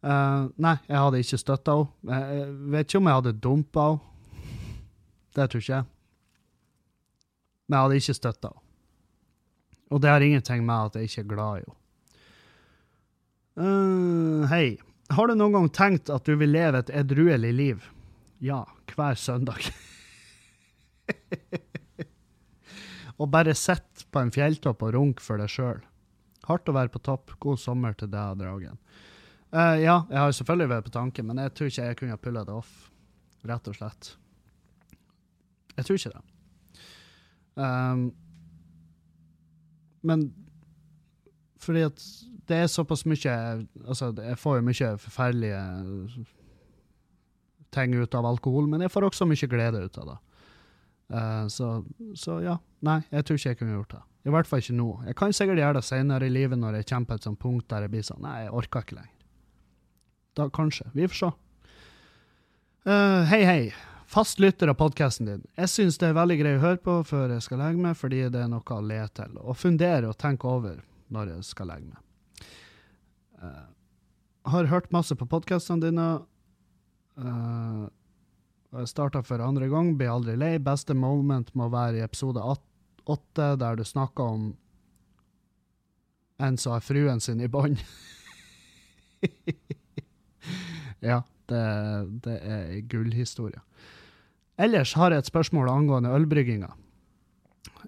Uh, 0.01 0.49
nei, 0.61 0.79
jeg 0.89 0.97
hadde 0.97 1.21
ikke 1.21 1.41
støtta 1.41 1.77
henne. 1.77 2.19
Jeg 2.21 2.53
vet 2.73 2.89
ikke 2.89 3.01
om 3.01 3.09
jeg 3.09 3.21
hadde 3.21 3.41
dumpa 3.45 3.87
henne. 3.91 4.07
Det 5.31 5.47
tror 5.47 5.63
ikke 5.63 5.77
jeg. 5.77 5.87
Men 7.69 7.77
jeg 7.77 7.87
hadde 7.87 7.99
ikke 8.03 8.19
støtta 8.19 8.53
henne. 8.53 8.67
Og 9.91 10.03
det 10.03 10.11
har 10.13 10.23
ingenting 10.23 10.63
med 10.67 10.91
at 10.91 10.97
jeg 10.97 11.11
ikke 11.11 11.25
er 11.25 11.31
glad 11.35 11.61
i 11.61 11.65
henne. 11.65 11.77
Uh, 13.61 14.45
hei. 14.53 14.67
Har 15.11 15.27
du 15.27 15.35
noen 15.35 15.57
gang 15.57 15.69
tenkt 15.75 16.13
at 16.13 16.29
du 16.29 16.37
vil 16.39 16.53
leve 16.55 16.85
et 16.85 16.93
edruelig 16.95 17.51
liv? 17.57 17.89
Ja, 18.41 18.63
hver 18.99 19.19
søndag. 19.19 19.71
og 23.21 23.31
bare 23.33 23.57
sitte 23.59 24.07
på 24.11 24.23
en 24.23 24.33
fjelltopp 24.35 24.85
og 24.87 24.95
runke 24.97 25.25
for 25.25 25.41
deg 25.41 25.53
sjøl. 25.53 25.83
Hardt 26.49 26.71
å 26.71 26.77
være 26.77 26.93
på 26.93 27.03
topp. 27.05 27.35
God 27.43 27.61
sommer 27.61 27.97
til 27.99 28.11
deg, 28.13 28.41
Dragen. 28.41 28.79
Uh, 29.51 29.77
ja, 29.83 29.97
jeg 30.07 30.19
har 30.19 30.35
selvfølgelig 30.37 30.71
vært 30.71 30.87
på 30.87 30.95
tanken, 30.95 31.27
men 31.27 31.43
jeg 31.43 31.55
tror 31.55 31.71
ikke 31.71 31.87
jeg 31.89 32.01
kunne 32.01 32.23
pulla 32.23 32.47
det 32.47 32.55
off. 32.55 32.75
Rett 33.47 33.71
og 33.71 33.77
slett. 33.77 34.13
Jeg 35.77 35.87
tror 35.87 36.01
ikke 36.01 36.15
det. 36.15 36.25
Um, 37.61 38.11
men 40.07 40.31
fordi 41.61 41.83
at 41.85 42.05
det 42.49 42.57
er 42.57 42.67
såpass 42.67 43.05
mye 43.05 43.33
Altså, 43.85 44.15
jeg 44.17 44.39
får 44.39 44.57
jo 44.57 44.63
mye 44.65 44.93
forferdelige 44.99 45.65
ting 47.75 47.95
ut 47.95 48.15
av 48.15 48.27
alkohol, 48.27 48.69
men 48.71 48.85
jeg 48.85 48.93
får 48.93 49.09
også 49.11 49.29
mye 49.31 49.51
glede 49.51 49.85
ut 49.85 49.99
av 50.03 50.13
det. 50.13 50.19
Uh, 51.11 51.47
så, 51.51 51.69
så, 52.15 52.39
ja. 52.45 52.57
Nei, 52.87 53.01
jeg 53.11 53.27
tror 53.27 53.39
ikke 53.39 53.53
jeg 53.53 53.61
kunne 53.61 53.77
gjort 53.77 53.95
det. 53.97 54.03
I 54.29 54.33
hvert 54.35 54.49
fall 54.49 54.63
ikke 54.63 54.77
nå. 54.77 54.89
Jeg 55.09 55.17
kan 55.19 55.33
sikkert 55.35 55.63
gjøre 55.63 55.79
det 55.81 55.87
senere 55.87 56.27
i 56.29 56.33
livet 56.33 56.61
når 56.61 56.81
jeg 56.81 56.91
kommer 56.93 57.11
på 57.11 57.19
et 57.19 57.27
sånt 57.27 57.41
punkt 57.41 57.69
der 57.73 57.87
jeg 57.87 57.93
blir 57.95 58.05
sånn 58.05 58.21
Nei, 58.25 58.37
jeg 58.45 58.53
orker 58.61 58.85
ikke 58.85 58.99
lenger. 58.99 59.17
Da 60.39 60.47
kanskje. 60.55 60.87
Vi 60.95 61.09
får 61.11 61.19
se. 61.19 61.31
Uh, 62.87 63.23
hei, 63.29 63.41
hei. 63.49 63.63
Fast 64.11 64.41
lytter 64.43 64.71
av 64.73 64.79
podkasten 64.81 65.29
din. 65.29 65.43
Jeg 65.55 65.71
syns 65.71 65.99
det 66.03 66.09
er 66.11 66.17
veldig 66.19 66.37
grei 66.41 66.55
å 66.59 66.63
høre 66.63 66.81
på 66.83 66.97
før 67.07 67.35
jeg 67.35 67.45
skal 67.47 67.61
legge 67.63 67.83
meg, 67.83 67.99
fordi 67.99 68.25
det 68.33 68.41
er 68.43 68.49
noe 68.51 68.77
å 68.77 68.81
le 68.83 69.03
til 69.15 69.37
og 69.39 69.59
fundere 69.59 70.11
og 70.11 70.19
tenke 70.19 70.49
over 70.51 70.81
når 71.15 71.35
jeg 71.35 71.47
skal 71.51 71.71
legge 71.71 71.91
meg. 71.91 72.49
Uh, 73.41 73.69
har 74.51 74.71
hørt 74.73 74.91
masse 74.95 75.15
på 75.17 75.29
podkastene 75.31 75.85
dine. 75.85 76.09
Uh, 77.21 77.87
jeg 78.81 78.91
starta 78.91 79.23
for 79.27 79.43
andre 79.45 79.69
gang, 79.71 79.93
blir 79.99 80.13
aldri 80.13 80.37
lei. 80.39 80.55
Beste 80.63 80.95
moment 80.97 81.51
må 81.59 81.69
være 81.73 82.01
i 82.01 82.05
episode 82.05 82.41
åtte, 82.41 83.49
der 83.61 83.77
du 83.77 83.85
snakker 83.85 84.37
om 84.37 84.51
en 86.41 86.57
som 86.57 86.73
har 86.77 86.85
fruen 86.85 87.21
sin 87.21 87.43
i 87.43 87.51
bånd. 87.51 87.81
Ja, 91.01 91.23
det, 91.49 91.61
det 92.25 92.37
er 92.45 92.73
ei 92.75 92.81
gullhistorie. 92.85 93.61
Ellers 94.61 94.93
har 95.01 95.15
jeg 95.15 95.25
et 95.25 95.31
spørsmål 95.31 95.71
angående 95.73 96.13
ølbrygginga. 96.13 96.69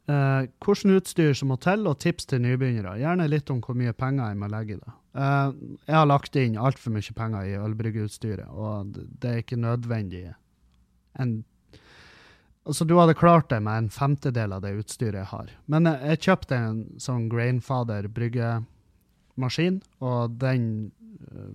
Eh, 0.07 0.49
hvordan 0.65 0.97
utstyr 0.97 1.35
som 1.37 1.53
må 1.53 1.59
til, 1.63 1.87
og 1.91 2.01
tips 2.03 2.29
til 2.31 2.43
nybegynnere. 2.45 2.99
Gjerne 3.01 3.29
litt 3.31 3.51
om 3.53 3.61
hvor 3.65 3.77
mye 3.79 3.95
penger 3.97 4.33
jeg 4.33 4.41
må 4.41 4.51
legge 4.53 4.77
i 4.77 4.81
det. 4.81 4.93
Uh, 5.13 5.53
jeg 5.85 5.93
har 5.93 6.07
lagt 6.09 6.37
inn 6.41 6.55
altfor 6.57 6.95
mye 6.95 7.15
penger 7.17 7.49
i 7.51 7.57
ølbryggeutstyret, 7.61 8.49
og 8.49 8.95
det 8.97 9.29
er 9.29 9.43
ikke 9.43 9.59
nødvendig. 9.61 10.23
En, 11.21 11.35
altså, 12.65 12.87
du 12.89 12.97
hadde 12.97 13.19
klart 13.21 13.51
det 13.53 13.59
med 13.61 13.77
en 13.77 13.91
femtedel 13.93 14.57
av 14.57 14.65
det 14.65 14.73
utstyret 14.81 15.21
jeg 15.21 15.31
har. 15.35 15.53
Men 15.69 15.91
jeg, 15.91 16.01
jeg 16.15 16.23
kjøpte 16.29 16.63
en 16.63 16.81
sånn 17.05 17.29
Grainfather 17.33 18.09
bryggemaskin, 18.09 19.83
og 20.01 20.41
den 20.41 20.65
uh, 21.29 21.53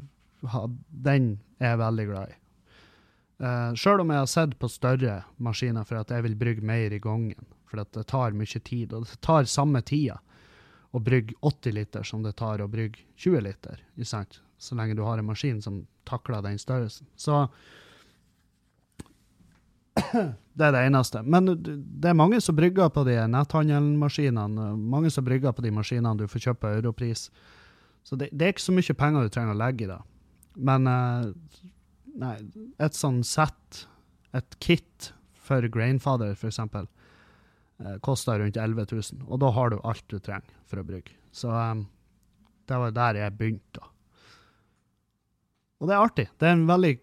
den 0.90 1.40
er 1.60 1.74
jeg 1.74 1.82
veldig 1.82 2.08
glad 2.12 2.34
i. 2.34 2.40
Uh, 3.38 3.74
Sjøl 3.78 4.02
om 4.02 4.12
jeg 4.14 4.22
har 4.24 4.30
sett 4.32 4.56
på 4.58 4.70
større 4.70 5.20
maskiner 5.42 5.86
for 5.86 6.02
at 6.02 6.14
jeg 6.14 6.26
vil 6.26 6.38
brygge 6.38 6.66
mer 6.66 6.94
i 6.94 7.02
gangen, 7.02 7.46
for 7.68 7.84
det 7.84 8.08
tar 8.08 8.36
mye 8.38 8.64
tid. 8.64 8.94
Og 8.94 9.06
det 9.06 9.20
tar 9.26 9.50
samme 9.50 9.82
tida 9.86 10.20
å 10.96 11.02
brygge 11.04 11.36
80 11.46 11.76
liter 11.76 12.04
som 12.08 12.24
det 12.24 12.38
tar 12.40 12.64
å 12.64 12.70
brygge 12.72 13.04
20 13.20 13.44
liter, 13.44 13.84
så 14.58 14.76
lenge 14.76 14.96
du 14.98 15.04
har 15.06 15.20
en 15.20 15.28
maskin 15.28 15.62
som 15.62 15.84
takler 16.08 16.42
den 16.42 16.58
størrelsen. 16.60 17.06
Så 17.16 17.44
det 20.58 20.66
er 20.66 20.74
det 20.74 20.84
eneste. 20.88 21.22
Men 21.24 21.50
det 21.54 22.10
er 22.10 22.18
mange 22.18 22.40
som 22.42 22.56
brygger 22.58 22.90
på 22.94 23.04
de 23.08 23.20
netthandelmaskinene. 23.30 24.72
Mange 24.78 25.12
som 25.14 25.26
brygger 25.26 25.54
på 25.54 25.66
de 25.66 25.74
maskinene 25.74 26.18
du 26.18 26.28
får 26.30 26.48
kjøpe 26.48 26.66
på 26.66 26.74
europris. 26.80 27.28
Så 28.08 28.16
det, 28.16 28.32
det, 28.32 28.46
er 28.46 28.56
ikke 28.56 28.66
så 28.70 28.76
mye 28.76 28.98
penger 28.98 29.26
du 29.26 29.34
trenger 29.34 29.54
å 29.54 29.60
legge 29.60 29.86
i 29.86 29.92
det. 29.92 30.00
Men 30.70 30.88
uh, 30.90 31.28
nei, 32.18 32.36
et 32.82 32.98
sånn 32.98 33.20
sett, 33.28 33.84
et 34.38 34.58
kit 34.64 35.12
for 35.48 35.66
Grainfather, 35.72 36.34
for 36.40 36.50
eksempel, 36.50 36.88
uh, 37.84 37.98
koster 38.04 38.40
rundt 38.40 38.58
11 38.58 38.88
000. 38.92 39.28
Og 39.28 39.42
da 39.42 39.52
har 39.56 39.72
du 39.72 39.78
alt 39.84 40.06
du 40.12 40.18
trenger 40.20 40.58
for 40.70 40.82
å 40.82 40.88
brygge. 40.88 41.16
Så 41.32 41.52
um, 41.52 41.86
det 42.68 42.82
var 42.82 42.96
der 42.96 43.22
jeg 43.22 43.38
begynte. 43.38 43.84
Og 45.78 45.90
det 45.90 45.94
er 45.94 46.04
artig. 46.04 46.28
Det 46.40 46.48
er 46.48 46.56
en 46.58 46.68
veldig 46.70 46.94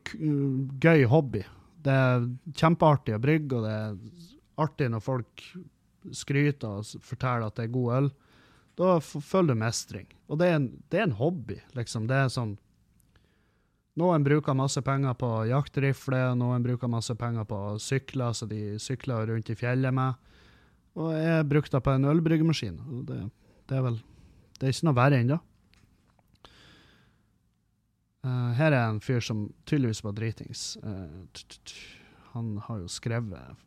gøy 0.83 1.05
hobby. 1.11 1.45
Det 1.85 1.95
er 1.95 2.27
kjempeartig 2.59 3.15
å 3.15 3.23
brygge, 3.23 3.59
og 3.59 3.67
det 3.67 3.75
er 3.75 3.97
artig 4.65 4.89
når 4.91 5.05
folk 5.05 5.45
skryter 6.15 6.81
og 6.81 7.05
forteller 7.05 7.49
at 7.49 7.57
det 7.59 7.69
er 7.69 7.75
god 7.77 7.97
øl. 7.99 8.11
Da 8.75 8.97
føler 8.99 9.55
du 9.55 9.61
mestring. 9.63 10.09
Og 10.27 10.41
det 10.41 10.51
er 10.51 10.59
en, 10.59 10.69
det 10.91 11.01
er 11.01 11.07
en 11.07 11.19
hobby, 11.21 11.61
liksom. 11.79 12.09
Det 12.11 12.19
er 12.19 12.33
sånn 12.35 12.57
noen 14.01 14.25
bruker 14.27 14.57
masse 14.59 14.81
penger 14.83 15.15
på 15.15 15.29
jaktrifle, 15.47 16.33
noen 16.35 16.65
bruker 16.65 16.91
masse 16.91 17.15
penger 17.15 17.47
på 17.47 17.59
sykler, 17.79 18.33
så 18.35 18.49
de 18.51 18.75
sykler 18.83 19.29
rundt 19.31 19.53
i 19.55 19.59
fjellet 19.59 19.95
med. 19.95 20.19
Og 20.95 21.11
jeg 21.17 21.49
brukte 21.51 21.75
det 21.75 21.83
på 21.85 21.95
en 21.95 22.07
ølbryggemaskin. 22.11 22.79
Det, 23.09 23.19
det, 23.69 23.77
er 23.77 23.83
vel 23.89 23.99
Det 24.55 24.69
er 24.69 24.75
ikke 24.75 24.89
noe 24.89 24.99
verre 24.99 25.21
ennå. 25.25 25.41
Uh, 28.25 28.55
her 28.57 28.73
er 28.73 28.87
en 28.87 29.03
fyr 29.05 29.21
som 29.21 29.49
tydeligvis 29.69 30.05
var 30.05 30.15
dritings. 30.17 30.79
Uh, 30.81 31.27
han 32.33 32.55
har 32.69 32.81
jo 32.81 32.89
skrevet 32.89 33.59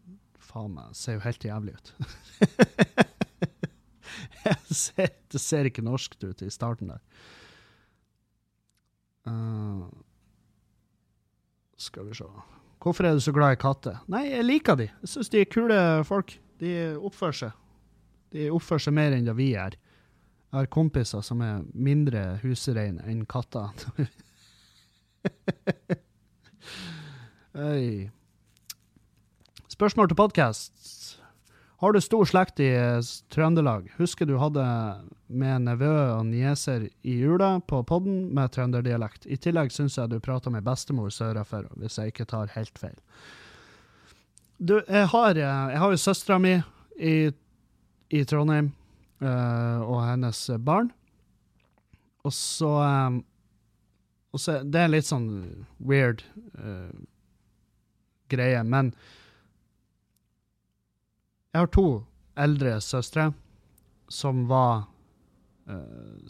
Faen 0.47 0.71
meg, 0.78 0.93
ser 0.95 1.17
jo 1.17 1.25
helt 1.25 1.43
jævlig 1.43 1.73
ut. 1.75 1.89
ser, 4.71 5.11
det 5.28 5.41
ser 5.43 5.67
ikke 5.67 5.84
norskt 5.84 6.23
ut 6.23 6.41
i 6.41 6.47
starten 6.53 6.93
der. 6.93 7.01
Uh, 9.28 9.91
skal 11.78 12.07
vi 12.07 12.15
se. 12.15 12.30
Hvorfor 12.82 13.09
er 13.09 13.17
du 13.17 13.21
så 13.21 13.34
glad 13.36 13.57
i 13.57 13.59
katter? 13.59 13.99
Nei, 14.07 14.30
jeg 14.32 14.47
liker 14.47 14.80
de. 14.80 14.88
Jeg 15.03 15.11
syns 15.11 15.34
de 15.34 15.43
er 15.43 15.51
kule 15.51 15.80
folk. 16.07 16.38
De 16.62 16.97
oppfører 16.97 17.38
seg. 17.41 17.51
De 18.34 18.49
oppfører 18.53 18.84
seg 18.88 18.93
mer 18.97 19.12
enn 19.16 19.28
det 19.28 19.36
vi 19.38 19.53
er. 19.55 19.78
Jeg 20.47 20.58
har 20.62 20.70
kompiser 20.74 21.22
som 21.26 21.41
er 21.43 21.66
mindre 21.74 22.39
husrein 22.43 22.99
enn 23.05 23.26
katter. 23.30 23.70
Spørsmål 29.78 30.08
til 30.10 30.18
podkast. 30.18 30.74
Har 31.78 31.93
du 31.93 32.01
stor 32.01 32.26
slekt 32.26 32.58
i 32.64 32.72
eh, 32.74 33.05
Trøndelag? 33.30 33.91
Husker 33.99 34.26
du 34.26 34.39
hadde 34.41 34.64
med 35.30 35.62
nevø 35.68 35.91
og 36.16 36.26
nieser 36.26 36.88
i 37.05 37.20
jula 37.20 37.60
på 37.62 37.84
podden 37.86 38.34
med 38.34 38.49
trønderdialekt. 38.55 39.28
I 39.30 39.38
tillegg 39.38 39.70
syns 39.76 39.97
jeg 39.99 40.10
du 40.10 40.18
prater 40.24 40.49
med 40.53 40.66
bestemor 40.66 41.14
sørafor, 41.14 41.68
hvis 41.78 41.99
jeg 42.01 42.16
ikke 42.16 42.26
tar 42.34 42.49
helt 42.55 42.82
feil. 42.82 42.97
Du, 44.58 44.80
jeg 44.88 45.05
har, 45.05 45.38
eh, 45.38 45.66
jeg 45.72 45.80
har 45.80 45.91
jo 45.93 45.99
søstera 46.01 46.39
mi 46.41 46.55
i, 46.97 47.30
i, 48.10 48.24
Trondheim 48.26 48.72
uh, 49.22 49.84
og 49.86 50.01
hennes 50.01 50.39
barn. 50.66 50.89
Og 52.26 52.34
så, 52.34 52.72
um, 52.82 53.20
og 54.34 54.41
så 54.41 54.58
Det 54.66 54.82
er 54.82 54.89
en 54.89 54.95
litt 54.95 55.08
sånn 55.08 55.30
weird 55.78 56.26
uh, 56.58 56.89
greie, 58.34 58.64
men 58.66 58.91
jeg 61.53 61.62
har 61.62 61.70
to 61.74 61.88
eldre 62.38 62.80
søstre 62.82 63.32
som 64.14 64.45
var 64.49 64.88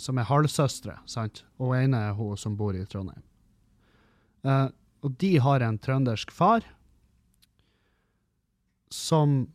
Som 0.01 0.17
er 0.17 0.25
halvsøstre, 0.25 0.95
sant? 1.05 1.43
Og 1.61 1.75
ene 1.77 1.99
er 2.07 2.15
hun 2.17 2.37
som 2.41 2.55
bor 2.57 2.73
i 2.73 2.85
Trondheim. 2.89 3.21
Og 5.05 5.11
de 5.21 5.29
har 5.37 5.61
en 5.61 5.77
trøndersk 5.77 6.31
far 6.33 6.65
som 8.93 9.45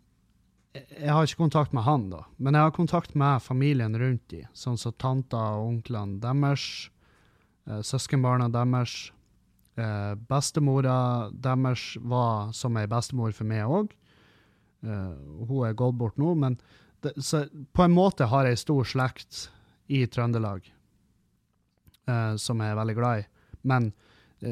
Jeg 0.73 1.13
har 1.13 1.27
ikke 1.27 1.43
kontakt 1.43 1.75
med 1.77 1.85
han, 1.85 2.07
da, 2.09 2.23
men 2.41 2.57
jeg 2.57 2.65
har 2.65 2.73
kontakt 2.73 3.15
med 3.15 3.43
familien 3.45 3.93
rundt 4.01 4.23
de, 4.33 4.47
sånn 4.57 4.79
som 4.81 4.95
tanta 4.97 5.41
og 5.59 5.67
onklene 5.67 6.17
deres, 6.23 6.89
uh, 7.69 7.83
søskenbarna 7.85 8.47
deres, 8.49 9.11
Eh, 9.75 10.15
bestemora 10.29 11.31
deres 11.33 11.97
var 11.97 12.53
som 12.53 12.77
ei 12.77 12.89
bestemor 12.91 13.33
for 13.33 13.49
meg 13.49 13.65
òg. 13.65 13.95
Eh, 14.85 15.13
hun 15.49 15.65
er 15.65 15.79
gått 15.79 15.97
bort 15.97 16.19
nå, 16.21 16.35
men 16.37 16.59
det, 17.01 17.15
på 17.17 17.85
en 17.85 17.95
måte 17.95 18.29
har 18.29 18.47
jeg 18.47 18.61
stor 18.61 18.85
slekt 18.85 19.47
i 19.89 20.05
Trøndelag 20.07 20.69
eh, 22.05 22.35
som 22.37 22.61
jeg 22.61 22.75
er 22.75 22.79
veldig 22.83 22.99
glad 22.99 23.23
i. 23.23 23.29
Men 23.63 23.93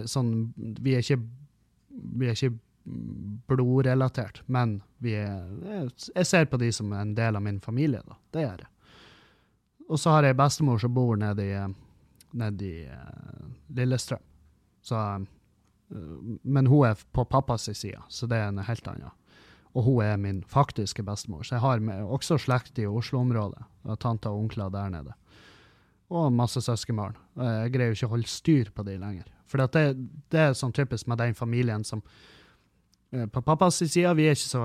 sånn 0.06 0.52
Vi 0.54 0.92
er 0.94 1.02
ikke, 1.02 1.18
vi 1.90 2.28
er 2.30 2.36
ikke 2.36 2.54
blodrelatert, 3.50 4.42
men 4.46 4.80
vi 4.98 5.14
er, 5.18 5.90
jeg 6.14 6.26
ser 6.26 6.48
på 6.50 6.60
de 6.60 6.70
som 6.72 6.92
en 6.92 7.14
del 7.14 7.36
av 7.36 7.42
min 7.42 7.60
familie. 7.60 8.02
da. 8.06 8.18
Det 8.30 8.44
gjør 8.44 8.64
jeg. 8.64 8.70
Og 9.90 10.00
så 10.00 10.14
har 10.14 10.26
jeg 10.26 10.38
bestemor 10.38 10.78
som 10.78 10.94
bor 10.94 11.16
nede 11.18 11.46
i, 11.46 11.54
nede 12.38 12.66
i 12.66 12.84
uh, 12.86 13.46
Lillestrøm. 13.74 14.22
Så, 14.86 14.96
uh, 14.96 16.36
men 16.42 16.68
hun 16.70 16.86
er 16.86 17.00
på 17.12 17.24
pappas 17.24 17.66
side, 17.72 17.98
så 18.08 18.28
det 18.30 18.38
er 18.38 18.52
en 18.52 18.62
helt 18.66 18.86
annen. 18.88 19.16
Og 19.74 19.86
hun 19.86 20.04
er 20.04 20.16
min 20.18 20.42
faktiske 20.46 21.02
bestemor. 21.06 21.42
Så 21.42 21.56
jeg 21.56 21.64
har 21.64 21.82
med, 21.82 22.02
også 22.02 22.38
slekt 22.38 22.78
i 22.78 22.86
Oslo-området. 22.86 23.62
Tanter 24.02 24.30
og 24.30 24.44
onkler 24.44 24.70
der 24.70 24.88
nede. 24.90 25.14
Og 26.10 26.32
masse 26.34 26.60
søskenbarn. 26.60 27.14
Jeg 27.38 27.70
greier 27.74 27.92
jo 27.92 27.98
ikke 27.98 28.08
å 28.08 28.14
holde 28.16 28.30
styr 28.30 28.72
på 28.74 28.82
de 28.86 28.96
lenger. 28.98 29.28
For 29.50 29.62
det, 29.62 29.94
det, 30.30 30.40
er 30.40 30.58
sånn 30.58 30.74
typisk 30.74 31.06
med 31.10 31.18
den 31.22 31.36
familien 31.38 31.86
som 31.86 32.02
På 33.10 33.42
pappas 33.42 33.80
side 33.82 34.12
vi 34.14 34.28
er 34.30 34.36
ikke 34.36 34.46
så 34.46 34.64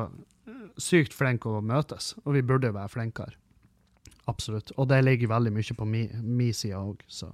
sykt 0.81 1.15
flinke 1.15 1.49
å 1.49 1.63
møtes, 1.65 2.13
og 2.23 2.35
vi 2.35 2.43
burde 2.45 2.73
være 2.75 2.91
flinkere. 2.91 3.37
Absolutt. 4.29 4.73
Og 4.79 4.89
det 4.89 5.03
ligger 5.05 5.31
veldig 5.35 5.53
mye 5.53 5.77
på 5.77 5.87
min 5.87 6.23
mi 6.37 6.49
side 6.53 6.77
òg, 6.77 7.03
så 7.07 7.29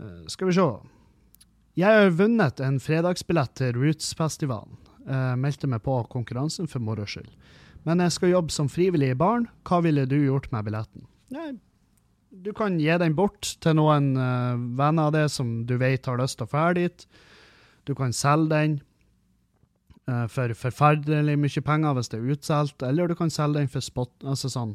uh, 0.00 0.24
Skal 0.28 0.48
vi 0.48 0.56
se. 0.56 0.68
Jeg 1.76 2.00
har 2.00 2.16
vunnet 2.16 2.62
en 2.62 2.78
fredagsbillett 2.80 3.54
til 3.58 3.76
Roots-festivalen. 3.76 4.78
Uh, 5.04 5.34
meldte 5.36 5.68
meg 5.68 5.82
på 5.84 5.98
konkurransen 6.12 6.70
for 6.70 6.80
moro 6.80 7.04
skyld. 7.06 7.28
Men 7.84 8.00
jeg 8.00 8.14
skal 8.14 8.32
jobbe 8.32 8.54
som 8.54 8.70
frivillig 8.72 9.12
i 9.12 9.18
baren. 9.20 9.50
Hva 9.68 9.82
ville 9.84 10.06
du 10.08 10.16
gjort 10.16 10.48
med 10.54 10.64
billetten? 10.64 11.04
Nei, 11.34 11.50
du 12.32 12.54
kan 12.56 12.78
gi 12.80 12.94
den 13.02 13.16
bort 13.16 13.50
til 13.60 13.76
noen 13.76 14.14
venner 14.78 15.10
av 15.10 15.12
deg 15.12 15.28
som 15.30 15.50
du 15.68 15.76
vet 15.78 16.08
har 16.08 16.16
lyst 16.18 16.38
til 16.40 16.48
å 16.48 16.52
dra 16.54 16.70
dit. 16.78 17.04
Du 17.84 17.92
kan 17.98 18.16
selge 18.16 18.54
den 18.54 18.78
for 20.04 20.52
forferdelig 20.58 21.38
mye 21.40 21.60
penger 21.64 21.94
hvis 21.96 22.10
det 22.12 22.18
er 22.18 22.32
utsolgt, 22.34 22.82
eller 22.84 23.08
du 23.08 23.14
kan 23.16 23.30
selge 23.32 23.62
den 23.62 23.70
for 23.72 23.84
spot, 23.84 24.12
altså 24.28 24.50
sånn 24.52 24.74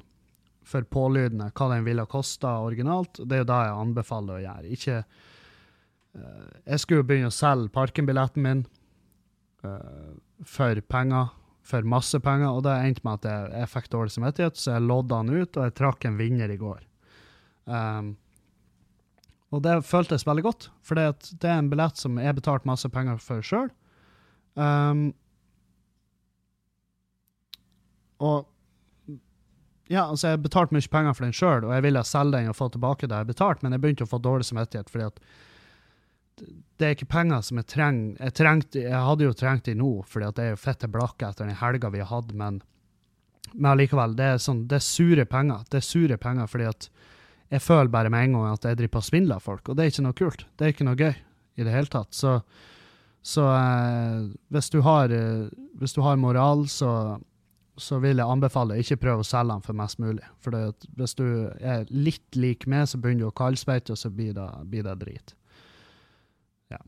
for 0.70 0.86
pålydende 0.86 1.50
hva 1.56 1.70
den 1.74 1.86
ville 1.88 2.06
kosta 2.10 2.60
originalt. 2.66 3.22
Det 3.24 3.38
er 3.38 3.44
jo 3.44 3.50
det 3.50 3.60
jeg 3.66 3.82
anbefaler 3.84 4.38
å 4.38 4.44
gjøre. 4.44 4.74
Ikke 4.76 4.98
uh, 5.02 6.48
Jeg 6.66 6.84
skulle 6.84 7.02
jo 7.04 7.10
begynne 7.10 7.32
å 7.32 7.36
selge 7.36 7.74
parkenbilletten 7.74 8.46
min 8.46 8.64
uh, 9.66 10.14
for 10.46 10.82
penger, 10.92 11.34
for 11.70 11.86
masse 11.86 12.18
penger, 12.26 12.50
og 12.52 12.64
det 12.66 12.78
endte 12.86 13.06
med 13.06 13.20
at 13.20 13.30
jeg, 13.30 13.52
jeg 13.62 13.74
fikk 13.74 13.92
dårlig 13.94 14.16
samvittighet, 14.16 14.58
så 14.58 14.76
jeg 14.76 14.88
lodda 14.88 15.22
den 15.22 15.44
ut, 15.44 15.58
og 15.58 15.68
jeg 15.68 15.78
trakk 15.78 16.08
en 16.08 16.18
vinner 16.20 16.54
i 16.54 16.60
går. 16.62 16.82
Um, 17.70 18.16
og 19.54 19.64
det 19.66 19.80
føltes 19.86 20.26
veldig 20.30 20.46
godt, 20.46 20.70
for 20.86 20.98
det, 20.98 21.10
er 21.42 21.58
en 21.58 21.70
billett 21.72 21.98
som 21.98 22.18
jeg 22.22 22.38
betalte 22.38 22.70
masse 22.70 22.90
penger 22.94 23.22
for 23.22 23.46
sjøl. 23.46 23.70
Um, 24.60 25.04
og 28.20 28.48
ja, 29.90 30.04
altså 30.04 30.34
Jeg 30.34 30.42
betalte 30.44 30.76
mye 30.76 30.92
penger 30.92 31.16
for 31.18 31.26
den 31.26 31.34
sjøl, 31.34 31.64
og 31.66 31.72
jeg 31.74 31.86
ville 31.88 32.02
selge 32.06 32.38
den 32.38 32.52
og 32.52 32.58
få 32.58 32.68
tilbake 32.70 33.08
det 33.10 33.22
jeg 33.24 33.30
betalte, 33.32 33.66
men 33.66 33.74
jeg 33.74 33.82
begynte 33.82 34.06
å 34.06 34.12
få 34.12 34.20
dårlig 34.22 34.46
samvittighet 34.46 34.92
fordi 34.92 35.08
at 35.08 35.24
det 36.80 36.86
er 36.88 36.94
ikke 36.96 37.10
penger 37.12 37.42
som 37.44 37.60
jeg 37.60 37.68
trenger. 37.74 38.12
Jeg, 38.22 38.36
trengte, 38.38 38.84
jeg 38.86 39.06
hadde 39.08 39.26
jo 39.26 39.36
trengt 39.36 39.66
de 39.68 39.74
nå, 39.76 39.90
fordi 40.08 40.28
at 40.30 40.38
jeg 40.40 40.54
er 40.54 40.62
fette 40.62 40.88
blakke 40.92 41.28
etter 41.28 41.50
den 41.50 41.58
helga 41.60 41.90
vi 41.92 42.04
har 42.04 42.12
hatt, 42.14 42.30
men, 42.38 42.62
men 43.56 43.72
allikevel, 43.74 44.14
det 44.16 44.30
er, 44.36 44.40
sånn, 44.40 44.62
det 44.70 44.78
er 44.78 44.86
sure 44.86 45.26
penger. 45.28 45.66
Det 45.68 45.82
er 45.82 45.88
sure 45.90 46.20
penger 46.22 46.48
fordi 46.48 46.70
at 46.70 46.88
jeg 47.50 47.66
føler 47.66 47.92
bare 47.92 48.14
med 48.14 48.28
en 48.28 48.38
gang 48.38 48.54
at 48.54 48.70
jeg 48.70 48.78
driver 48.78 48.94
på 48.94 49.02
og 49.02 49.10
svindler 49.10 49.44
folk, 49.44 49.68
og 49.68 49.76
det 49.76 49.84
er 49.84 49.92
ikke 49.92 50.06
noe 50.06 50.20
kult. 50.22 50.46
Det 50.56 50.68
er 50.68 50.76
ikke 50.76 50.88
noe 50.88 51.00
gøy 51.00 51.12
i 51.12 51.66
det 51.66 51.74
hele 51.74 51.92
tatt. 51.92 52.14
Så, 52.16 52.38
så 53.30 53.46
eh, 53.54 54.30
hvis, 54.50 54.70
du 54.74 54.80
har, 54.86 55.14
eh, 55.14 55.50
hvis 55.78 55.94
du 55.94 56.02
har 56.06 56.18
moral, 56.18 56.66
så 56.72 56.92
så 57.80 58.00
vil 58.04 58.20
jeg 58.20 58.28
anbefale 58.28 58.78
ikke 58.82 59.00
prøve 59.00 59.24
å 59.24 59.28
selge 59.28 59.54
den 59.54 59.64
for 59.64 59.78
mest 59.78 60.00
mulig. 60.04 60.26
For 60.44 60.56
hvis 61.00 61.16
du 61.16 61.26
er 61.60 61.88
litt 61.90 62.36
lik 62.36 62.68
meg, 62.68 62.88
så 62.92 63.00
begynner 63.00 63.28
du 63.28 63.30
å 63.30 63.40
kaldspeite, 63.40 63.96
og 63.96 64.02
så 64.02 64.12
blir 64.14 64.34
det, 64.36 64.48
blir 64.70 64.84
det 64.84 64.96
drit. 65.00 65.36
Ja. 66.74 66.82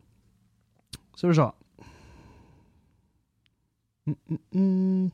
Skal 1.16 1.32
vi 1.32 1.38
se. 1.40 1.48
Mm, 4.12 4.18
mm, 4.28 4.42
mm. 4.52 5.12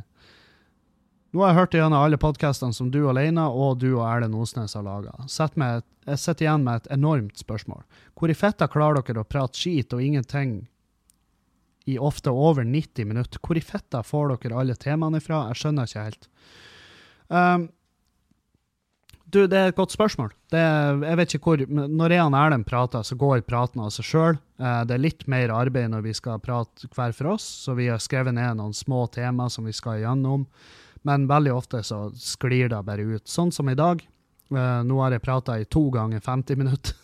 Nå 1.30 1.44
har 1.44 1.52
jeg 1.52 1.60
hørt 1.60 1.74
gjennom 1.78 2.02
alle 2.02 2.18
podkastene 2.18 2.74
som 2.74 2.88
du 2.90 3.04
alene 3.06 3.44
og 3.54 3.78
du 3.78 3.92
og 3.92 4.02
Erlend 4.08 4.34
Osnes 4.34 4.74
har 4.74 4.82
laga. 4.82 5.12
Jeg 5.30 6.18
sitter 6.18 6.46
igjen 6.46 6.64
med 6.66 6.80
et 6.80 6.88
enormt 6.96 7.38
spørsmål. 7.38 7.84
Hvor 8.18 8.32
i 8.32 8.34
fetta 8.34 8.66
klarer 8.70 9.04
dere 9.06 9.22
å 9.22 9.28
prate 9.28 9.58
skit 9.58 9.94
og 9.94 10.02
ingenting 10.02 10.64
i 11.86 11.98
ofte 12.02 12.34
over 12.34 12.66
90 12.66 13.06
minutter. 13.06 13.38
Hvor 13.38 13.58
i 13.58 13.62
fetta 13.62 14.02
får 14.06 14.34
dere 14.42 14.58
alle 14.58 14.74
temaene 14.74 15.22
fra? 15.22 15.44
Jeg 15.52 15.62
skjønner 15.62 15.86
ikke 15.86 16.08
helt. 16.08 16.28
Um, 17.30 17.68
du, 19.30 19.44
det 19.46 19.54
er 19.54 19.70
et 19.70 19.78
godt 19.78 19.94
spørsmål. 19.94 20.34
Det, 20.50 20.66
jeg 21.06 21.22
vet 21.22 21.38
ikke 21.38 21.52
hvor, 21.52 21.64
Når 21.70 22.16
jeg 22.16 22.26
og 22.26 22.38
Erlend 22.42 22.66
prater, 22.66 23.06
så 23.06 23.14
går 23.14 23.46
praten 23.46 23.86
av 23.86 23.94
seg 23.94 24.10
sjøl. 24.10 24.42
Uh, 24.58 24.82
det 24.82 24.98
er 24.98 25.06
litt 25.06 25.26
mer 25.30 25.54
arbeid 25.54 25.94
når 25.94 26.08
vi 26.10 26.18
skal 26.18 26.42
prate 26.42 26.90
hver 26.90 27.14
for 27.14 27.36
oss, 27.36 27.46
så 27.62 27.78
vi 27.78 27.86
har 27.86 28.02
skrevet 28.02 28.34
ned 28.34 28.58
noen 28.58 28.74
små 28.74 29.06
tema 29.14 29.46
som 29.46 29.70
vi 29.70 29.78
skal 29.78 30.02
igjennom. 30.02 30.48
Men 31.02 31.28
veldig 31.30 31.52
ofte 31.54 31.82
så 31.86 32.10
sklir 32.16 32.68
det 32.68 32.82
bare 32.84 33.06
ut. 33.06 33.28
Sånn 33.28 33.52
som 33.54 33.70
i 33.72 33.78
dag. 33.78 34.02
Uh, 34.50 34.82
nå 34.84 34.98
har 35.00 35.14
jeg 35.14 35.24
prata 35.24 35.56
i 35.60 35.68
to 35.70 35.86
ganger 35.94 36.20
50 36.24 36.58
minutter. 36.60 36.96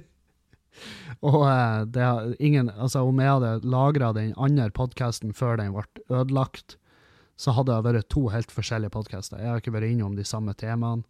Og 1.26 1.42
uh, 1.42 1.82
det 1.90 2.04
har 2.04 2.34
ingen, 2.38 2.70
altså 2.70 3.02
om 3.04 3.18
jeg 3.20 3.34
hadde 3.34 3.68
lagra 3.68 4.12
den 4.16 4.32
andre 4.40 4.70
podkasten 4.72 5.34
før 5.36 5.58
den 5.60 5.74
ble 5.74 5.84
ødelagt, 6.08 6.78
så 7.40 7.52
hadde 7.56 7.74
det 7.74 7.88
vært 7.88 8.10
to 8.12 8.28
helt 8.32 8.52
forskjellige 8.52 8.94
podkaster. 8.94 9.40
Jeg 9.40 9.50
har 9.50 9.60
ikke 9.60 9.74
vært 9.74 9.90
innom 9.90 10.16
de 10.16 10.24
samme 10.28 10.54
temaene. 10.60 11.04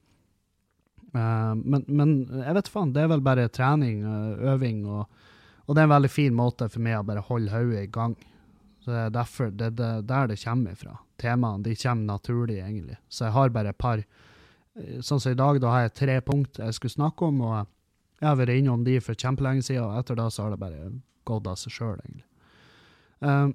Uh, 1.11 1.55
men, 1.59 1.85
men, 1.87 2.17
jeg 2.41 2.57
vet 2.57 2.71
faen, 2.71 2.95
det 2.95 3.05
er 3.05 3.13
vel 3.13 3.23
bare 3.27 3.49
trening, 3.53 4.03
øving, 4.47 4.85
og, 4.87 5.07
og, 5.67 5.75
det 5.75 5.83
er 5.83 5.89
en 5.89 5.95
veldig 5.97 6.11
fin 6.11 6.35
måte 6.35 6.69
for 6.71 6.83
meg 6.87 7.01
å 7.01 7.07
bare 7.07 7.27
holde 7.29 7.55
hodet 7.55 7.87
i 7.87 7.93
gang. 7.93 8.17
Så 8.81 8.95
Det 8.95 9.01
er 9.05 9.15
derfor, 9.15 9.51
det 9.53 9.75
det, 9.77 9.93
der 10.09 10.31
det 10.31 10.41
kommer 10.41 10.75
ifra. 10.75 10.97
Temaene 11.21 11.67
de 11.67 11.77
kommer 11.77 12.15
naturlig, 12.15 12.59
egentlig. 12.65 12.97
Så 13.09 13.27
jeg 13.27 13.37
har 13.37 13.55
bare 13.55 13.75
et 13.75 13.81
par 13.81 14.05
Sånn 15.05 15.19
som 15.21 15.33
i 15.35 15.37
dag, 15.37 15.59
da 15.61 15.73
har 15.75 15.81
jeg 15.83 15.97
tre 15.99 16.15
punkt 16.25 16.61
jeg 16.63 16.73
skulle 16.77 16.95
snakke 16.95 17.27
om. 17.27 17.41
og 17.43 17.67
jeg 18.21 18.29
har 18.29 18.37
vært 18.37 18.61
innom 18.61 18.85
de 18.85 18.99
for 19.03 19.19
kjempelenge 19.19 19.65
siden, 19.67 19.87
og 19.89 19.99
etter 19.99 20.17
da 20.17 20.29
så 20.31 20.45
har 20.45 20.55
det 20.55 20.61
bare 20.61 20.91
gått 21.29 21.49
av 21.49 21.57
seg 21.57 21.75
sjøl, 21.75 22.03
egentlig. 22.05 22.27
Uh, 23.25 23.49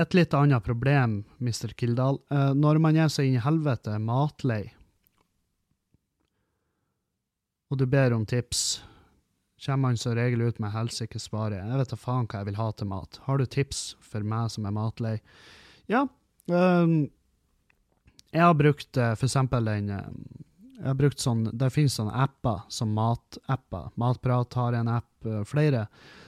et 0.00 0.16
litt 0.16 0.34
annet 0.34 0.64
problem, 0.64 1.20
Mr. 1.38 1.74
Kildahl. 1.78 2.18
Uh, 2.32 2.52
når 2.56 2.80
man 2.82 2.96
er 2.98 3.12
så 3.12 3.24
inn 3.24 3.36
i 3.36 3.44
helvete 3.44 3.98
matlei, 4.02 4.64
og 7.70 7.80
du 7.80 7.86
ber 7.90 8.16
om 8.16 8.24
tips, 8.28 8.82
kommer 9.64 9.90
man 9.90 10.00
som 10.00 10.16
regel 10.16 10.44
ut 10.44 10.60
med 10.60 10.72
helsikes 10.72 11.28
svaret. 11.28 11.60
Jeg 11.60 11.80
vet 11.80 11.92
da 11.92 12.00
faen 12.00 12.28
hva 12.28 12.40
jeg 12.40 12.48
vil 12.50 12.60
ha 12.60 12.68
til 12.72 12.90
mat. 12.90 13.20
Har 13.28 13.40
du 13.40 13.46
tips 13.48 13.94
for 14.04 14.24
meg 14.24 14.52
som 14.52 14.68
er 14.68 14.76
matlei? 14.76 15.14
Ja. 15.90 16.06
Uh, 16.50 17.06
jeg 18.34 18.42
har 18.42 18.56
brukt 18.58 18.98
uh, 18.98 19.14
for 19.14 19.28
eksempel 19.28 19.70
den 19.70 19.92
jeg 20.84 20.90
har 20.90 20.96
brukt 20.98 21.22
sånn, 21.22 21.46
Det 21.56 21.70
finnes 21.72 21.94
sånne 21.96 22.12
apper 22.24 22.64
som 22.68 22.90
matapper. 22.92 23.90
Matprat 24.00 24.54
har 24.58 24.72
en 24.76 24.88
app, 24.88 25.26
eh, 25.26 25.44
flere 25.44 25.86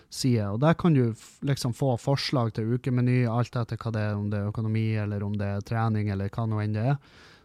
sider. 0.09 0.51
og 0.53 0.61
Der 0.61 0.75
kan 0.75 0.95
du 0.95 1.15
liksom 1.43 1.75
få 1.75 1.99
forslag 1.99 2.55
til 2.55 2.75
ukemeny, 2.75 3.27
alt 3.27 3.57
etter 3.57 3.77
hva 3.77 3.93
det 3.93 4.01
er, 4.01 4.15
om 4.15 4.31
det 4.31 4.39
er 4.39 4.49
økonomi 4.49 4.95
eller 4.97 5.23
om 5.23 5.37
det 5.37 5.47
er 5.47 5.61
trening 5.61 6.09
eller 6.09 6.29
hva 6.29 6.47
nå 6.47 6.63
enn 6.63 6.73
det 6.73 6.87
er. 6.87 6.97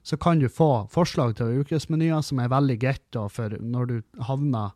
Så 0.03 0.17
kan 0.17 0.39
du 0.39 0.47
få 0.47 0.87
forslag 0.89 1.35
til 1.35 1.61
ukesmenyer 1.61 2.21
som 2.21 2.39
er 2.39 2.49
veldig 2.49 2.79
greit 2.79 3.17
for 3.29 3.49
når 3.59 3.85
du 3.85 4.01
havner 4.21 4.71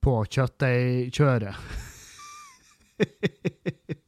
på 0.00 0.24
kjøttdeigkjøret. 0.24 1.54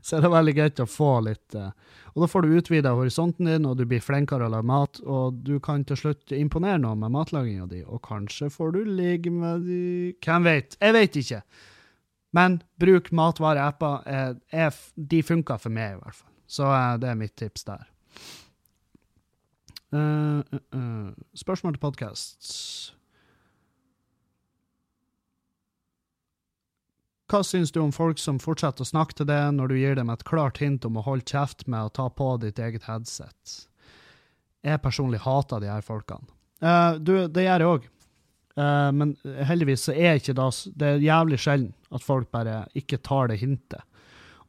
så 0.06 0.16
er 0.16 0.24
det 0.24 0.32
veldig 0.32 0.54
greit 0.56 0.82
å 0.82 0.88
få 0.88 1.10
litt 1.26 1.56
uh, 1.58 1.70
Og 2.14 2.24
da 2.24 2.28
får 2.30 2.46
du 2.46 2.54
utvida 2.58 2.94
horisonten 2.96 3.48
din, 3.50 3.66
og 3.68 3.76
du 3.78 3.84
blir 3.88 4.02
flinkere 4.04 4.48
å 4.48 4.52
lage 4.52 4.68
mat, 4.68 5.00
og 5.04 5.42
du 5.46 5.58
kan 5.62 5.84
til 5.86 5.98
slutt 6.00 6.34
imponere 6.36 6.80
noen 6.82 7.02
med 7.02 7.14
matlaginga 7.14 7.68
di, 7.70 7.82
og 7.84 8.02
kanskje 8.06 8.50
får 8.52 8.74
du 8.76 8.80
ligge 8.88 9.32
med 9.34 9.66
de 9.68 9.82
Hvem 10.24 10.48
vet? 10.48 10.78
Jeg 10.80 10.96
vet 10.96 11.20
ikke. 11.20 11.42
Men 12.36 12.60
bruk 12.78 13.10
matvareapper. 13.12 14.34
Eh, 14.54 14.82
de 14.94 15.22
funker 15.26 15.58
for 15.58 15.74
meg, 15.74 15.96
i 15.96 16.02
hvert 16.02 16.18
fall. 16.18 16.30
Så 16.50 16.66
uh, 16.66 16.94
det 16.98 17.10
er 17.10 17.18
mitt 17.18 17.36
tips 17.38 17.66
der. 17.66 17.90
Uh, 19.90 21.10
spørsmål 21.34 21.74
til 21.74 21.82
podkast. 21.82 22.99
Hva 27.30 27.44
syns 27.46 27.70
du 27.70 27.78
om 27.82 27.92
folk 27.94 28.18
som 28.18 28.40
fortsetter 28.42 28.82
å 28.82 28.88
snakke 28.88 29.20
til 29.20 29.28
deg 29.30 29.54
når 29.54 29.70
du 29.70 29.76
gir 29.78 29.94
dem 29.98 30.10
et 30.10 30.26
klart 30.26 30.58
hint 30.62 30.86
om 30.88 30.98
å 30.98 31.04
holde 31.06 31.28
kjeft 31.30 31.66
med 31.70 31.86
å 31.86 31.92
ta 31.94 32.08
på 32.10 32.32
ditt 32.42 32.58
eget 32.58 32.88
headset? 32.88 33.54
Jeg 34.66 34.82
personlig 34.82 35.22
hater 35.24 35.62
de 35.62 35.70
her 35.70 35.84
folkene. 35.86 36.26
Uh, 36.60 36.98
du, 36.98 37.14
det 37.32 37.46
gjør 37.46 37.62
jeg 37.62 37.74
òg. 37.74 37.86
Uh, 38.58 38.64
eh, 38.64 38.88
men 38.98 39.14
heldigvis 39.48 39.86
så 39.86 39.94
er 39.94 40.18
ikke 40.18 40.34
det 40.36 40.48
Det 40.76 40.88
er 40.88 41.04
jævlig 41.06 41.38
sjelden 41.40 41.70
at 41.94 42.04
folk 42.04 42.28
bare 42.34 42.64
ikke 42.76 42.98
tar 43.06 43.30
det 43.30 43.38
hintet. 43.40 43.86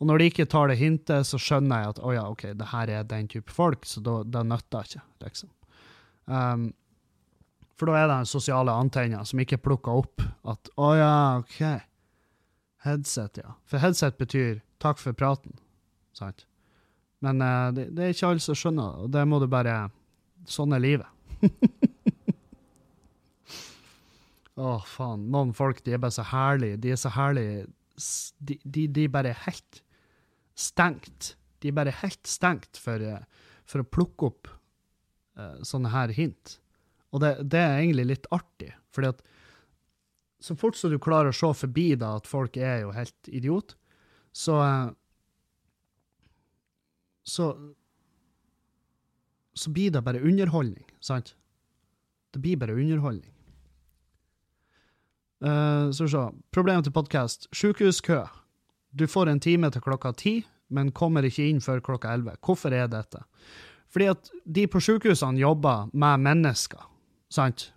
Og 0.01 0.09
når 0.09 0.17
de 0.17 0.27
ikke 0.31 0.49
tar 0.49 0.71
det 0.71 0.79
hintet, 0.81 1.29
så 1.29 1.37
skjønner 1.37 1.83
jeg 1.83 1.93
at 1.93 2.01
å 2.01 2.09
oh 2.09 2.15
ja, 2.15 2.25
OK, 2.33 2.47
det 2.57 2.71
her 2.73 2.89
er 2.89 3.05
den 3.05 3.29
type 3.29 3.53
folk, 3.53 3.85
så 3.85 4.01
da, 4.01 4.17
det 4.25 4.41
nytter 4.49 4.87
ikke, 4.89 5.03
liksom. 5.21 5.51
Um, 6.25 6.71
for 7.77 7.89
da 7.89 7.99
er 7.99 8.09
det 8.09 8.17
den 8.17 8.29
sosiale 8.29 8.73
antenna 8.77 9.21
som 9.25 9.39
ikke 9.41 9.61
plukker 9.61 10.01
opp 10.01 10.25
at 10.49 10.73
å 10.73 10.89
oh 10.89 10.97
ja, 10.97 11.13
OK. 11.41 11.61
Headset, 12.81 13.37
ja. 13.37 13.55
For 13.69 13.81
headset 13.81 14.17
betyr 14.17 14.61
takk 14.81 14.99
for 15.01 15.13
praten, 15.17 15.53
sant? 16.17 16.47
Men 17.21 17.41
uh, 17.43 17.69
det, 17.75 17.91
det, 17.93 18.03
er 18.03 18.15
ikke 18.15 18.31
alle 18.31 18.41
som 18.41 18.57
skjønner, 18.57 19.03
og 19.05 19.11
det 19.13 19.25
må 19.29 19.41
du 19.41 19.47
bare 19.51 19.89
Sånn 20.49 20.73
er 20.73 20.81
livet. 20.81 21.05
Å, 24.57 24.63
oh, 24.65 24.81
faen. 24.89 25.27
Noen 25.29 25.51
folk 25.53 25.83
de 25.85 25.93
er 25.93 26.01
bare 26.01 26.15
så 26.15 26.25
herlige. 26.25 26.79
De 26.81 26.89
er 26.95 26.97
så 26.97 27.11
herlige. 27.13 27.67
De, 28.41 28.57
de, 28.65 28.87
de 28.89 29.03
er 29.05 29.13
bare 29.13 29.35
helt 29.43 29.83
stengt. 30.57 31.35
De 31.61 31.69
er 31.69 31.77
bare 31.77 31.93
helt 32.01 32.25
stengt 32.25 32.81
for, 32.81 33.05
eh, 33.05 33.21
for 33.69 33.83
å 33.83 33.87
plukke 33.87 34.31
opp 34.31 34.49
uh, 35.37 35.61
sånne 35.61 35.93
her 35.93 36.13
hint. 36.17 36.57
Og 37.13 37.21
det, 37.21 37.35
det, 37.53 37.61
er 37.61 37.83
egentlig 37.83 38.07
litt 38.15 38.27
artig, 38.33 38.73
fordi 38.89 39.13
at 39.13 39.21
så 40.41 40.55
fort 40.57 40.75
som 40.75 40.91
du 40.91 40.97
klarer 41.01 41.29
å 41.29 41.35
se 41.35 41.51
forbi 41.61 41.91
da 41.99 42.15
at 42.17 42.29
folk 42.29 42.57
er 42.57 42.81
jo 42.85 42.95
helt 42.95 43.29
idiot, 43.29 43.75
så 44.33 44.57
Så 47.23 47.53
så 49.53 49.69
blir 49.69 49.91
det 49.91 50.01
bare 50.01 50.19
underholdning, 50.19 50.85
sant? 50.99 51.35
Det 52.33 52.39
blir 52.39 52.57
bare 52.57 52.73
underholdning. 52.73 53.33
Uh, 55.43 55.91
så 55.91 56.07
se. 56.07 56.23
Problemet 56.51 56.83
til 56.87 56.93
podkast. 56.93 57.47
Sykehuskø. 57.53 58.23
Du 58.91 59.07
får 59.07 59.29
en 59.29 59.39
time 59.39 59.69
til 59.71 59.81
klokka 59.81 60.13
ti, 60.17 60.45
men 60.69 60.91
kommer 60.91 61.25
ikke 61.27 61.49
inn 61.49 61.61
før 61.61 61.83
klokka 61.83 62.13
elleve. 62.13 62.37
Hvorfor 62.41 62.73
er 62.73 62.87
dette? 62.87 63.23
Fordi 63.91 64.07
at 64.13 64.31
de 64.45 64.67
på 64.71 64.79
sykehusene 64.79 65.41
jobber 65.41 65.89
med 65.93 66.23
mennesker, 66.23 66.83
sant? 67.29 67.71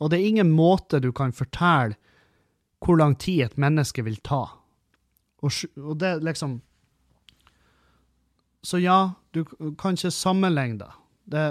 Og 0.00 0.10
det 0.10 0.18
er 0.18 0.28
ingen 0.28 0.52
måte 0.52 1.00
du 1.00 1.12
kan 1.16 1.32
fortelle 1.32 1.96
hvor 2.84 2.98
lang 3.00 3.16
tid 3.18 3.46
et 3.46 3.56
menneske 3.58 4.04
vil 4.04 4.18
ta. 4.24 4.44
Og, 5.42 5.52
og 5.80 5.96
det 6.00 6.18
liksom 6.24 6.60
Så 8.62 8.78
ja, 8.82 9.14
du 9.30 9.44
kan 9.78 9.94
ikke 9.94 10.10
sammenligne 10.10 10.88
det. 11.24 11.46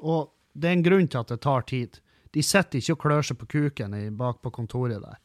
Og 0.00 0.30
det 0.54 0.68
er 0.68 0.76
en 0.76 0.84
grunn 0.86 1.08
til 1.10 1.18
at 1.18 1.32
det 1.32 1.40
tar 1.42 1.64
tid. 1.66 1.98
De 2.30 2.42
sitter 2.42 2.78
ikke 2.78 2.94
og 2.94 3.00
klør 3.02 3.26
seg 3.26 3.38
på 3.40 3.48
kuken 3.50 3.96
bak 4.16 4.38
på 4.42 4.52
kontoret 4.54 5.02
der. 5.02 5.18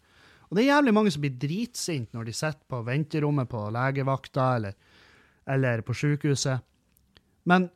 Og 0.47 0.55
det 0.57 0.63
er 0.63 0.71
jævlig 0.71 0.93
mange 0.95 1.11
som 1.11 1.21
blir 1.21 1.35
dritsinte 1.37 2.15
når 2.15 2.29
de 2.29 2.33
sitter 2.33 2.63
på 2.71 2.81
venterommet 2.87 3.49
på 3.51 3.67
legevakta 3.75 4.47
eller, 4.55 4.73
eller 5.45 5.83
på 5.85 5.93
sykehuset. 5.93 6.63
Men 7.45 7.69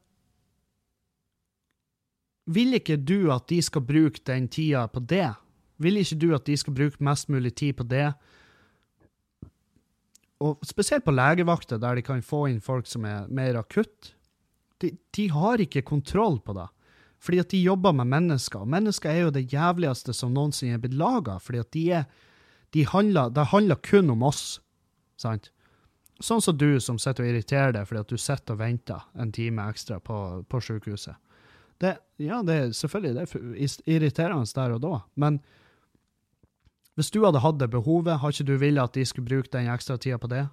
vil 2.46 2.74
ikke 2.78 2.98
du 2.98 3.32
at 3.34 3.48
de 3.50 3.62
skal 3.62 3.84
bruke 3.86 4.22
den 4.28 4.48
tida 4.52 4.88
på 4.88 5.04
det? 5.06 5.30
Vil 5.82 5.98
ikke 5.98 6.20
du 6.22 6.32
at 6.36 6.46
de 6.46 6.58
skal 6.58 6.76
bruke 6.78 7.04
mest 7.04 7.30
mulig 7.30 7.54
tid 7.56 7.74
på 7.78 7.86
det? 7.90 8.12
Og 10.42 10.58
spesielt 10.66 11.06
på 11.06 11.14
legevakter, 11.14 11.78
der 11.78 11.96
de 11.96 12.06
kan 12.06 12.24
få 12.26 12.48
inn 12.50 12.62
folk 12.62 12.90
som 12.90 13.06
er 13.06 13.30
mer 13.30 13.60
akutt. 13.60 14.16
De, 14.82 14.96
de 15.14 15.28
har 15.30 15.62
ikke 15.62 15.86
kontroll 15.86 16.40
på 16.42 16.56
det. 16.58 16.68
Fordi 17.22 17.38
at 17.44 17.52
de 17.54 17.62
jobber 17.62 17.94
med 17.94 18.10
mennesker. 18.10 18.64
Og 18.64 18.70
mennesker 18.70 19.12
er 19.12 19.28
jo 19.28 19.34
det 19.36 19.54
jævligste 19.54 20.14
som 20.18 20.34
noensinne 20.34 20.80
er 20.80 20.82
blitt 20.82 20.98
laga. 20.98 21.38
Fordi 21.38 21.62
at 21.62 21.72
de 21.74 21.86
er 22.02 22.06
de 22.74 22.86
Det 23.36 23.46
handler 23.46 23.76
kun 23.76 24.10
om 24.10 24.24
oss. 24.24 24.62
Sant? 25.18 25.52
Sånn 26.22 26.42
som 26.42 26.58
du 26.58 26.80
som 26.80 26.98
sitter 26.98 27.24
og 27.24 27.30
irriterer 27.30 27.74
deg 27.74 27.88
fordi 27.88 28.00
at 28.00 28.10
du 28.10 28.18
sitter 28.18 28.54
og 28.54 28.60
venter 28.60 29.02
en 29.20 29.32
time 29.32 29.66
ekstra 29.70 30.00
på, 30.00 30.46
på 30.48 30.62
sykehuset. 30.62 31.16
Det, 31.82 31.96
ja, 32.22 32.42
det 32.46 32.56
er 32.56 32.74
selvfølgelig 32.78 33.14
det 33.18 33.24
er 33.26 33.96
irriterende 33.96 34.54
der 34.56 34.76
og 34.76 34.82
da, 34.84 35.00
men 35.16 35.40
hvis 37.00 37.10
du 37.10 37.24
hadde 37.24 37.42
hatt 37.42 37.58
det 37.58 37.72
behovet, 37.74 38.20
har 38.20 38.34
ikke 38.34 38.46
du 38.46 38.58
villet 38.62 38.84
at 38.84 38.98
de 38.98 39.06
skulle 39.08 39.30
bruke 39.30 39.50
den 39.54 39.70
ekstra 39.72 39.96
tida 39.98 40.20
på 40.22 40.30
det? 40.30 40.44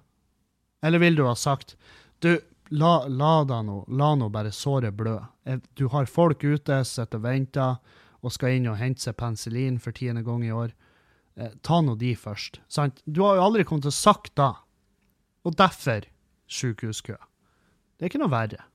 Eller 0.81 1.01
vil 1.03 1.17
du 1.19 1.25
ha 1.27 1.35
sagt 1.37 1.75
du, 2.23 2.31
la, 2.69 2.93
la 3.07 3.43
da 3.47 3.61
nå, 3.63 3.83
la 3.99 4.13
nå 4.15 4.29
bare 4.33 4.51
såret 4.55 4.95
blø. 4.97 5.17
Du 5.77 5.87
har 5.93 6.09
folk 6.09 6.43
ute, 6.43 6.81
sitter 6.87 7.19
og 7.19 7.25
venter, 7.25 7.77
og 8.19 8.33
skal 8.35 8.57
inn 8.57 8.67
og 8.71 8.79
hente 8.79 9.03
seg 9.03 9.17
penicillin 9.19 9.79
for 9.79 9.95
tiende 9.95 10.23
gang 10.25 10.43
i 10.47 10.51
år. 10.51 10.73
Eh, 11.39 11.53
ta 11.63 11.79
nå 11.83 11.95
de 11.99 12.11
først. 12.19 12.59
Sant? 12.71 12.99
Du 13.05 13.23
har 13.23 13.37
jo 13.39 13.45
aldri 13.47 13.63
kommet 13.67 13.87
til 13.87 13.93
å 13.93 13.99
sagt 13.99 14.35
da. 14.39 14.51
Og 15.47 15.55
derfor 15.59 16.07
sykehuskø. 16.51 17.15
Det 17.95 18.05
er 18.05 18.11
ikke 18.11 18.21
noe 18.21 18.33
verre. 18.33 18.65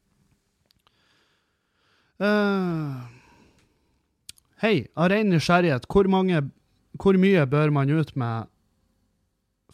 Uh, 2.24 3.04
Hei, 4.62 4.86
av 4.96 5.10
ren 5.12 5.28
nysgjerrighet, 5.28 5.84
hvor 5.92 6.08
mange 6.08 6.38
hvor 7.02 7.16
mye 7.18 7.42
bør 7.50 7.72
man 7.74 7.90
ut 7.90 8.12
med 8.16 8.46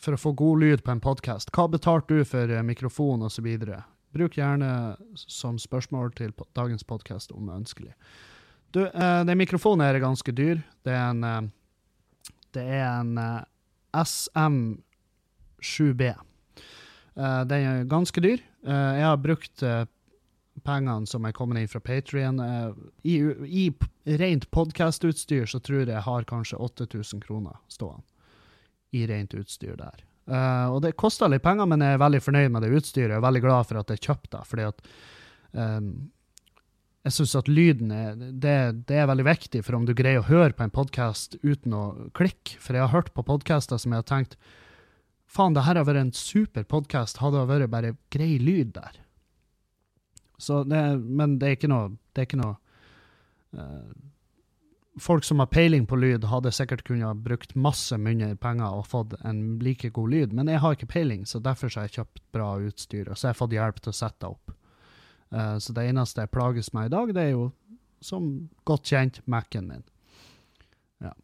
for 0.01 0.17
å 0.17 0.21
få 0.21 0.33
god 0.33 0.63
lyd 0.63 0.83
på 0.83 0.91
en 0.95 1.03
podkast? 1.05 1.51
Hva 1.53 1.69
betalte 1.71 2.15
du 2.17 2.25
for 2.25 2.49
eh, 2.49 2.63
mikrofon 2.65 3.23
osv.? 3.27 3.49
Bruk 4.17 4.39
gjerne 4.41 4.97
som 5.21 5.59
spørsmål 5.61 6.13
til 6.17 6.33
dagens 6.57 6.85
podkast 6.89 7.33
om 7.37 7.51
ønskelig. 7.53 7.93
Du, 8.73 8.87
eh, 8.87 9.25
den 9.29 9.39
mikrofonen 9.39 9.85
er 9.85 10.01
ganske 10.01 10.33
dyr. 10.33 10.63
Det 10.83 10.93
er 10.97 11.11
en, 11.11 11.25
eh, 11.25 11.43
det 12.57 12.65
er 12.81 12.89
en 12.89 13.19
eh, 13.21 13.45
SM7B. 14.01 16.03
Eh, 17.21 17.43
den 17.53 17.69
er 17.69 17.85
ganske 17.85 18.21
dyr. 18.25 18.41
Eh, 18.65 18.93
jeg 18.97 19.07
har 19.11 19.17
brukt 19.21 19.63
eh, 19.63 19.85
pengene 20.65 21.09
som 21.09 21.27
er 21.27 21.35
kommet 21.37 21.61
inn 21.61 21.71
fra 21.71 21.83
Patrion. 21.85 22.41
Uh, 22.41 22.71
I, 23.03 23.19
i 23.47 23.67
rent 24.21 24.49
podkastutstyr 24.55 25.49
så 25.51 25.61
tror 25.61 25.85
jeg 25.85 25.93
jeg 25.95 26.07
har 26.07 26.29
kanskje 26.29 26.61
8000 26.61 27.25
kroner 27.25 27.59
stående 27.69 28.07
i 28.97 29.05
rent 29.07 29.35
utstyr 29.39 29.77
der. 29.79 30.07
Uh, 30.31 30.71
og 30.75 30.81
det 30.85 30.97
koster 31.01 31.31
litt 31.31 31.43
penger, 31.43 31.67
men 31.71 31.83
jeg 31.83 31.97
er 31.97 32.03
veldig 32.03 32.23
fornøyd 32.23 32.55
med 32.55 32.65
det 32.65 32.73
utstyret. 32.79 33.15
Jeg 33.15 33.19
er 33.19 33.27
veldig 33.27 33.45
glad 33.45 33.69
for 33.69 33.81
at 33.81 33.93
jeg 33.93 34.03
kjøpte 34.07 34.33
det, 34.37 34.47
fordi 34.51 34.67
at 34.69 34.83
um, 35.59 35.93
jeg 37.07 37.17
syns 37.17 37.37
at 37.39 37.49
lyden 37.49 37.93
er 37.97 38.17
det, 38.19 38.57
det, 38.91 38.97
er 39.01 39.09
veldig 39.09 39.25
viktig 39.25 39.63
for 39.65 39.79
om 39.79 39.87
du 39.89 39.95
greier 39.97 40.21
å 40.21 40.29
høre 40.29 40.53
på 40.53 40.67
en 40.67 40.75
podkast 40.75 41.39
uten 41.43 41.75
å 41.75 41.85
klikke. 42.17 42.59
For 42.61 42.77
jeg 42.77 42.85
har 42.85 42.93
hørt 42.93 43.15
på 43.17 43.25
podkaster 43.27 43.81
som 43.81 43.95
jeg 43.95 44.05
har 44.05 44.11
tenkt 44.11 44.37
faen, 45.31 45.55
det 45.57 45.65
her 45.65 45.79
har 45.79 45.87
vært 45.89 46.05
en 46.05 46.17
super 46.17 46.67
podkast, 46.69 47.23
hadde 47.23 47.41
det 47.41 47.51
vært 47.51 47.73
bare 47.73 47.95
grei 48.13 48.35
lyd 48.43 48.75
der. 48.77 49.01
Det, 50.41 50.85
men 50.99 51.39
det 51.39 51.49
er 51.49 51.59
ikke 51.59 51.71
noe, 51.71 51.91
det 52.15 52.23
er 52.23 52.29
ikke 52.29 52.41
noe 52.41 52.57
uh, 53.59 53.91
Folk 55.01 55.25
som 55.25 55.39
har 55.39 55.47
peiling 55.47 55.87
på 55.87 55.97
lyd, 55.97 56.27
hadde 56.29 56.51
sikkert 56.53 56.83
kunnet 56.85 57.23
brukt 57.25 57.55
masse 57.55 57.95
mindre 57.97 58.35
penger 58.37 58.75
og 58.75 58.89
fått 58.91 59.15
en 59.25 59.55
like 59.63 59.89
god 59.97 60.11
lyd, 60.13 60.35
men 60.37 60.51
jeg 60.51 60.61
har 60.61 60.75
ikke 60.77 60.91
peiling, 60.91 61.23
så 61.25 61.39
derfor 61.41 61.71
har 61.79 61.87
jeg 61.87 61.95
kjøpt 62.01 62.21
bra 62.35 62.49
utstyr, 62.59 63.09
og 63.09 63.17
så 63.17 63.29
har 63.29 63.33
jeg 63.33 63.39
fått 63.39 63.55
hjelp 63.55 63.79
til 63.81 63.93
å 63.95 63.97
sette 63.97 64.29
opp. 64.29 64.53
Uh, 65.31 65.57
så 65.63 65.73
det 65.77 65.87
eneste 65.89 66.27
jeg 66.27 66.33
plages 66.35 66.73
med 66.77 66.91
i 66.91 66.93
dag, 66.93 67.15
det 67.17 67.23
er 67.23 67.33
jo, 67.33 67.47
som 68.05 68.29
godt 68.69 68.93
kjent, 68.93 69.23
Mac-en 69.31 69.71
min. 69.71 69.87
Ja. 71.07 71.15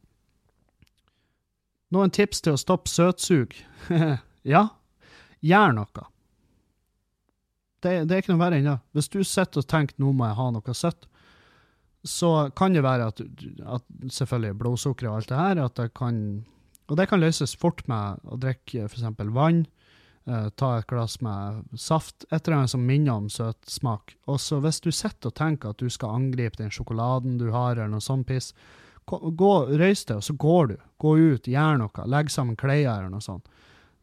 Noen 1.92 2.14
tips 2.14 2.46
til 2.46 2.54
å 2.54 2.62
stoppe 2.62 2.88
søtsug? 2.92 3.58
ja, 4.54 4.68
gjør 5.42 5.80
noe 5.82 6.06
det, 7.84 7.92
det, 8.08 8.14
er 8.14 8.22
ikke 8.22 8.32
noe 8.32 8.42
verre 8.42 8.58
ennå. 8.60 8.78
Hvis 8.96 9.10
du 9.12 9.20
sitter 9.24 9.62
og 9.62 9.68
tenker 9.70 9.98
nå 10.00 10.12
må 10.16 10.28
jeg 10.28 10.38
ha 10.38 10.48
noe 10.54 10.76
søtt, 10.76 11.08
så 12.06 12.50
kan 12.56 12.74
det 12.74 12.84
være 12.86 13.08
at, 13.10 13.22
at 13.66 13.86
selvfølgelig 14.14 14.58
blodsukker 14.60 15.08
og 15.10 15.18
alt 15.18 15.32
det 15.32 15.40
her 15.40 15.62
at 15.64 15.80
det 15.80 15.88
kan, 15.98 16.44
Og 16.88 16.96
det 16.96 17.08
kan 17.10 17.20
løses 17.20 17.56
fort 17.56 17.82
med 17.90 18.22
å 18.24 18.38
drikke 18.38 18.86
f.eks. 18.86 19.02
vann. 19.18 19.66
eh, 20.26 20.48
ta 20.54 20.78
et 20.78 20.86
glass 20.86 21.20
med 21.20 21.64
saft, 21.74 22.24
et 22.30 22.46
eller 22.46 22.58
annet 22.58 22.70
som 22.70 22.86
minner 22.86 23.12
om 23.12 23.28
søtsmak. 23.28 24.14
Og 24.26 24.40
så 24.40 24.60
hvis 24.62 24.80
du 24.80 24.90
sitter 24.90 25.30
og 25.30 25.34
tenker 25.34 25.70
at 25.70 25.78
du 25.78 25.90
skal 25.90 26.14
angripe 26.14 26.62
den 26.62 26.70
sjokoladen 26.70 27.38
du 27.38 27.50
har, 27.50 27.76
eller 27.76 27.88
noe 27.88 28.00
sånt 28.00 28.26
piss, 28.26 28.52
gå, 29.06 29.52
røys 29.66 30.04
deg, 30.04 30.16
og 30.16 30.24
så 30.24 30.34
går 30.34 30.66
du. 30.66 30.76
Gå 30.98 31.16
ut, 31.18 31.46
gjør 31.46 31.78
noe. 31.82 32.06
Legg 32.06 32.30
sammen 32.30 32.56
klær 32.56 33.00
eller 33.00 33.10
noe 33.10 33.22
sånt. 33.22 33.46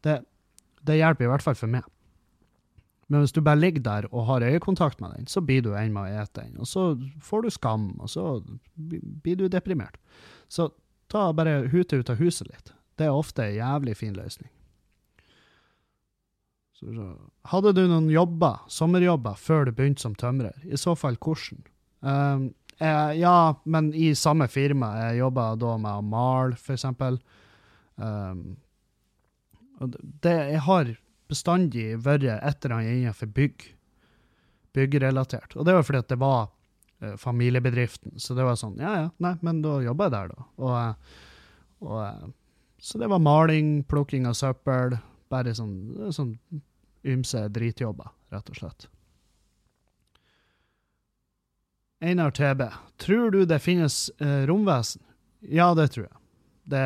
Det, 0.04 0.20
det 0.84 1.00
hjelper 1.00 1.24
i 1.24 1.32
hvert 1.32 1.44
fall 1.44 1.58
for 1.58 1.72
meg. 1.72 1.84
Men 3.08 3.20
hvis 3.20 3.34
du 3.36 3.42
bare 3.44 3.60
ligger 3.60 3.84
der 3.84 4.06
og 4.10 4.26
har 4.30 4.46
øyekontakt 4.46 5.00
med 5.00 5.12
den, 5.16 5.26
så 5.26 5.42
blir 5.44 5.62
du 5.62 5.74
en 5.76 5.92
med 5.92 6.06
å 6.06 6.22
ete 6.22 6.40
den. 6.44 6.56
Og 6.60 6.68
så 6.68 6.86
får 7.22 7.44
du 7.44 7.50
skam, 7.52 7.90
og 8.00 8.10
så 8.10 8.38
blir 8.74 9.36
du 9.36 9.48
deprimert. 9.52 9.98
Så 10.48 10.70
ta 11.12 11.28
bare 11.36 11.66
hutet 11.72 12.00
ut 12.00 12.10
av 12.10 12.20
huset 12.22 12.48
litt. 12.48 12.72
Det 12.98 13.08
er 13.08 13.14
ofte 13.14 13.44
en 13.44 13.58
jævlig 13.58 13.96
fin 14.00 14.16
løsning. 14.16 14.50
Hadde 17.48 17.72
du 17.72 17.86
noen 17.88 18.10
jobber, 18.12 18.64
sommerjobber, 18.68 19.38
før 19.40 19.68
du 19.68 19.72
begynte 19.76 20.04
som 20.04 20.16
tømrer? 20.18 20.56
I 20.64 20.76
så 20.80 20.92
fall 20.98 21.16
hvordan? 21.16 21.62
Um, 22.04 22.50
jeg, 22.76 23.20
ja, 23.22 23.54
men 23.64 23.92
i 23.96 24.10
samme 24.18 24.48
firma. 24.52 24.90
Jeg 25.06 25.22
jobba 25.22 25.54
da 25.60 25.76
med 25.80 26.02
å 26.02 26.04
male, 26.04 26.58
eksempel. 26.74 27.20
Um, 27.96 28.56
det, 30.24 30.34
jeg 30.52 30.62
har 30.66 30.92
bestandig 31.34 31.88
vært 32.04 32.28
et 32.30 32.64
eller 32.64 32.78
annet 32.78 33.00
innenfor 33.00 33.30
bygg. 33.34 33.66
Byggrelatert. 34.74 35.56
Og 35.58 35.66
det 35.66 35.76
var 35.76 35.86
fordi 35.86 36.02
at 36.02 36.10
det 36.10 36.20
var 36.22 36.46
uh, 36.48 37.14
familiebedriften. 37.20 38.16
Så 38.18 38.36
det 38.38 38.46
var 38.46 38.58
sånn, 38.58 38.78
ja 38.82 38.94
ja, 39.02 39.10
nei, 39.22 39.34
men 39.44 39.62
da 39.64 39.78
jobber 39.84 40.08
jeg 40.08 40.16
der, 40.16 40.32
da. 40.34 40.48
Og, 40.58 40.74
eh, 40.80 41.20
og, 41.84 41.98
eh, 42.02 42.32
så 42.84 43.00
det 43.00 43.10
var 43.12 43.22
maling, 43.22 43.76
plukking 43.90 44.26
av 44.30 44.38
søppel. 44.38 44.98
Bare 45.32 45.54
sånn, 45.56 45.76
sånn 46.14 46.34
ymse 47.04 47.46
dritjobber, 47.54 48.10
rett 48.34 48.50
og 48.50 48.58
slett. 48.58 48.88
Einar 52.04 52.34
TB, 52.36 52.66
tror 53.00 53.30
du 53.32 53.44
det 53.48 53.62
finnes 53.64 54.10
eh, 54.20 54.42
romvesen? 54.50 55.00
Ja, 55.40 55.70
det 55.76 55.92
tror 55.94 56.08
jeg. 56.08 56.18
Det 56.74 56.82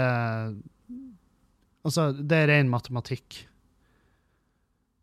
Altså, 1.86 2.10
det 2.12 2.36
er 2.36 2.50
ren 2.50 2.68
matematikk. 2.68 3.46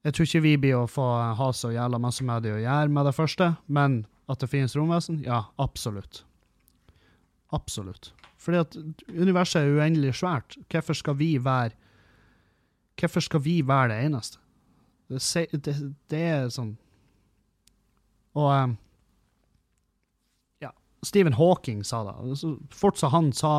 Jeg 0.06 0.14
tror 0.14 0.28
ikke 0.28 0.44
vi 0.46 0.58
blir 0.62 0.78
å 0.78 0.90
få 0.90 1.04
ha 1.40 1.48
så 1.58 1.72
jævla 1.74 1.98
masse 1.98 2.26
med 2.26 2.46
det 2.46 2.54
å 2.54 2.62
gjøre 2.62 2.94
med 2.94 3.08
det 3.10 3.16
første, 3.18 3.56
men 3.66 4.04
at 4.30 4.42
det 4.42 4.50
finnes 4.52 4.76
romvesen? 4.78 5.24
Ja, 5.26 5.48
absolutt. 5.62 6.22
Absolutt. 7.54 8.12
Fordi 8.38 8.62
at 8.62 8.78
universet 9.10 9.64
er 9.64 9.80
uendelig 9.80 10.16
svært. 10.20 10.58
Hvorfor 10.70 10.98
skal 10.98 11.18
vi 11.18 11.36
være 11.42 11.74
Hvorfor 12.96 13.20
skal 13.20 13.42
vi 13.44 13.60
være 13.68 13.90
det 13.92 14.04
eneste? 14.06 14.38
Det, 15.10 15.48
det, 15.66 15.74
det 16.10 16.22
er 16.22 16.46
sånn 16.50 16.72
Og 18.34 18.48
um, 18.50 18.78
Ja, 20.64 20.72
Stephen 21.04 21.36
Hawking 21.38 21.84
sa 21.86 22.04
det. 22.08 22.38
Så 22.40 22.56
fort 22.74 22.98
som 23.02 23.14
han 23.14 23.34
sa 23.34 23.56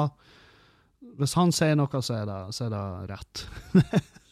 Hvis 1.18 1.36
han 1.38 1.52
sier 1.54 1.76
noe, 1.78 2.02
så 2.02 2.22
er 2.22 2.30
det, 2.30 2.38
så 2.54 2.66
er 2.66 2.74
det 2.74 2.86
rett. 3.12 3.44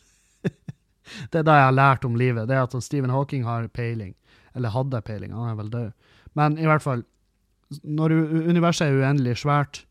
det 1.30 1.40
er 1.40 1.46
det 1.46 1.57
jeg 1.59 1.68
har 1.68 1.76
lært 1.76 2.05
om 2.05 2.18
livet. 2.18 2.48
Det 2.48 2.57
er 2.57 2.66
at 2.66 2.76
Stephen 2.82 3.12
Hawking 3.12 3.44
har 3.44 3.68
peiling. 3.68 4.14
Eller 4.55 4.74
hadde 4.74 5.02
peiling. 5.02 5.34
Han 5.34 5.50
er 5.50 5.59
vel 5.59 5.72
død. 5.72 5.90
Men 6.34 6.59
i 6.59 6.66
hvert 6.66 6.82
fall, 6.82 7.05
når 7.82 8.14
universet 8.50 8.88
er 8.88 9.00
uendelig 9.00 9.38
svært, 9.42 9.84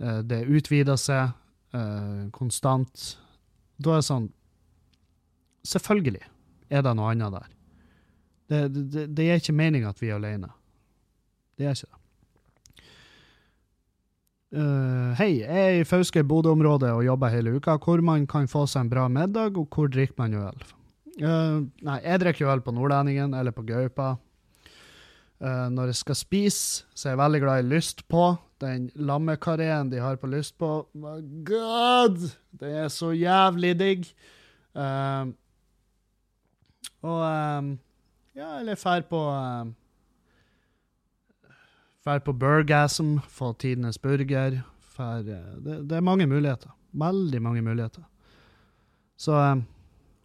eh, 0.00 0.20
det 0.26 0.44
utvider 0.48 0.96
seg 1.00 1.32
eh, 1.74 2.28
konstant, 2.32 3.16
da 3.82 3.96
er 3.96 4.02
det 4.02 4.10
sånn 4.10 4.30
Selvfølgelig 5.62 6.24
er 6.74 6.80
det 6.82 6.90
noe 6.98 7.12
annet 7.12 7.30
der. 7.36 7.50
Det, 8.50 8.60
det, 8.90 9.04
det 9.14 9.28
er 9.30 9.38
ikke 9.38 9.54
meninga 9.54 9.92
at 9.92 10.00
vi 10.02 10.08
er 10.10 10.16
alene. 10.16 10.48
Det 11.54 11.68
er 11.68 11.76
ikke 11.76 11.86
det. 11.86 12.01
Uh, 14.52 15.14
hei, 15.16 15.38
jeg 15.40 15.48
er 15.48 15.78
i 15.80 15.84
Fauske 15.88 16.20
Bodø-området 16.28 16.90
og 16.92 17.06
jobber 17.06 17.32
hele 17.32 17.54
uka, 17.56 17.78
hvor 17.80 18.02
man 18.04 18.26
kan 18.28 18.44
få 18.52 18.66
seg 18.68 18.84
en 18.84 18.90
bra 18.92 19.06
middag, 19.08 19.56
og 19.56 19.72
hvor 19.72 19.88
drikker 19.88 20.18
man 20.20 20.36
øl? 20.36 20.66
Uh, 21.16 21.64
nei, 21.80 21.96
jeg 22.04 22.20
drikker 22.20 22.50
øl 22.52 22.60
på 22.64 22.74
Nordlendingen 22.76 23.32
eller 23.38 23.54
på 23.56 23.64
Gaupa. 23.64 24.10
Uh, 25.40 25.68
når 25.72 25.94
jeg 25.94 26.00
skal 26.02 26.18
spise, 26.20 26.84
så 26.92 27.08
er 27.08 27.14
jeg 27.14 27.22
veldig 27.22 27.40
glad 27.46 27.62
i 27.62 27.70
lyst 27.72 28.04
på. 28.12 28.26
Den 28.60 28.90
lammekareen 28.94 29.88
de 29.90 30.04
har 30.04 30.20
på 30.20 30.28
lyst 30.30 30.58
på. 30.60 30.84
My 30.92 31.16
God! 31.48 32.20
Det 32.52 32.76
er 32.84 32.92
så 32.92 33.10
jævlig 33.16 33.72
digg. 33.80 34.04
Og 37.02 37.18
um, 37.24 37.78
Ja, 38.36 38.58
eller 38.60 38.78
fær 38.80 39.02
på 39.10 39.18
um, 39.28 39.74
Fær 42.02 42.18
på 42.18 42.32
Burgasm, 42.34 43.20
få 43.30 43.52
tidenes 43.62 44.00
burger. 44.02 44.62
Fær, 44.80 45.20
eh, 45.22 45.52
det, 45.62 45.82
det, 45.86 45.96
er 45.96 46.02
mange 46.02 46.26
muligheter. 46.26 46.72
Veldig 46.98 47.42
mange 47.42 47.62
muligheter. 47.62 48.02
Så 49.16 49.36
um, 49.38 49.62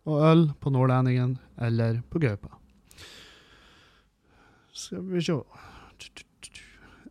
Og 0.08 0.24
øl 0.24 0.44
på 0.60 0.72
Nordlendingen 0.74 1.38
eller 1.62 2.02
på 2.10 2.20
Gaupa. 2.24 2.50
Skal 4.74 5.04
vi 5.12 5.22
se 5.22 5.36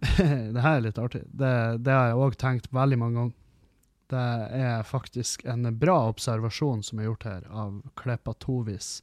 Det 0.55 0.63
her 0.63 0.77
er 0.77 0.83
litt 0.83 0.99
artig. 0.99 1.23
Det, 1.31 1.53
det 1.85 1.93
har 1.93 2.11
jeg 2.11 2.25
òg 2.27 2.37
tenkt 2.41 2.67
veldig 2.75 2.99
mange 2.99 3.21
ganger. 3.21 3.37
Det 4.11 4.27
er 4.57 4.83
faktisk 4.87 5.45
en 5.51 5.69
bra 5.79 5.97
observasjon 6.09 6.83
som 6.87 6.99
er 6.99 7.09
gjort 7.09 7.27
her, 7.27 7.47
av 7.51 7.81
Kleppa 7.99 8.35
Tovis. 8.39 9.01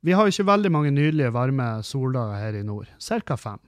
Vi 0.00 0.14
har 0.14 0.30
ikke 0.30 0.46
veldig 0.46 0.70
mange 0.70 0.92
nydelige, 0.94 1.34
varme 1.34 1.70
soldager 1.86 2.38
her 2.38 2.58
i 2.58 2.66
nord. 2.66 2.90
Cirka 3.02 3.36
fem. 3.38 3.58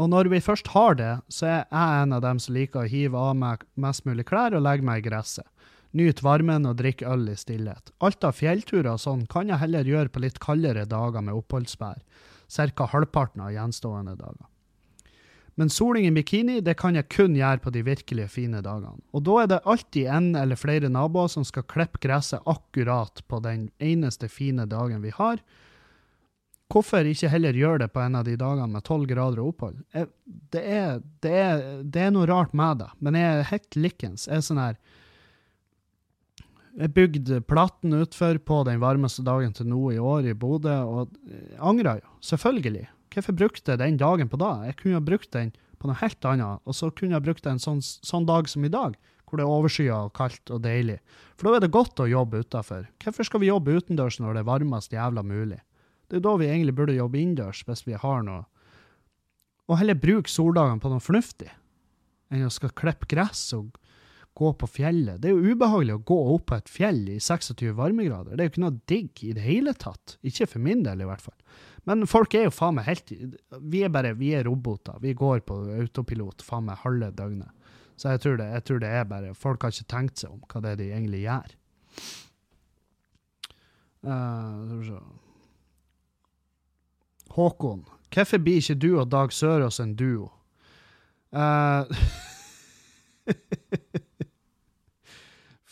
Og 0.00 0.08
når 0.08 0.30
vi 0.32 0.40
først 0.40 0.70
har 0.72 0.96
det, 0.96 1.14
så 1.28 1.46
er 1.46 1.56
jeg 1.60 2.02
en 2.02 2.14
av 2.16 2.22
dem 2.24 2.38
som 2.40 2.56
liker 2.56 2.86
å 2.86 2.88
hive 2.88 3.20
av 3.20 3.34
meg 3.36 3.66
mest 3.76 4.06
mulig 4.08 4.24
klær 4.30 4.56
og 4.56 4.64
legge 4.64 4.86
meg 4.86 5.02
i 5.02 5.10
gresset. 5.10 5.44
Nyt 5.92 6.22
varmen 6.22 6.68
og 6.70 6.78
drikk 6.78 7.02
øl 7.02 7.26
i 7.32 7.36
stillhet. 7.36 7.90
Alt 8.00 8.24
av 8.24 8.38
fjellturer 8.38 8.94
og 8.94 9.02
sånn 9.02 9.26
kan 9.28 9.50
jeg 9.50 9.60
heller 9.60 9.88
gjøre 9.88 10.12
på 10.14 10.22
litt 10.22 10.38
kaldere 10.40 10.86
dager 10.88 11.24
med 11.26 11.34
oppholdsvær. 11.36 11.98
Ca. 12.50 12.86
halvparten 12.94 13.42
av 13.44 13.52
gjenstående 13.52 14.16
dager. 14.18 14.46
Men 15.58 15.68
soling 15.68 16.06
i 16.06 16.14
bikini 16.14 16.60
det 16.64 16.76
kan 16.80 16.96
jeg 16.96 17.10
kun 17.12 17.34
gjøre 17.36 17.60
på 17.60 17.72
de 17.74 17.82
virkelig 17.84 18.30
fine 18.32 18.62
dagene. 18.64 19.02
Og 19.12 19.26
da 19.26 19.34
er 19.42 19.50
det 19.50 19.64
alltid 19.68 20.06
en 20.08 20.30
eller 20.38 20.56
flere 20.56 20.88
naboer 20.88 21.28
som 21.28 21.44
skal 21.44 21.66
klippe 21.68 22.00
gresset 22.00 22.46
akkurat 22.48 23.20
på 23.28 23.42
den 23.44 23.68
eneste 23.82 24.30
fine 24.32 24.64
dagen 24.70 25.02
vi 25.04 25.12
har. 25.18 25.42
Hvorfor 26.70 27.06
ikke 27.08 27.30
heller 27.32 27.56
gjøre 27.56 27.82
det 27.82 27.90
på 27.90 28.02
en 28.04 28.16
av 28.20 28.26
de 28.28 28.36
dagene 28.38 28.70
med 28.70 28.84
tolv 28.86 29.08
grader 29.10 29.40
og 29.42 29.54
opphold? 29.54 29.80
Jeg, 29.96 30.06
det, 30.54 30.62
er, 30.62 31.00
det, 31.24 31.32
er, 31.34 31.62
det, 31.82 32.04
er, 32.04 32.12
noe 32.14 32.28
rart 32.30 32.54
med 32.54 32.84
det, 32.84 32.90
men 33.02 33.18
jeg 33.18 33.30
er 33.30 33.48
helt 33.50 33.78
likens. 33.78 34.28
Jeg 34.28 34.38
er 34.38 34.44
sånn 34.46 34.60
her 34.62 34.76
Jeg 36.78 36.92
bygde 36.94 37.40
platen 37.42 37.96
utfor 37.98 38.38
på 38.38 38.60
den 38.68 38.78
varmeste 38.82 39.24
dagen 39.26 39.56
til 39.56 39.66
nå 39.66 39.82
i 39.96 39.98
år 39.98 40.30
i 40.30 40.36
Bodø, 40.38 40.76
og 40.86 41.16
angrer 41.58 42.04
jo. 42.04 42.12
Selvfølgelig. 42.30 42.86
Hvorfor 43.10 43.34
brukte 43.34 43.74
jeg 43.74 43.82
den 43.82 43.98
dagen 43.98 44.30
på 44.30 44.38
da? 44.38 44.60
Jeg 44.68 44.78
kunne 44.78 45.00
ha 45.00 45.02
brukt 45.02 45.32
den 45.34 45.50
på 45.80 45.90
noe 45.90 45.98
helt 45.98 46.28
annet, 46.28 46.62
og 46.62 46.76
så 46.76 46.92
kunne 46.94 47.16
jeg 47.16 47.26
brukt 47.26 47.48
en 47.50 47.58
sånn, 47.58 47.80
sånn 47.82 48.28
dag 48.28 48.46
som 48.52 48.62
i 48.62 48.70
dag, 48.70 48.94
hvor 49.26 49.40
det 49.40 49.46
er 49.46 49.56
overskya 49.56 49.96
og 50.06 50.14
kaldt 50.14 50.52
og 50.54 50.62
deilig. 50.62 51.00
For 51.34 51.48
da 51.48 51.58
er 51.58 51.64
det 51.64 51.74
godt 51.74 52.02
å 52.02 52.06
jobbe 52.10 52.44
utafor. 52.44 52.86
Hvorfor 53.02 53.26
skal 53.26 53.42
vi 53.42 53.50
jobbe 53.50 53.74
utendørs 53.78 54.20
når 54.22 54.38
det 54.38 54.44
er 54.44 54.50
varmest 54.52 54.94
jævla 54.94 55.26
mulig? 55.26 55.58
Det 56.10 56.18
er 56.18 56.24
da 56.26 56.34
vi 56.40 56.48
egentlig 56.50 56.74
burde 56.78 56.96
jobbe 56.98 57.20
innendørs, 57.20 57.62
hvis 57.68 57.86
vi 57.86 57.98
har 57.98 58.24
noe. 58.26 58.42
Og 59.70 59.78
heller 59.78 59.98
bruke 59.98 60.30
soldagene 60.30 60.82
på 60.82 60.90
noe 60.90 61.02
fornuftig, 61.02 61.50
enn 62.34 62.46
å 62.46 62.50
skal 62.50 62.74
klippe 62.74 63.06
gress 63.10 63.44
og 63.54 63.76
gå 64.40 64.50
på 64.58 64.68
fjellet. 64.70 65.20
Det 65.22 65.30
er 65.30 65.36
jo 65.36 65.54
ubehagelig 65.54 65.96
å 65.98 66.04
gå 66.10 66.18
opp 66.34 66.48
på 66.50 66.58
et 66.58 66.70
fjell 66.70 67.00
i 67.12 67.18
26 67.22 67.74
varmegrader. 67.78 68.34
Det 68.34 68.42
er 68.42 68.48
jo 68.48 68.52
ikke 68.54 68.64
noe 68.64 68.80
digg 68.90 69.22
i 69.26 69.34
det 69.36 69.44
hele 69.44 69.74
tatt. 69.78 70.16
Ikke 70.26 70.48
for 70.50 70.62
min 70.64 70.82
del, 70.86 71.02
i 71.02 71.08
hvert 71.08 71.22
fall. 71.22 71.36
Men 71.88 72.06
folk 72.10 72.34
er 72.36 72.46
jo 72.46 72.52
faen 72.54 72.76
meg 72.76 72.86
helt 72.90 73.10
Vi 73.72 73.80
er 73.86 73.92
bare 73.92 74.12
vi 74.18 74.34
er 74.36 74.44
roboter. 74.46 74.98
Vi 75.02 75.14
går 75.16 75.42
på 75.48 75.58
autopilot 75.78 76.44
faen 76.46 76.66
meg 76.68 76.82
halve 76.84 77.10
døgnet. 77.16 77.54
Så 78.00 78.14
jeg 78.14 78.22
tror, 78.24 78.36
det, 78.40 78.48
jeg 78.54 78.64
tror 78.64 78.78
det 78.80 78.90
er 78.96 79.08
bare 79.08 79.34
Folk 79.36 79.64
har 79.64 79.74
ikke 79.74 79.92
tenkt 79.92 80.22
seg 80.22 80.32
om 80.32 80.40
hva 80.48 80.62
det 80.64 80.70
er 80.72 80.78
de 80.80 80.90
egentlig 80.94 81.24
gjør. 81.26 81.56
Uh, 84.00 85.00
Håkon, 87.36 87.84
hvorfor 88.10 88.42
blir 88.42 88.58
ikke 88.58 88.78
du 88.80 88.90
og 88.98 89.10
Dag 89.12 89.32
Sørås 89.32 89.80
en 89.82 89.94
duo? 89.96 90.30
Uh, 91.30 91.86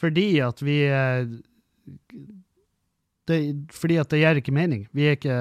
fordi 0.00 0.28
at 0.44 0.62
vi 0.62 0.76
uh, 0.86 1.26
det, 3.26 3.40
Fordi 3.74 3.96
at 3.98 4.10
det 4.10 4.20
gir 4.22 4.38
ikke 4.38 4.54
mening. 4.54 4.86
Vi 4.94 5.08
er 5.08 5.18
ikke 5.18 5.38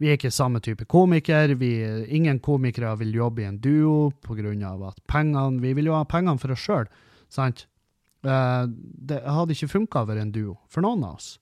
vi 0.00 0.08
er 0.08 0.16
ikke 0.16 0.30
samme 0.32 0.62
type 0.64 0.86
komiker. 0.88 1.52
Vi, 1.60 1.70
ingen 2.08 2.38
komikere 2.40 2.94
vil 3.02 3.14
jobbe 3.14 3.42
i 3.42 3.48
en 3.48 3.58
duo 3.60 4.10
pga. 4.24 4.52
at 4.88 5.00
pengene 5.06 5.60
Vi 5.60 5.74
vil 5.74 5.86
jo 5.86 5.94
ha 5.94 6.04
pengene 6.04 6.38
for 6.38 6.52
oss 6.52 6.60
sjøl, 6.64 6.86
sant? 7.28 7.66
Uh, 8.24 8.68
det 8.68 9.22
hadde 9.24 9.52
ikke 9.52 9.68
funka 9.68 10.02
å 10.02 10.08
være 10.08 10.22
en 10.22 10.32
duo 10.32 10.56
for 10.68 10.80
noen 10.80 11.04
av 11.04 11.16
oss. 11.16 11.38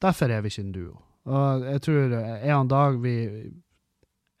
Derfor 0.00 0.30
er 0.30 0.40
vi 0.40 0.48
ikke 0.48 0.64
en 0.64 0.72
duo. 0.72 1.09
Og 1.30 1.64
jeg 1.66 1.82
tror 1.86 2.14
en 2.14 2.70
dag 2.70 2.96
vi 3.04 3.16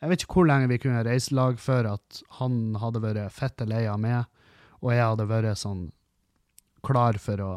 Jeg 0.00 0.10
vet 0.10 0.22
ikke 0.24 0.40
hvor 0.40 0.48
lenge 0.48 0.70
vi 0.70 0.78
kunne 0.80 1.04
reise 1.06 1.34
lag 1.36 1.58
før 1.60 1.92
at 1.94 2.22
han 2.40 2.76
hadde 2.80 3.02
vært 3.04 3.34
fette 3.36 3.66
lei 3.68 3.84
av 3.84 4.00
meg, 4.00 4.24
og 4.80 4.94
jeg 4.94 5.04
hadde 5.04 5.26
vært 5.28 5.60
sånn 5.60 5.90
klar 6.80 7.18
for 7.20 7.42
å 7.44 7.50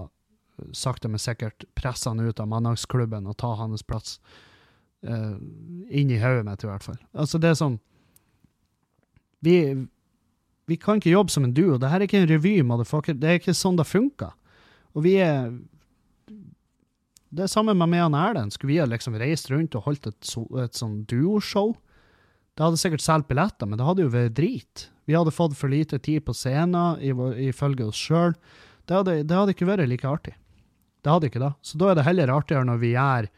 sakte, 0.76 1.08
men 1.08 1.22
sikkert 1.24 1.64
presse 1.78 2.10
han 2.10 2.20
ut 2.20 2.42
av 2.44 2.50
mandagsklubben 2.52 3.30
og 3.32 3.38
ta 3.40 3.54
hans 3.56 3.86
plass 3.88 4.18
uh, 5.08 5.40
inn 5.88 6.12
i 6.12 6.20
hodet 6.20 6.44
mitt, 6.44 6.66
i 6.66 6.70
hvert 6.70 6.84
fall. 6.84 7.00
Altså, 7.16 7.40
det 7.40 7.54
er 7.54 7.60
sånn 7.62 7.80
vi, 9.44 9.58
vi 10.72 10.78
kan 10.80 11.00
ikke 11.00 11.12
jobbe 11.12 11.34
som 11.34 11.48
en 11.48 11.56
duo. 11.56 11.76
Dette 11.76 11.96
er 11.98 12.06
ikke 12.06 12.22
en 12.22 12.30
revy, 12.30 12.58
motherfucker. 12.64 13.18
Det 13.20 13.30
er 13.30 13.40
ikke 13.42 13.56
sånn 13.58 13.80
det 13.80 13.88
funker. 13.90 14.32
Og 14.96 15.04
vi 15.08 15.18
er 15.20 15.50
det 17.34 17.46
er 17.46 17.52
samme 17.52 17.74
med 17.78 17.90
meg 17.90 18.04
og 18.06 18.18
Erlend. 18.20 18.54
Skulle 18.54 18.74
vi 18.74 18.80
ha 18.82 18.88
liksom 18.90 19.18
reist 19.20 19.50
rundt 19.52 19.76
og 19.78 19.88
holdt 19.88 20.12
et, 20.12 20.20
so, 20.28 20.46
et 20.62 20.78
sånn 20.78 21.02
duoshow? 21.10 21.74
Det 22.54 22.62
hadde 22.62 22.78
sikkert 22.78 23.02
solgt 23.02 23.30
billetter, 23.32 23.70
men 23.70 23.80
det 23.80 23.88
hadde 23.88 24.06
jo 24.06 24.14
vært 24.14 24.36
drit. 24.38 24.88
Vi 25.10 25.16
hadde 25.18 25.34
fått 25.34 25.56
for 25.58 25.74
lite 25.74 25.98
tid 26.04 26.22
på 26.28 26.36
scenen, 26.38 27.02
ifølge 27.42 27.88
oss 27.90 28.00
sjøl. 28.00 28.36
Det, 28.86 29.02
det, 29.26 29.34
hadde 29.34 29.56
ikke 29.56 29.68
vært 29.68 29.90
like 29.90 30.08
artig. 30.08 30.36
Det 31.04 31.12
hadde 31.12 31.32
ikke 31.32 31.42
det. 31.42 31.52
Så 31.66 31.80
da 31.82 31.90
er 31.90 31.98
det 31.98 32.06
heller 32.06 32.32
artigere 32.36 32.68
når 32.70 32.82
vi 32.84 32.94
gjør 32.94 33.30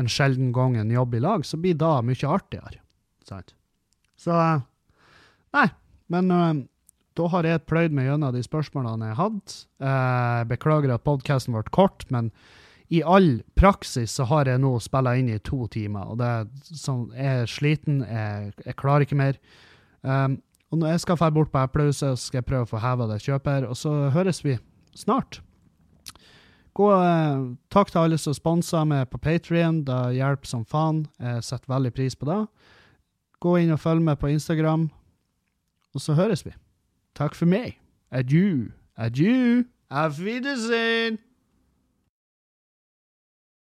en 0.00 0.08
sjelden 0.08 0.52
gang 0.54 0.78
en 0.78 0.92
jobb 0.94 1.16
i 1.18 1.22
lag, 1.24 1.44
så 1.44 1.58
blir 1.60 1.74
det 1.76 1.94
mye 2.06 2.30
artigere. 2.30 2.80
Sant? 3.26 3.54
Så 4.20 4.36
Nei, 5.50 5.66
men 6.12 6.30
uh, 6.30 6.54
da 7.18 7.26
har 7.32 7.48
jeg 7.48 7.66
pløyd 7.66 7.94
meg 7.96 8.06
gjennom 8.06 8.30
de 8.36 8.42
spørsmålene 8.46 9.10
jeg 9.10 9.18
hadde. 9.18 9.56
Uh, 9.82 10.46
beklager 10.46 10.94
at 10.94 11.02
podkasten 11.02 11.56
ble 11.56 11.64
kort, 11.74 12.06
men 12.14 12.30
i 12.90 13.02
all 13.06 13.42
praksis 13.54 14.12
så 14.18 14.26
har 14.26 14.48
jeg 14.50 14.60
nå 14.62 14.72
spilla 14.82 15.14
inn 15.18 15.28
i 15.30 15.38
to 15.46 15.66
timer, 15.70 16.10
og 16.10 16.18
det 16.18 16.26
er 16.26 16.48
sånn, 16.74 17.04
jeg 17.14 17.42
er 17.44 17.50
sliten, 17.50 18.00
jeg, 18.02 18.54
jeg 18.66 18.78
klarer 18.80 19.06
ikke 19.06 19.18
mer. 19.20 19.38
Um, 20.02 20.40
og 20.70 20.80
når 20.80 20.94
jeg 20.94 21.04
skal 21.04 21.20
dra 21.20 21.28
bort 21.34 21.52
på 21.52 21.62
Eplehuset, 21.62 22.18
så 22.18 22.24
skal 22.24 22.40
jeg 22.40 22.48
prøve 22.48 22.66
å 22.66 22.70
få 22.72 22.82
heva 22.82 23.06
det 23.10 23.20
kjøper, 23.22 23.68
og 23.70 23.78
så 23.78 23.94
høres 24.14 24.42
vi 24.42 24.56
snart. 24.98 25.38
Gå, 26.74 26.90
uh, 26.90 27.54
takk 27.70 27.94
til 27.94 28.02
alle 28.02 28.18
som 28.18 28.34
sponser 28.34 28.86
meg 28.90 29.06
på 29.10 29.22
Patrion, 29.22 29.84
det 29.86 30.00
hjelper 30.18 30.50
som 30.50 30.66
faen. 30.66 31.04
Jeg 31.22 31.46
setter 31.46 31.70
veldig 31.70 31.94
pris 31.94 32.18
på 32.18 32.26
det. 32.26 32.42
Gå 33.40 33.54
inn 33.62 33.74
og 33.74 33.82
følg 33.82 34.02
med 34.02 34.18
på 34.18 34.34
Instagram, 34.34 34.90
og 35.94 36.02
så 36.02 36.18
høres 36.18 36.42
vi. 36.46 36.56
Takk 37.14 37.38
for 37.38 37.46
meg. 37.50 37.78
Adjø. 38.10 38.70
Adjø. 38.98 39.64
Auf 39.90 40.18
Wiedersehen. 40.18 41.18